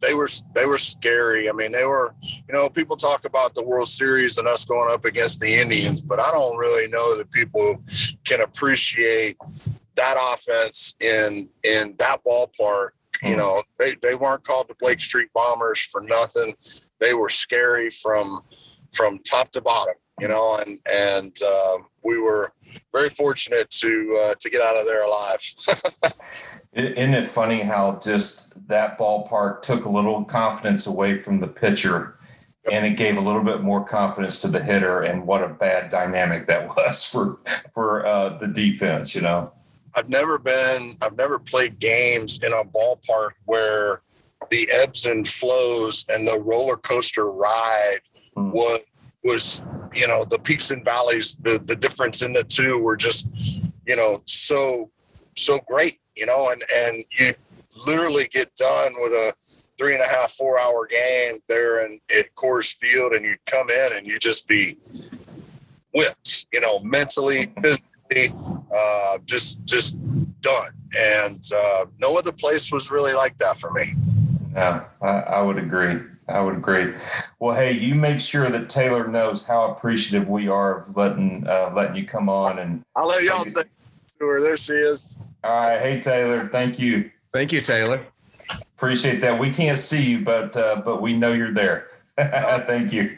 They 0.00 0.12
were 0.12 0.28
they 0.54 0.66
were 0.66 0.76
scary. 0.76 1.48
I 1.48 1.52
mean, 1.52 1.72
they 1.72 1.86
were. 1.86 2.14
You 2.22 2.52
know, 2.52 2.68
people 2.68 2.96
talk 2.96 3.24
about 3.24 3.54
the 3.54 3.62
World 3.62 3.88
Series 3.88 4.36
and 4.36 4.46
us 4.46 4.66
going 4.66 4.92
up 4.92 5.06
against 5.06 5.40
the 5.40 5.54
Indians, 5.54 6.02
but 6.02 6.20
I 6.20 6.30
don't 6.30 6.58
really 6.58 6.88
know 6.88 7.16
that 7.16 7.30
people 7.30 7.82
can 8.24 8.42
appreciate 8.42 9.38
that 9.94 10.18
offense 10.20 10.94
in 11.00 11.48
in 11.62 11.94
that 11.98 12.22
ballpark. 12.22 12.90
You 13.22 13.32
hmm. 13.32 13.38
know, 13.38 13.62
they 13.78 13.94
they 14.02 14.14
weren't 14.14 14.44
called 14.44 14.68
the 14.68 14.74
Blake 14.74 15.00
Street 15.00 15.30
Bombers 15.32 15.80
for 15.80 16.02
nothing. 16.02 16.54
They 17.00 17.14
were 17.14 17.30
scary 17.30 17.88
from 17.88 18.42
from 18.92 19.20
top 19.20 19.52
to 19.52 19.62
bottom 19.62 19.94
you 20.20 20.28
know, 20.28 20.56
and 20.56 20.78
and 20.90 21.36
um, 21.42 21.86
we 22.02 22.18
were 22.18 22.52
very 22.92 23.10
fortunate 23.10 23.70
to 23.70 24.24
uh, 24.24 24.34
to 24.40 24.50
get 24.50 24.62
out 24.62 24.76
of 24.76 24.86
there 24.86 25.04
alive. 25.04 25.40
Isn't 26.72 27.14
it 27.14 27.24
funny 27.24 27.60
how 27.60 28.00
just 28.02 28.66
that 28.68 28.98
ballpark 28.98 29.62
took 29.62 29.84
a 29.84 29.88
little 29.88 30.24
confidence 30.24 30.86
away 30.86 31.16
from 31.16 31.40
the 31.40 31.46
pitcher, 31.46 32.18
and 32.70 32.84
it 32.84 32.96
gave 32.96 33.16
a 33.16 33.20
little 33.20 33.44
bit 33.44 33.62
more 33.62 33.84
confidence 33.84 34.40
to 34.42 34.48
the 34.48 34.62
hitter, 34.62 35.02
and 35.02 35.26
what 35.26 35.42
a 35.42 35.48
bad 35.48 35.90
dynamic 35.90 36.46
that 36.46 36.68
was 36.76 37.04
for 37.04 37.38
for 37.72 38.06
uh, 38.06 38.30
the 38.38 38.48
defense. 38.48 39.14
You 39.14 39.22
know, 39.22 39.52
I've 39.94 40.08
never 40.08 40.38
been, 40.38 40.96
I've 41.02 41.16
never 41.16 41.38
played 41.38 41.78
games 41.78 42.40
in 42.42 42.52
a 42.52 42.64
ballpark 42.64 43.30
where 43.46 44.02
the 44.50 44.68
ebbs 44.70 45.06
and 45.06 45.26
flows 45.26 46.04
and 46.08 46.26
the 46.26 46.38
roller 46.38 46.76
coaster 46.76 47.30
ride 47.30 48.00
mm. 48.36 48.52
was 48.52 48.80
was 49.24 49.62
you 49.94 50.06
know 50.06 50.24
the 50.24 50.38
peaks 50.38 50.70
and 50.70 50.84
valleys 50.84 51.36
the 51.42 51.58
the 51.64 51.74
difference 51.74 52.22
in 52.22 52.32
the 52.32 52.44
two 52.44 52.78
were 52.78 52.96
just 52.96 53.26
you 53.86 53.96
know 53.96 54.22
so 54.26 54.90
so 55.36 55.58
great 55.66 55.98
you 56.14 56.26
know 56.26 56.50
and 56.50 56.62
and 56.74 57.04
you 57.18 57.34
literally 57.86 58.28
get 58.30 58.54
done 58.54 58.94
with 58.98 59.12
a 59.12 59.34
three 59.78 59.94
and 59.94 60.02
a 60.02 60.06
half 60.08 60.32
four 60.32 60.58
hour 60.60 60.86
game 60.86 61.38
there 61.48 61.84
in 61.84 62.00
at 62.16 62.26
Coors 62.34 62.76
Field 62.76 63.12
and 63.12 63.24
you 63.24 63.36
come 63.46 63.70
in 63.70 63.92
and 63.94 64.06
you 64.06 64.18
just 64.18 64.46
be 64.46 64.76
whipped 65.92 66.46
you 66.52 66.60
know 66.60 66.78
mentally 66.80 67.52
physically 67.60 68.32
uh, 68.74 69.18
just 69.24 69.64
just 69.64 69.96
done. 70.40 70.70
And 70.96 71.40
uh, 71.52 71.86
no 71.98 72.16
other 72.16 72.32
place 72.32 72.70
was 72.70 72.90
really 72.90 73.14
like 73.14 73.36
that 73.38 73.58
for 73.58 73.72
me. 73.72 73.94
Yeah 74.52 74.84
I, 75.02 75.08
I 75.08 75.42
would 75.42 75.58
agree 75.58 76.00
I 76.28 76.40
would 76.40 76.54
agree. 76.54 76.94
Well, 77.38 77.54
hey, 77.54 77.72
you 77.72 77.94
make 77.94 78.20
sure 78.20 78.48
that 78.48 78.70
Taylor 78.70 79.06
knows 79.08 79.44
how 79.44 79.70
appreciative 79.70 80.28
we 80.28 80.48
are 80.48 80.78
of 80.78 80.96
letting 80.96 81.46
uh, 81.46 81.72
letting 81.74 81.96
you 81.96 82.06
come 82.06 82.28
on, 82.28 82.58
and 82.58 82.82
I'll 82.96 83.08
let 83.08 83.22
y'all 83.24 83.44
say 83.44 83.64
to 84.18 84.26
her. 84.26 84.40
There 84.40 84.56
she 84.56 84.72
is. 84.72 85.20
All 85.42 85.50
right, 85.50 85.78
hey 85.78 86.00
Taylor, 86.00 86.48
thank 86.48 86.78
you. 86.78 87.10
Thank 87.32 87.52
you, 87.52 87.60
Taylor. 87.60 88.06
Appreciate 88.76 89.20
that. 89.20 89.38
We 89.38 89.50
can't 89.50 89.78
see 89.78 90.10
you, 90.12 90.20
but 90.20 90.56
uh, 90.56 90.80
but 90.84 91.02
we 91.02 91.16
know 91.16 91.32
you're 91.32 91.52
there. 91.52 91.86
thank 92.18 92.92
you. 92.92 93.16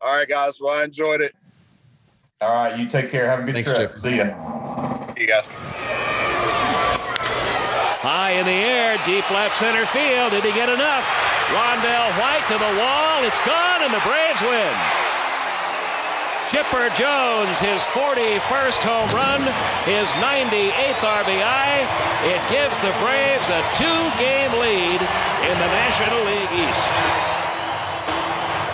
All 0.00 0.16
right, 0.16 0.28
guys. 0.28 0.60
Well, 0.60 0.78
I 0.78 0.84
enjoyed 0.84 1.20
it. 1.20 1.34
All 2.40 2.50
right, 2.50 2.78
you 2.78 2.86
take 2.86 3.10
care. 3.10 3.26
Have 3.28 3.40
a 3.40 3.42
good 3.42 3.54
Thanks, 3.54 3.66
trip. 3.66 3.98
See 3.98 4.18
ya. 4.18 5.06
See 5.08 5.22
you 5.22 5.26
guys. 5.26 5.52
High 7.98 8.32
in 8.32 8.46
the 8.46 8.52
air, 8.52 9.00
deep 9.04 9.28
left 9.30 9.56
center 9.56 9.84
field. 9.86 10.30
Did 10.30 10.44
he 10.44 10.52
get 10.52 10.68
enough? 10.68 11.25
Rondell 11.54 12.10
White 12.18 12.46
to 12.48 12.58
the 12.58 12.72
wall. 12.80 13.22
It's 13.22 13.38
gone, 13.46 13.82
and 13.82 13.92
the 13.94 14.02
Braves 14.02 14.42
win. 14.42 14.74
Chipper 16.50 16.88
Jones, 16.94 17.58
his 17.58 17.82
41st 17.90 18.82
home 18.82 19.08
run, 19.10 19.42
his 19.84 20.08
98th 20.22 21.02
RBI. 21.02 21.86
It 22.26 22.42
gives 22.50 22.78
the 22.78 22.94
Braves 23.02 23.50
a 23.50 23.62
two-game 23.74 24.52
lead 24.58 25.00
in 25.42 25.58
the 25.58 25.70
National 25.74 26.24
League 26.24 26.68
East. 26.68 26.92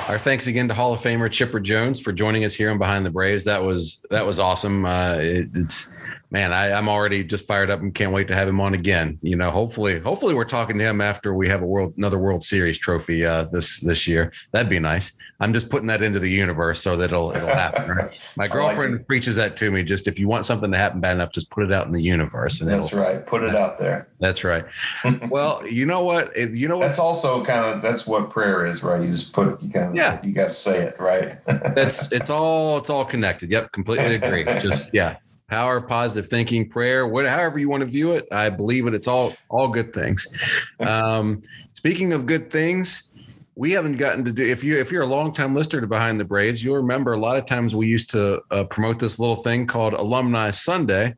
Our 0.08 0.18
thanks 0.18 0.46
again 0.46 0.68
to 0.68 0.74
Hall 0.74 0.92
of 0.92 1.00
Famer 1.00 1.30
Chipper 1.30 1.60
Jones 1.60 1.98
for 1.98 2.12
joining 2.12 2.44
us 2.44 2.54
here 2.54 2.70
on 2.70 2.76
Behind 2.76 3.06
the 3.06 3.10
Braves. 3.10 3.44
That 3.44 3.62
was 3.62 4.04
that 4.10 4.26
was 4.26 4.38
awesome. 4.38 4.84
Uh, 4.84 5.14
it, 5.14 5.48
it's 5.54 5.94
man, 6.32 6.50
I, 6.50 6.68
am 6.68 6.88
already 6.88 7.22
just 7.22 7.46
fired 7.46 7.70
up 7.70 7.80
and 7.80 7.94
can't 7.94 8.10
wait 8.10 8.26
to 8.28 8.34
have 8.34 8.48
him 8.48 8.58
on 8.58 8.72
again. 8.72 9.18
You 9.22 9.36
know, 9.36 9.50
hopefully, 9.50 10.00
hopefully 10.00 10.34
we're 10.34 10.46
talking 10.46 10.78
to 10.78 10.84
him 10.84 11.02
after 11.02 11.34
we 11.34 11.46
have 11.48 11.60
a 11.60 11.66
world 11.66 11.92
another 11.98 12.18
World 12.18 12.42
Series 12.42 12.78
trophy 12.78 13.24
uh, 13.24 13.44
this 13.52 13.78
this 13.80 14.08
year. 14.08 14.32
That'd 14.52 14.70
be 14.70 14.78
nice. 14.78 15.12
I'm 15.40 15.52
just 15.52 15.70
putting 15.70 15.88
that 15.88 16.02
into 16.02 16.20
the 16.20 16.30
universe 16.30 16.80
so 16.80 16.96
that 16.96 17.06
it'll 17.06 17.32
it'll 17.32 17.48
happen. 17.48 17.90
Right? 17.90 18.18
My 18.36 18.48
girlfriend 18.48 18.92
like 18.92 19.06
preaches 19.06 19.36
that 19.36 19.56
to 19.58 19.70
me. 19.70 19.82
Just 19.82 20.08
if 20.08 20.18
you 20.18 20.26
want 20.26 20.46
something 20.46 20.72
to 20.72 20.78
happen 20.78 21.00
bad 21.00 21.16
enough, 21.16 21.32
just 21.32 21.50
put 21.50 21.64
it 21.64 21.72
out 21.72 21.86
in 21.86 21.92
the 21.92 22.02
universe. 22.02 22.62
And 22.62 22.70
that's 22.70 22.94
right. 22.94 23.26
Put 23.26 23.42
it 23.42 23.54
out 23.54 23.76
there. 23.76 24.08
That's 24.18 24.42
right. 24.42 24.64
well, 25.28 25.66
you 25.66 25.84
know 25.84 26.02
what? 26.02 26.34
You 26.34 26.66
know 26.66 26.78
what? 26.78 26.86
That's 26.86 26.98
also 26.98 27.44
kind 27.44 27.66
of 27.66 27.82
that's 27.82 28.06
what 28.06 28.30
prayer 28.30 28.64
is, 28.64 28.82
right? 28.82 29.02
You 29.02 29.10
just 29.10 29.34
put 29.34 29.62
you 29.62 29.68
kind 29.68 29.90
of 29.90 29.96
yeah. 29.96 30.18
You 30.22 30.32
got 30.32 30.46
to 30.46 30.54
say 30.54 30.82
it, 30.82 30.98
right? 30.98 31.44
that's 31.44 32.10
it's 32.12 32.30
all 32.30 32.78
it's 32.78 32.88
all 32.88 33.04
connected. 33.04 33.50
Yep, 33.50 33.72
completely 33.72 34.14
agree. 34.14 34.44
Just 34.44 34.94
yeah 34.94 35.16
power, 35.52 35.82
positive 35.82 36.30
thinking, 36.30 36.66
prayer, 36.66 37.06
whatever, 37.06 37.36
however 37.36 37.58
you 37.58 37.68
want 37.68 37.82
to 37.82 37.86
view 37.86 38.12
it. 38.12 38.26
I 38.32 38.48
believe 38.48 38.86
it. 38.86 38.94
It's 38.94 39.06
all 39.06 39.34
all 39.50 39.68
good 39.68 39.92
things. 39.92 40.26
Um, 40.80 41.42
speaking 41.74 42.12
of 42.12 42.26
good 42.26 42.50
things, 42.50 43.10
we 43.54 43.70
haven't 43.70 43.96
gotten 43.96 44.24
to 44.24 44.32
do. 44.32 44.42
If 44.42 44.64
you 44.64 44.78
if 44.78 44.90
you're 44.90 45.02
a 45.02 45.06
longtime 45.06 45.54
listener 45.54 45.80
to 45.80 45.86
Behind 45.86 46.18
the 46.18 46.24
Braves, 46.24 46.64
you'll 46.64 46.76
remember 46.76 47.12
a 47.12 47.18
lot 47.18 47.36
of 47.38 47.46
times 47.46 47.74
we 47.74 47.86
used 47.86 48.10
to 48.10 48.42
uh, 48.50 48.64
promote 48.64 48.98
this 48.98 49.18
little 49.18 49.36
thing 49.36 49.66
called 49.66 49.92
Alumni 49.92 50.50
Sunday, 50.50 51.14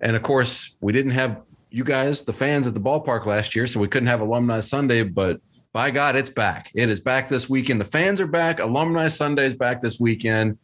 and 0.00 0.16
of 0.16 0.22
course 0.22 0.76
we 0.80 0.92
didn't 0.92 1.10
have 1.10 1.42
you 1.70 1.84
guys, 1.84 2.22
the 2.22 2.32
fans 2.32 2.66
at 2.66 2.74
the 2.74 2.80
ballpark 2.80 3.26
last 3.26 3.54
year, 3.54 3.66
so 3.66 3.80
we 3.80 3.88
couldn't 3.88 4.08
have 4.08 4.20
Alumni 4.20 4.60
Sunday, 4.60 5.02
but 5.02 5.40
by 5.72 5.90
God, 5.90 6.16
it's 6.16 6.30
back. 6.30 6.70
It 6.74 6.90
is 6.90 7.00
back 7.00 7.28
this 7.28 7.48
weekend. 7.48 7.80
The 7.80 7.86
fans 7.86 8.20
are 8.20 8.26
back. 8.26 8.60
Alumni 8.60 9.08
Sunday 9.08 9.46
is 9.46 9.54
back 9.54 9.80
this 9.80 9.98
weekend. 9.98 10.58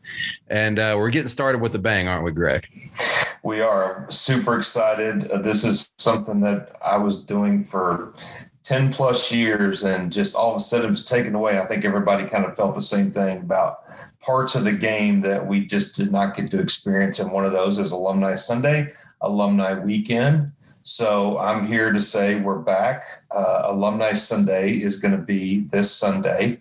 And 0.49 0.79
uh, 0.79 0.97
we're 0.99 1.11
getting 1.11 1.29
started 1.29 1.61
with 1.61 1.75
a 1.75 1.79
bang, 1.79 2.09
aren't 2.09 2.25
we, 2.25 2.33
Greg? 2.33 2.69
We 3.43 3.61
are 3.61 4.07
super 4.11 4.59
excited. 4.59 5.31
Uh, 5.31 5.39
this 5.39 5.65
is 5.65 5.93
something 5.97 6.41
that 6.41 6.77
I 6.85 6.99
was 6.99 7.25
doing 7.25 7.65
for 7.65 8.13
10 8.65 8.93
plus 8.93 9.33
years, 9.33 9.83
and 9.83 10.13
just 10.13 10.37
all 10.37 10.51
of 10.51 10.57
a 10.59 10.61
sudden 10.61 10.89
it 10.89 10.91
was 10.91 11.07
taken 11.07 11.35
away. 11.35 11.59
I 11.59 11.65
think 11.65 11.87
everybody 11.87 12.27
kind 12.27 12.45
of 12.45 12.55
felt 12.55 12.75
the 12.75 12.83
same 12.83 13.11
thing 13.11 13.39
about 13.39 13.79
parts 14.21 14.55
of 14.55 14.65
the 14.65 14.73
game 14.73 15.23
that 15.23 15.47
we 15.47 15.65
just 15.65 15.97
did 15.97 16.13
not 16.13 16.37
get 16.37 16.51
to 16.51 16.61
experience. 16.61 17.19
And 17.19 17.33
one 17.33 17.47
of 17.47 17.53
those 17.53 17.79
is 17.79 17.93
Alumni 17.93 18.35
Sunday, 18.35 18.93
Alumni 19.23 19.73
Weekend. 19.73 20.53
So 20.89 21.39
I'm 21.39 21.67
here 21.67 21.93
to 21.93 22.01
say 22.01 22.41
we're 22.41 22.61
back. 22.61 23.05
Uh, 23.31 23.65
Alumni 23.67 24.15
Sunday 24.15 24.81
is 24.81 24.99
going 24.99 25.13
to 25.13 25.23
be 25.23 25.61
this 25.61 25.95
Sunday. 25.95 26.61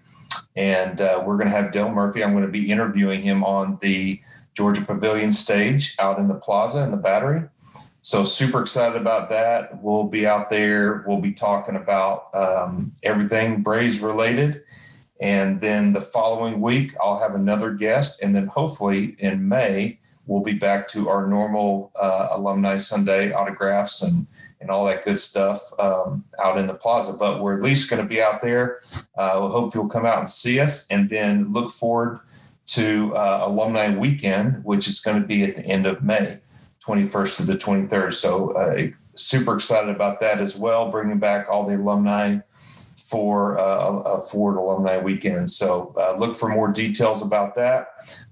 and 0.53 0.99
uh, 0.99 1.23
we're 1.25 1.37
going 1.37 1.49
to 1.49 1.55
have 1.55 1.71
Dale 1.71 1.89
Murphy. 1.89 2.25
I'm 2.25 2.33
going 2.33 2.45
to 2.45 2.51
be 2.51 2.69
interviewing 2.69 3.21
him 3.21 3.41
on 3.45 3.79
the 3.81 4.19
Georgia 4.53 4.83
Pavilion 4.83 5.31
stage 5.31 5.95
out 5.97 6.19
in 6.19 6.27
the 6.27 6.35
plaza 6.35 6.83
in 6.83 6.91
the 6.91 6.97
Battery. 6.97 7.43
So 8.01 8.25
super 8.25 8.61
excited 8.61 8.99
about 8.99 9.29
that. 9.29 9.81
We'll 9.81 10.09
be 10.09 10.27
out 10.27 10.49
there. 10.49 11.05
We'll 11.07 11.21
be 11.21 11.31
talking 11.31 11.77
about 11.77 12.27
um, 12.35 12.91
everything 13.03 13.63
Braves 13.63 14.01
related. 14.01 14.61
And 15.21 15.61
then 15.61 15.93
the 15.93 16.01
following 16.01 16.59
week, 16.59 16.91
I'll 17.01 17.19
have 17.19 17.33
another 17.33 17.71
guest. 17.71 18.21
And 18.21 18.35
then 18.35 18.47
hopefully 18.47 19.15
in 19.19 19.47
May, 19.47 19.99
we'll 20.27 20.43
be 20.43 20.53
back 20.53 20.87
to 20.89 21.09
our 21.09 21.25
normal 21.25 21.91
uh, 21.99 22.29
Alumni 22.31 22.77
Sunday 22.77 23.31
autographs 23.31 24.03
and, 24.03 24.27
and 24.61 24.69
all 24.69 24.85
that 24.85 25.03
good 25.03 25.17
stuff 25.17 25.61
um, 25.79 26.23
out 26.43 26.57
in 26.57 26.67
the 26.67 26.73
plaza. 26.73 27.17
But 27.17 27.41
we're 27.41 27.55
at 27.55 27.63
least 27.63 27.89
going 27.89 28.01
to 28.01 28.07
be 28.07 28.21
out 28.21 28.41
there. 28.41 28.79
Uh, 29.17 29.39
we 29.41 29.47
hope 29.47 29.73
you'll 29.73 29.89
come 29.89 30.05
out 30.05 30.19
and 30.19 30.29
see 30.29 30.59
us 30.59 30.87
and 30.91 31.09
then 31.09 31.51
look 31.51 31.71
forward 31.71 32.19
to 32.67 33.15
uh, 33.15 33.43
Alumni 33.45 33.95
Weekend, 33.95 34.63
which 34.63 34.87
is 34.87 34.99
going 34.99 35.21
to 35.21 35.27
be 35.27 35.43
at 35.43 35.55
the 35.55 35.65
end 35.65 35.85
of 35.85 36.03
May, 36.03 36.39
21st 36.85 37.37
to 37.37 37.43
the 37.43 37.53
23rd. 37.53 38.13
So 38.13 38.51
uh, 38.51 38.87
super 39.15 39.55
excited 39.55 39.89
about 39.89 40.19
that 40.19 40.39
as 40.39 40.57
well, 40.57 40.91
bringing 40.91 41.19
back 41.19 41.49
all 41.49 41.65
the 41.65 41.75
alumni 41.75 42.39
for 42.97 43.57
uh, 43.57 43.99
a 43.99 44.19
Ford 44.19 44.57
Alumni 44.57 44.97
Weekend. 44.97 45.49
So 45.49 45.93
uh, 45.97 46.17
look 46.17 46.35
for 46.35 46.49
more 46.49 46.71
details 46.71 47.25
about 47.25 47.55
that. 47.55 47.87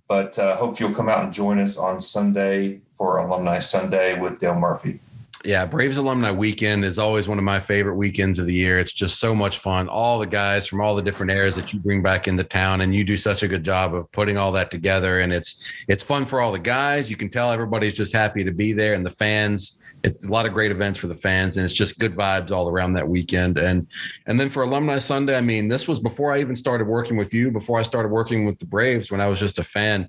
But 0.08 0.38
uh, 0.38 0.58
hope 0.58 0.80
you'll 0.80 0.94
come 0.94 1.10
out 1.10 1.24
and 1.24 1.34
join 1.34 1.60
us 1.60 1.78
on 1.78 2.00
Sunday 2.00 2.82
for 2.96 3.18
Alumni 3.18 3.60
Sunday 3.60 4.20
with 4.20 4.40
Dale 4.40 4.56
Murphy. 4.56 5.00
Yeah, 5.46 5.64
Braves 5.66 5.98
Alumni 5.98 6.32
Weekend 6.32 6.84
is 6.84 6.98
always 6.98 7.28
one 7.28 7.38
of 7.38 7.44
my 7.44 7.60
favorite 7.60 7.96
weekends 7.96 8.40
of 8.40 8.48
the 8.48 8.54
year. 8.54 8.80
It's 8.80 8.92
just 8.92 9.20
so 9.20 9.36
much 9.36 9.60
fun. 9.60 9.88
All 9.88 10.18
the 10.18 10.26
guys 10.26 10.66
from 10.66 10.82
all 10.82 10.96
the 10.96 11.04
different 11.04 11.32
areas 11.32 11.56
that 11.56 11.72
you 11.72 11.80
bring 11.80 12.02
back 12.02 12.28
into 12.28 12.44
town, 12.44 12.82
and 12.82 12.96
you 12.96 13.04
do 13.04 13.16
such 13.16 13.44
a 13.44 13.48
good 13.48 13.64
job 13.64 13.94
of 13.94 14.12
putting 14.12 14.38
all 14.38 14.52
that 14.54 14.72
together. 14.72 15.20
And 15.20 15.32
it's 15.32 15.64
it's 15.88 16.02
fun 16.02 16.26
for 16.26 16.42
all 16.42 16.52
the 16.52 16.58
guys. 16.58 17.12
You 17.12 17.16
can 17.16 17.30
tell 17.30 17.52
everybody's 17.52 17.94
just 17.94 18.12
happy 18.12 18.44
to 18.44 18.52
be 18.52 18.74
there, 18.74 18.96
and 18.96 19.06
the 19.06 19.12
fans 19.12 19.84
it's 20.06 20.24
a 20.24 20.30
lot 20.30 20.46
of 20.46 20.54
great 20.54 20.72
events 20.72 21.00
for 21.00 21.08
the 21.08 21.16
fans 21.16 21.58
and 21.58 21.66
it's 21.66 21.74
just 21.74 21.98
good 21.98 22.14
vibes 22.14 22.52
all 22.52 22.70
around 22.70 22.94
that 22.94 23.08
weekend. 23.08 23.58
And 23.58 23.88
and 24.28 24.40
then 24.40 24.50
for 24.50 24.64
alumni 24.64 25.00
sunday 25.00 25.36
i 25.36 25.42
mean 25.42 25.68
this 25.68 25.88
was 25.88 26.00
before 26.00 26.32
i 26.32 26.40
even 26.40 26.56
started 26.56 26.86
working 26.88 27.18
with 27.18 27.34
you 27.34 27.52
before 27.52 27.80
i 27.80 27.84
started 27.84 28.10
working 28.10 28.46
with 28.46 28.60
the 28.60 28.66
braves 28.66 29.12
when 29.12 29.20
i 29.20 29.28
was 29.28 29.40
just 29.40 29.60
a 29.60 29.64
fan. 29.64 30.08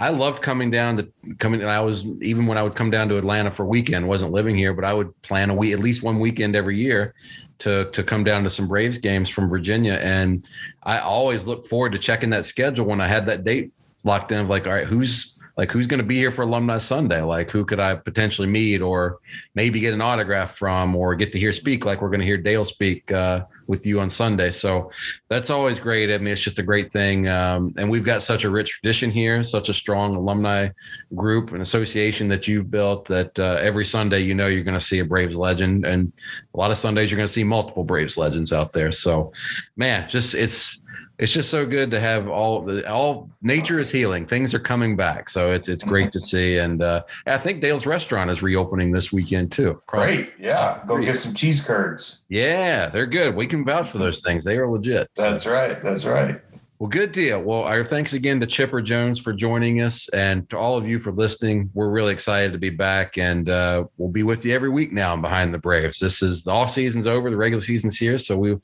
I 0.00 0.10
loved 0.10 0.42
coming 0.42 0.70
down 0.70 0.96
to 0.98 1.08
coming 1.38 1.64
i 1.64 1.80
was 1.80 2.04
even 2.22 2.46
when 2.46 2.58
i 2.58 2.62
would 2.62 2.76
come 2.76 2.90
down 2.90 3.08
to 3.08 3.16
atlanta 3.16 3.50
for 3.50 3.64
weekend 3.64 4.06
wasn't 4.06 4.32
living 4.32 4.56
here 4.56 4.72
but 4.72 4.84
i 4.84 4.92
would 4.92 5.10
plan 5.22 5.50
a 5.50 5.54
week 5.54 5.72
at 5.72 5.80
least 5.80 6.02
one 6.02 6.20
weekend 6.20 6.54
every 6.54 6.78
year 6.78 7.14
to 7.60 7.90
to 7.90 8.04
come 8.04 8.22
down 8.22 8.44
to 8.44 8.50
some 8.50 8.68
braves 8.68 8.98
games 8.98 9.28
from 9.28 9.48
virginia. 9.48 9.94
And 9.94 10.48
i 10.84 10.98
always 10.98 11.46
look 11.46 11.66
forward 11.66 11.92
to 11.92 11.98
checking 11.98 12.30
that 12.30 12.46
schedule 12.46 12.86
when 12.86 13.00
i 13.00 13.08
had 13.08 13.26
that 13.26 13.44
date 13.44 13.70
locked 14.04 14.30
in 14.30 14.38
of 14.38 14.48
like 14.48 14.66
all 14.66 14.72
right 14.72 14.86
who's 14.86 15.37
like 15.58 15.72
who's 15.72 15.88
going 15.88 15.98
to 15.98 16.06
be 16.06 16.14
here 16.14 16.30
for 16.30 16.42
alumni 16.42 16.78
sunday? 16.78 17.20
Like 17.20 17.50
who 17.50 17.64
could 17.64 17.80
i 17.80 17.94
potentially 17.96 18.46
meet 18.46 18.80
or 18.80 19.18
maybe 19.56 19.80
get 19.80 19.92
an 19.92 20.00
autograph 20.00 20.54
from 20.54 20.94
or 20.94 21.16
get 21.16 21.32
to 21.32 21.38
hear 21.38 21.52
speak? 21.52 21.84
Like 21.84 22.00
we're 22.00 22.10
going 22.10 22.20
to 22.20 22.26
hear 22.26 22.38
dale 22.38 22.64
speak 22.64 23.10
uh, 23.10 23.44
with 23.66 23.84
you 23.84 23.98
on 23.98 24.08
sunday. 24.08 24.52
So 24.52 24.92
that's 25.28 25.50
always 25.50 25.80
great. 25.80 26.14
I 26.14 26.18
mean 26.18 26.28
it's 26.28 26.40
just 26.40 26.60
a 26.60 26.62
great 26.62 26.92
thing. 26.92 27.26
Um, 27.26 27.74
and 27.76 27.90
we've 27.90 28.04
got 28.04 28.22
such 28.22 28.44
a 28.44 28.50
rich 28.50 28.70
tradition 28.70 29.10
here 29.10 29.42
such 29.42 29.68
a 29.68 29.74
strong 29.74 30.14
alumni 30.14 30.68
group 31.16 31.50
and 31.50 31.60
association 31.60 32.28
that 32.28 32.46
you've 32.46 32.70
built 32.70 33.06
that 33.06 33.36
uh, 33.38 33.58
every 33.60 33.84
sunday 33.84 34.20
you 34.20 34.34
know 34.34 34.46
you're 34.46 34.62
going 34.62 34.78
to 34.78 34.84
see 34.84 35.00
a 35.00 35.04
braves 35.04 35.36
legend. 35.36 35.84
And 35.84 36.12
a 36.54 36.56
lot 36.56 36.70
of 36.70 36.78
sundays 36.78 37.10
you're 37.10 37.18
going 37.18 37.26
to 37.26 37.32
see 37.32 37.44
multiple 37.44 37.82
braves 37.82 38.16
legends 38.16 38.52
out 38.52 38.72
there. 38.72 38.92
So 38.92 39.32
man 39.76 40.08
just 40.08 40.36
it's 40.36 40.84
it's 41.18 41.32
just 41.32 41.50
so 41.50 41.66
good 41.66 41.90
to 41.90 42.00
have 42.00 42.28
all 42.28 42.62
the 42.62 42.88
all 42.88 43.28
nature 43.42 43.78
is 43.80 43.90
healing. 43.90 44.24
Things 44.24 44.54
are 44.54 44.60
coming 44.60 44.96
back, 44.96 45.28
so 45.28 45.52
it's 45.52 45.68
it's 45.68 45.82
great 45.82 46.12
to 46.12 46.20
see. 46.20 46.58
And 46.58 46.80
uh, 46.80 47.02
I 47.26 47.38
think 47.38 47.60
Dale's 47.60 47.86
restaurant 47.86 48.30
is 48.30 48.40
reopening 48.40 48.92
this 48.92 49.12
weekend 49.12 49.50
too. 49.50 49.82
Great, 49.86 50.32
yeah. 50.38 50.80
Go 50.86 50.98
get 51.00 51.16
some 51.16 51.34
cheese 51.34 51.64
curds. 51.64 52.22
Yeah, 52.28 52.86
they're 52.86 53.06
good. 53.06 53.34
We 53.34 53.46
can 53.46 53.64
vouch 53.64 53.90
for 53.90 53.98
those 53.98 54.20
things. 54.20 54.44
They 54.44 54.56
are 54.58 54.70
legit. 54.70 55.10
That's 55.16 55.46
right. 55.46 55.82
That's 55.82 56.04
right. 56.04 56.40
Well, 56.78 56.88
good 56.88 57.10
deal. 57.10 57.42
Well, 57.42 57.64
our 57.64 57.82
thanks 57.82 58.12
again 58.12 58.38
to 58.38 58.46
Chipper 58.46 58.80
Jones 58.80 59.18
for 59.18 59.32
joining 59.32 59.82
us 59.82 60.08
and 60.10 60.48
to 60.50 60.56
all 60.56 60.76
of 60.76 60.86
you 60.86 61.00
for 61.00 61.10
listening. 61.10 61.68
We're 61.74 61.88
really 61.88 62.12
excited 62.12 62.52
to 62.52 62.58
be 62.58 62.70
back 62.70 63.18
and 63.18 63.50
uh, 63.50 63.86
we'll 63.96 64.12
be 64.12 64.22
with 64.22 64.44
you 64.44 64.54
every 64.54 64.68
week 64.68 64.92
now 64.92 65.16
behind 65.16 65.52
the 65.52 65.58
Braves. 65.58 65.98
This 65.98 66.22
is 66.22 66.44
the 66.44 66.52
off 66.52 66.70
season's 66.70 67.08
over, 67.08 67.30
the 67.30 67.36
regular 67.36 67.64
season's 67.64 67.98
here. 67.98 68.16
So 68.16 68.38
we 68.38 68.56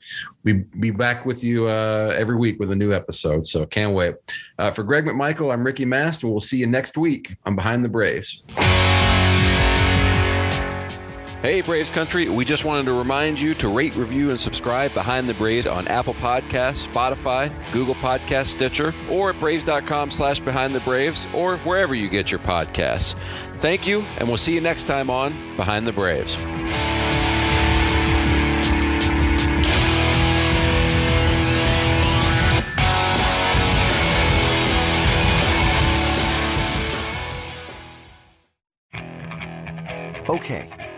we 0.45 0.53
be 0.79 0.91
back 0.91 1.25
with 1.25 1.43
you 1.43 1.67
uh, 1.67 2.13
every 2.15 2.37
week 2.37 2.57
with 2.57 2.71
a 2.71 2.75
new 2.75 2.93
episode. 2.93 3.45
So 3.45 3.65
can't 3.65 3.93
wait. 3.93 4.15
Uh, 4.59 4.71
for 4.71 4.83
Greg 4.83 5.03
McMichael, 5.03 5.51
I'm 5.51 5.65
Ricky 5.65 5.83
Mast, 5.83 6.23
and 6.23 6.31
we'll 6.31 6.39
see 6.39 6.57
you 6.57 6.67
next 6.67 6.97
week 6.97 7.35
on 7.45 7.53
Behind 7.57 7.83
the 7.83 7.89
Braves. 7.89 8.45
Hey, 11.45 11.61
Braves 11.61 11.91
Country. 11.91 12.27
We 12.27 12.43
just 12.43 12.65
wanted 12.65 12.87
to 12.87 12.93
remind 12.93 13.39
you 13.39 13.53
to 13.53 13.69
rate, 13.69 13.95
review, 13.95 14.31
and 14.31 14.39
subscribe 14.39 14.95
Behind 14.95 15.29
the 15.29 15.35
Braves 15.35 15.67
on 15.67 15.87
Apple 15.89 16.15
Podcasts, 16.15 16.87
Spotify, 16.87 17.51
Google 17.71 17.93
Podcast, 17.93 18.47
Stitcher, 18.47 18.95
or 19.11 19.29
at 19.29 19.37
Braves.com 19.37 20.09
slash 20.09 20.39
Behind 20.39 20.73
the 20.73 20.79
Braves, 20.79 21.27
or 21.35 21.57
wherever 21.57 21.93
you 21.93 22.09
get 22.09 22.31
your 22.31 22.39
podcasts. 22.39 23.13
Thank 23.57 23.85
you, 23.85 24.01
and 24.17 24.27
we'll 24.27 24.37
see 24.37 24.55
you 24.55 24.59
next 24.59 24.85
time 24.85 25.11
on 25.11 25.33
Behind 25.55 25.85
the 25.85 25.93
Braves. 25.93 26.35
Okay, 40.27 40.67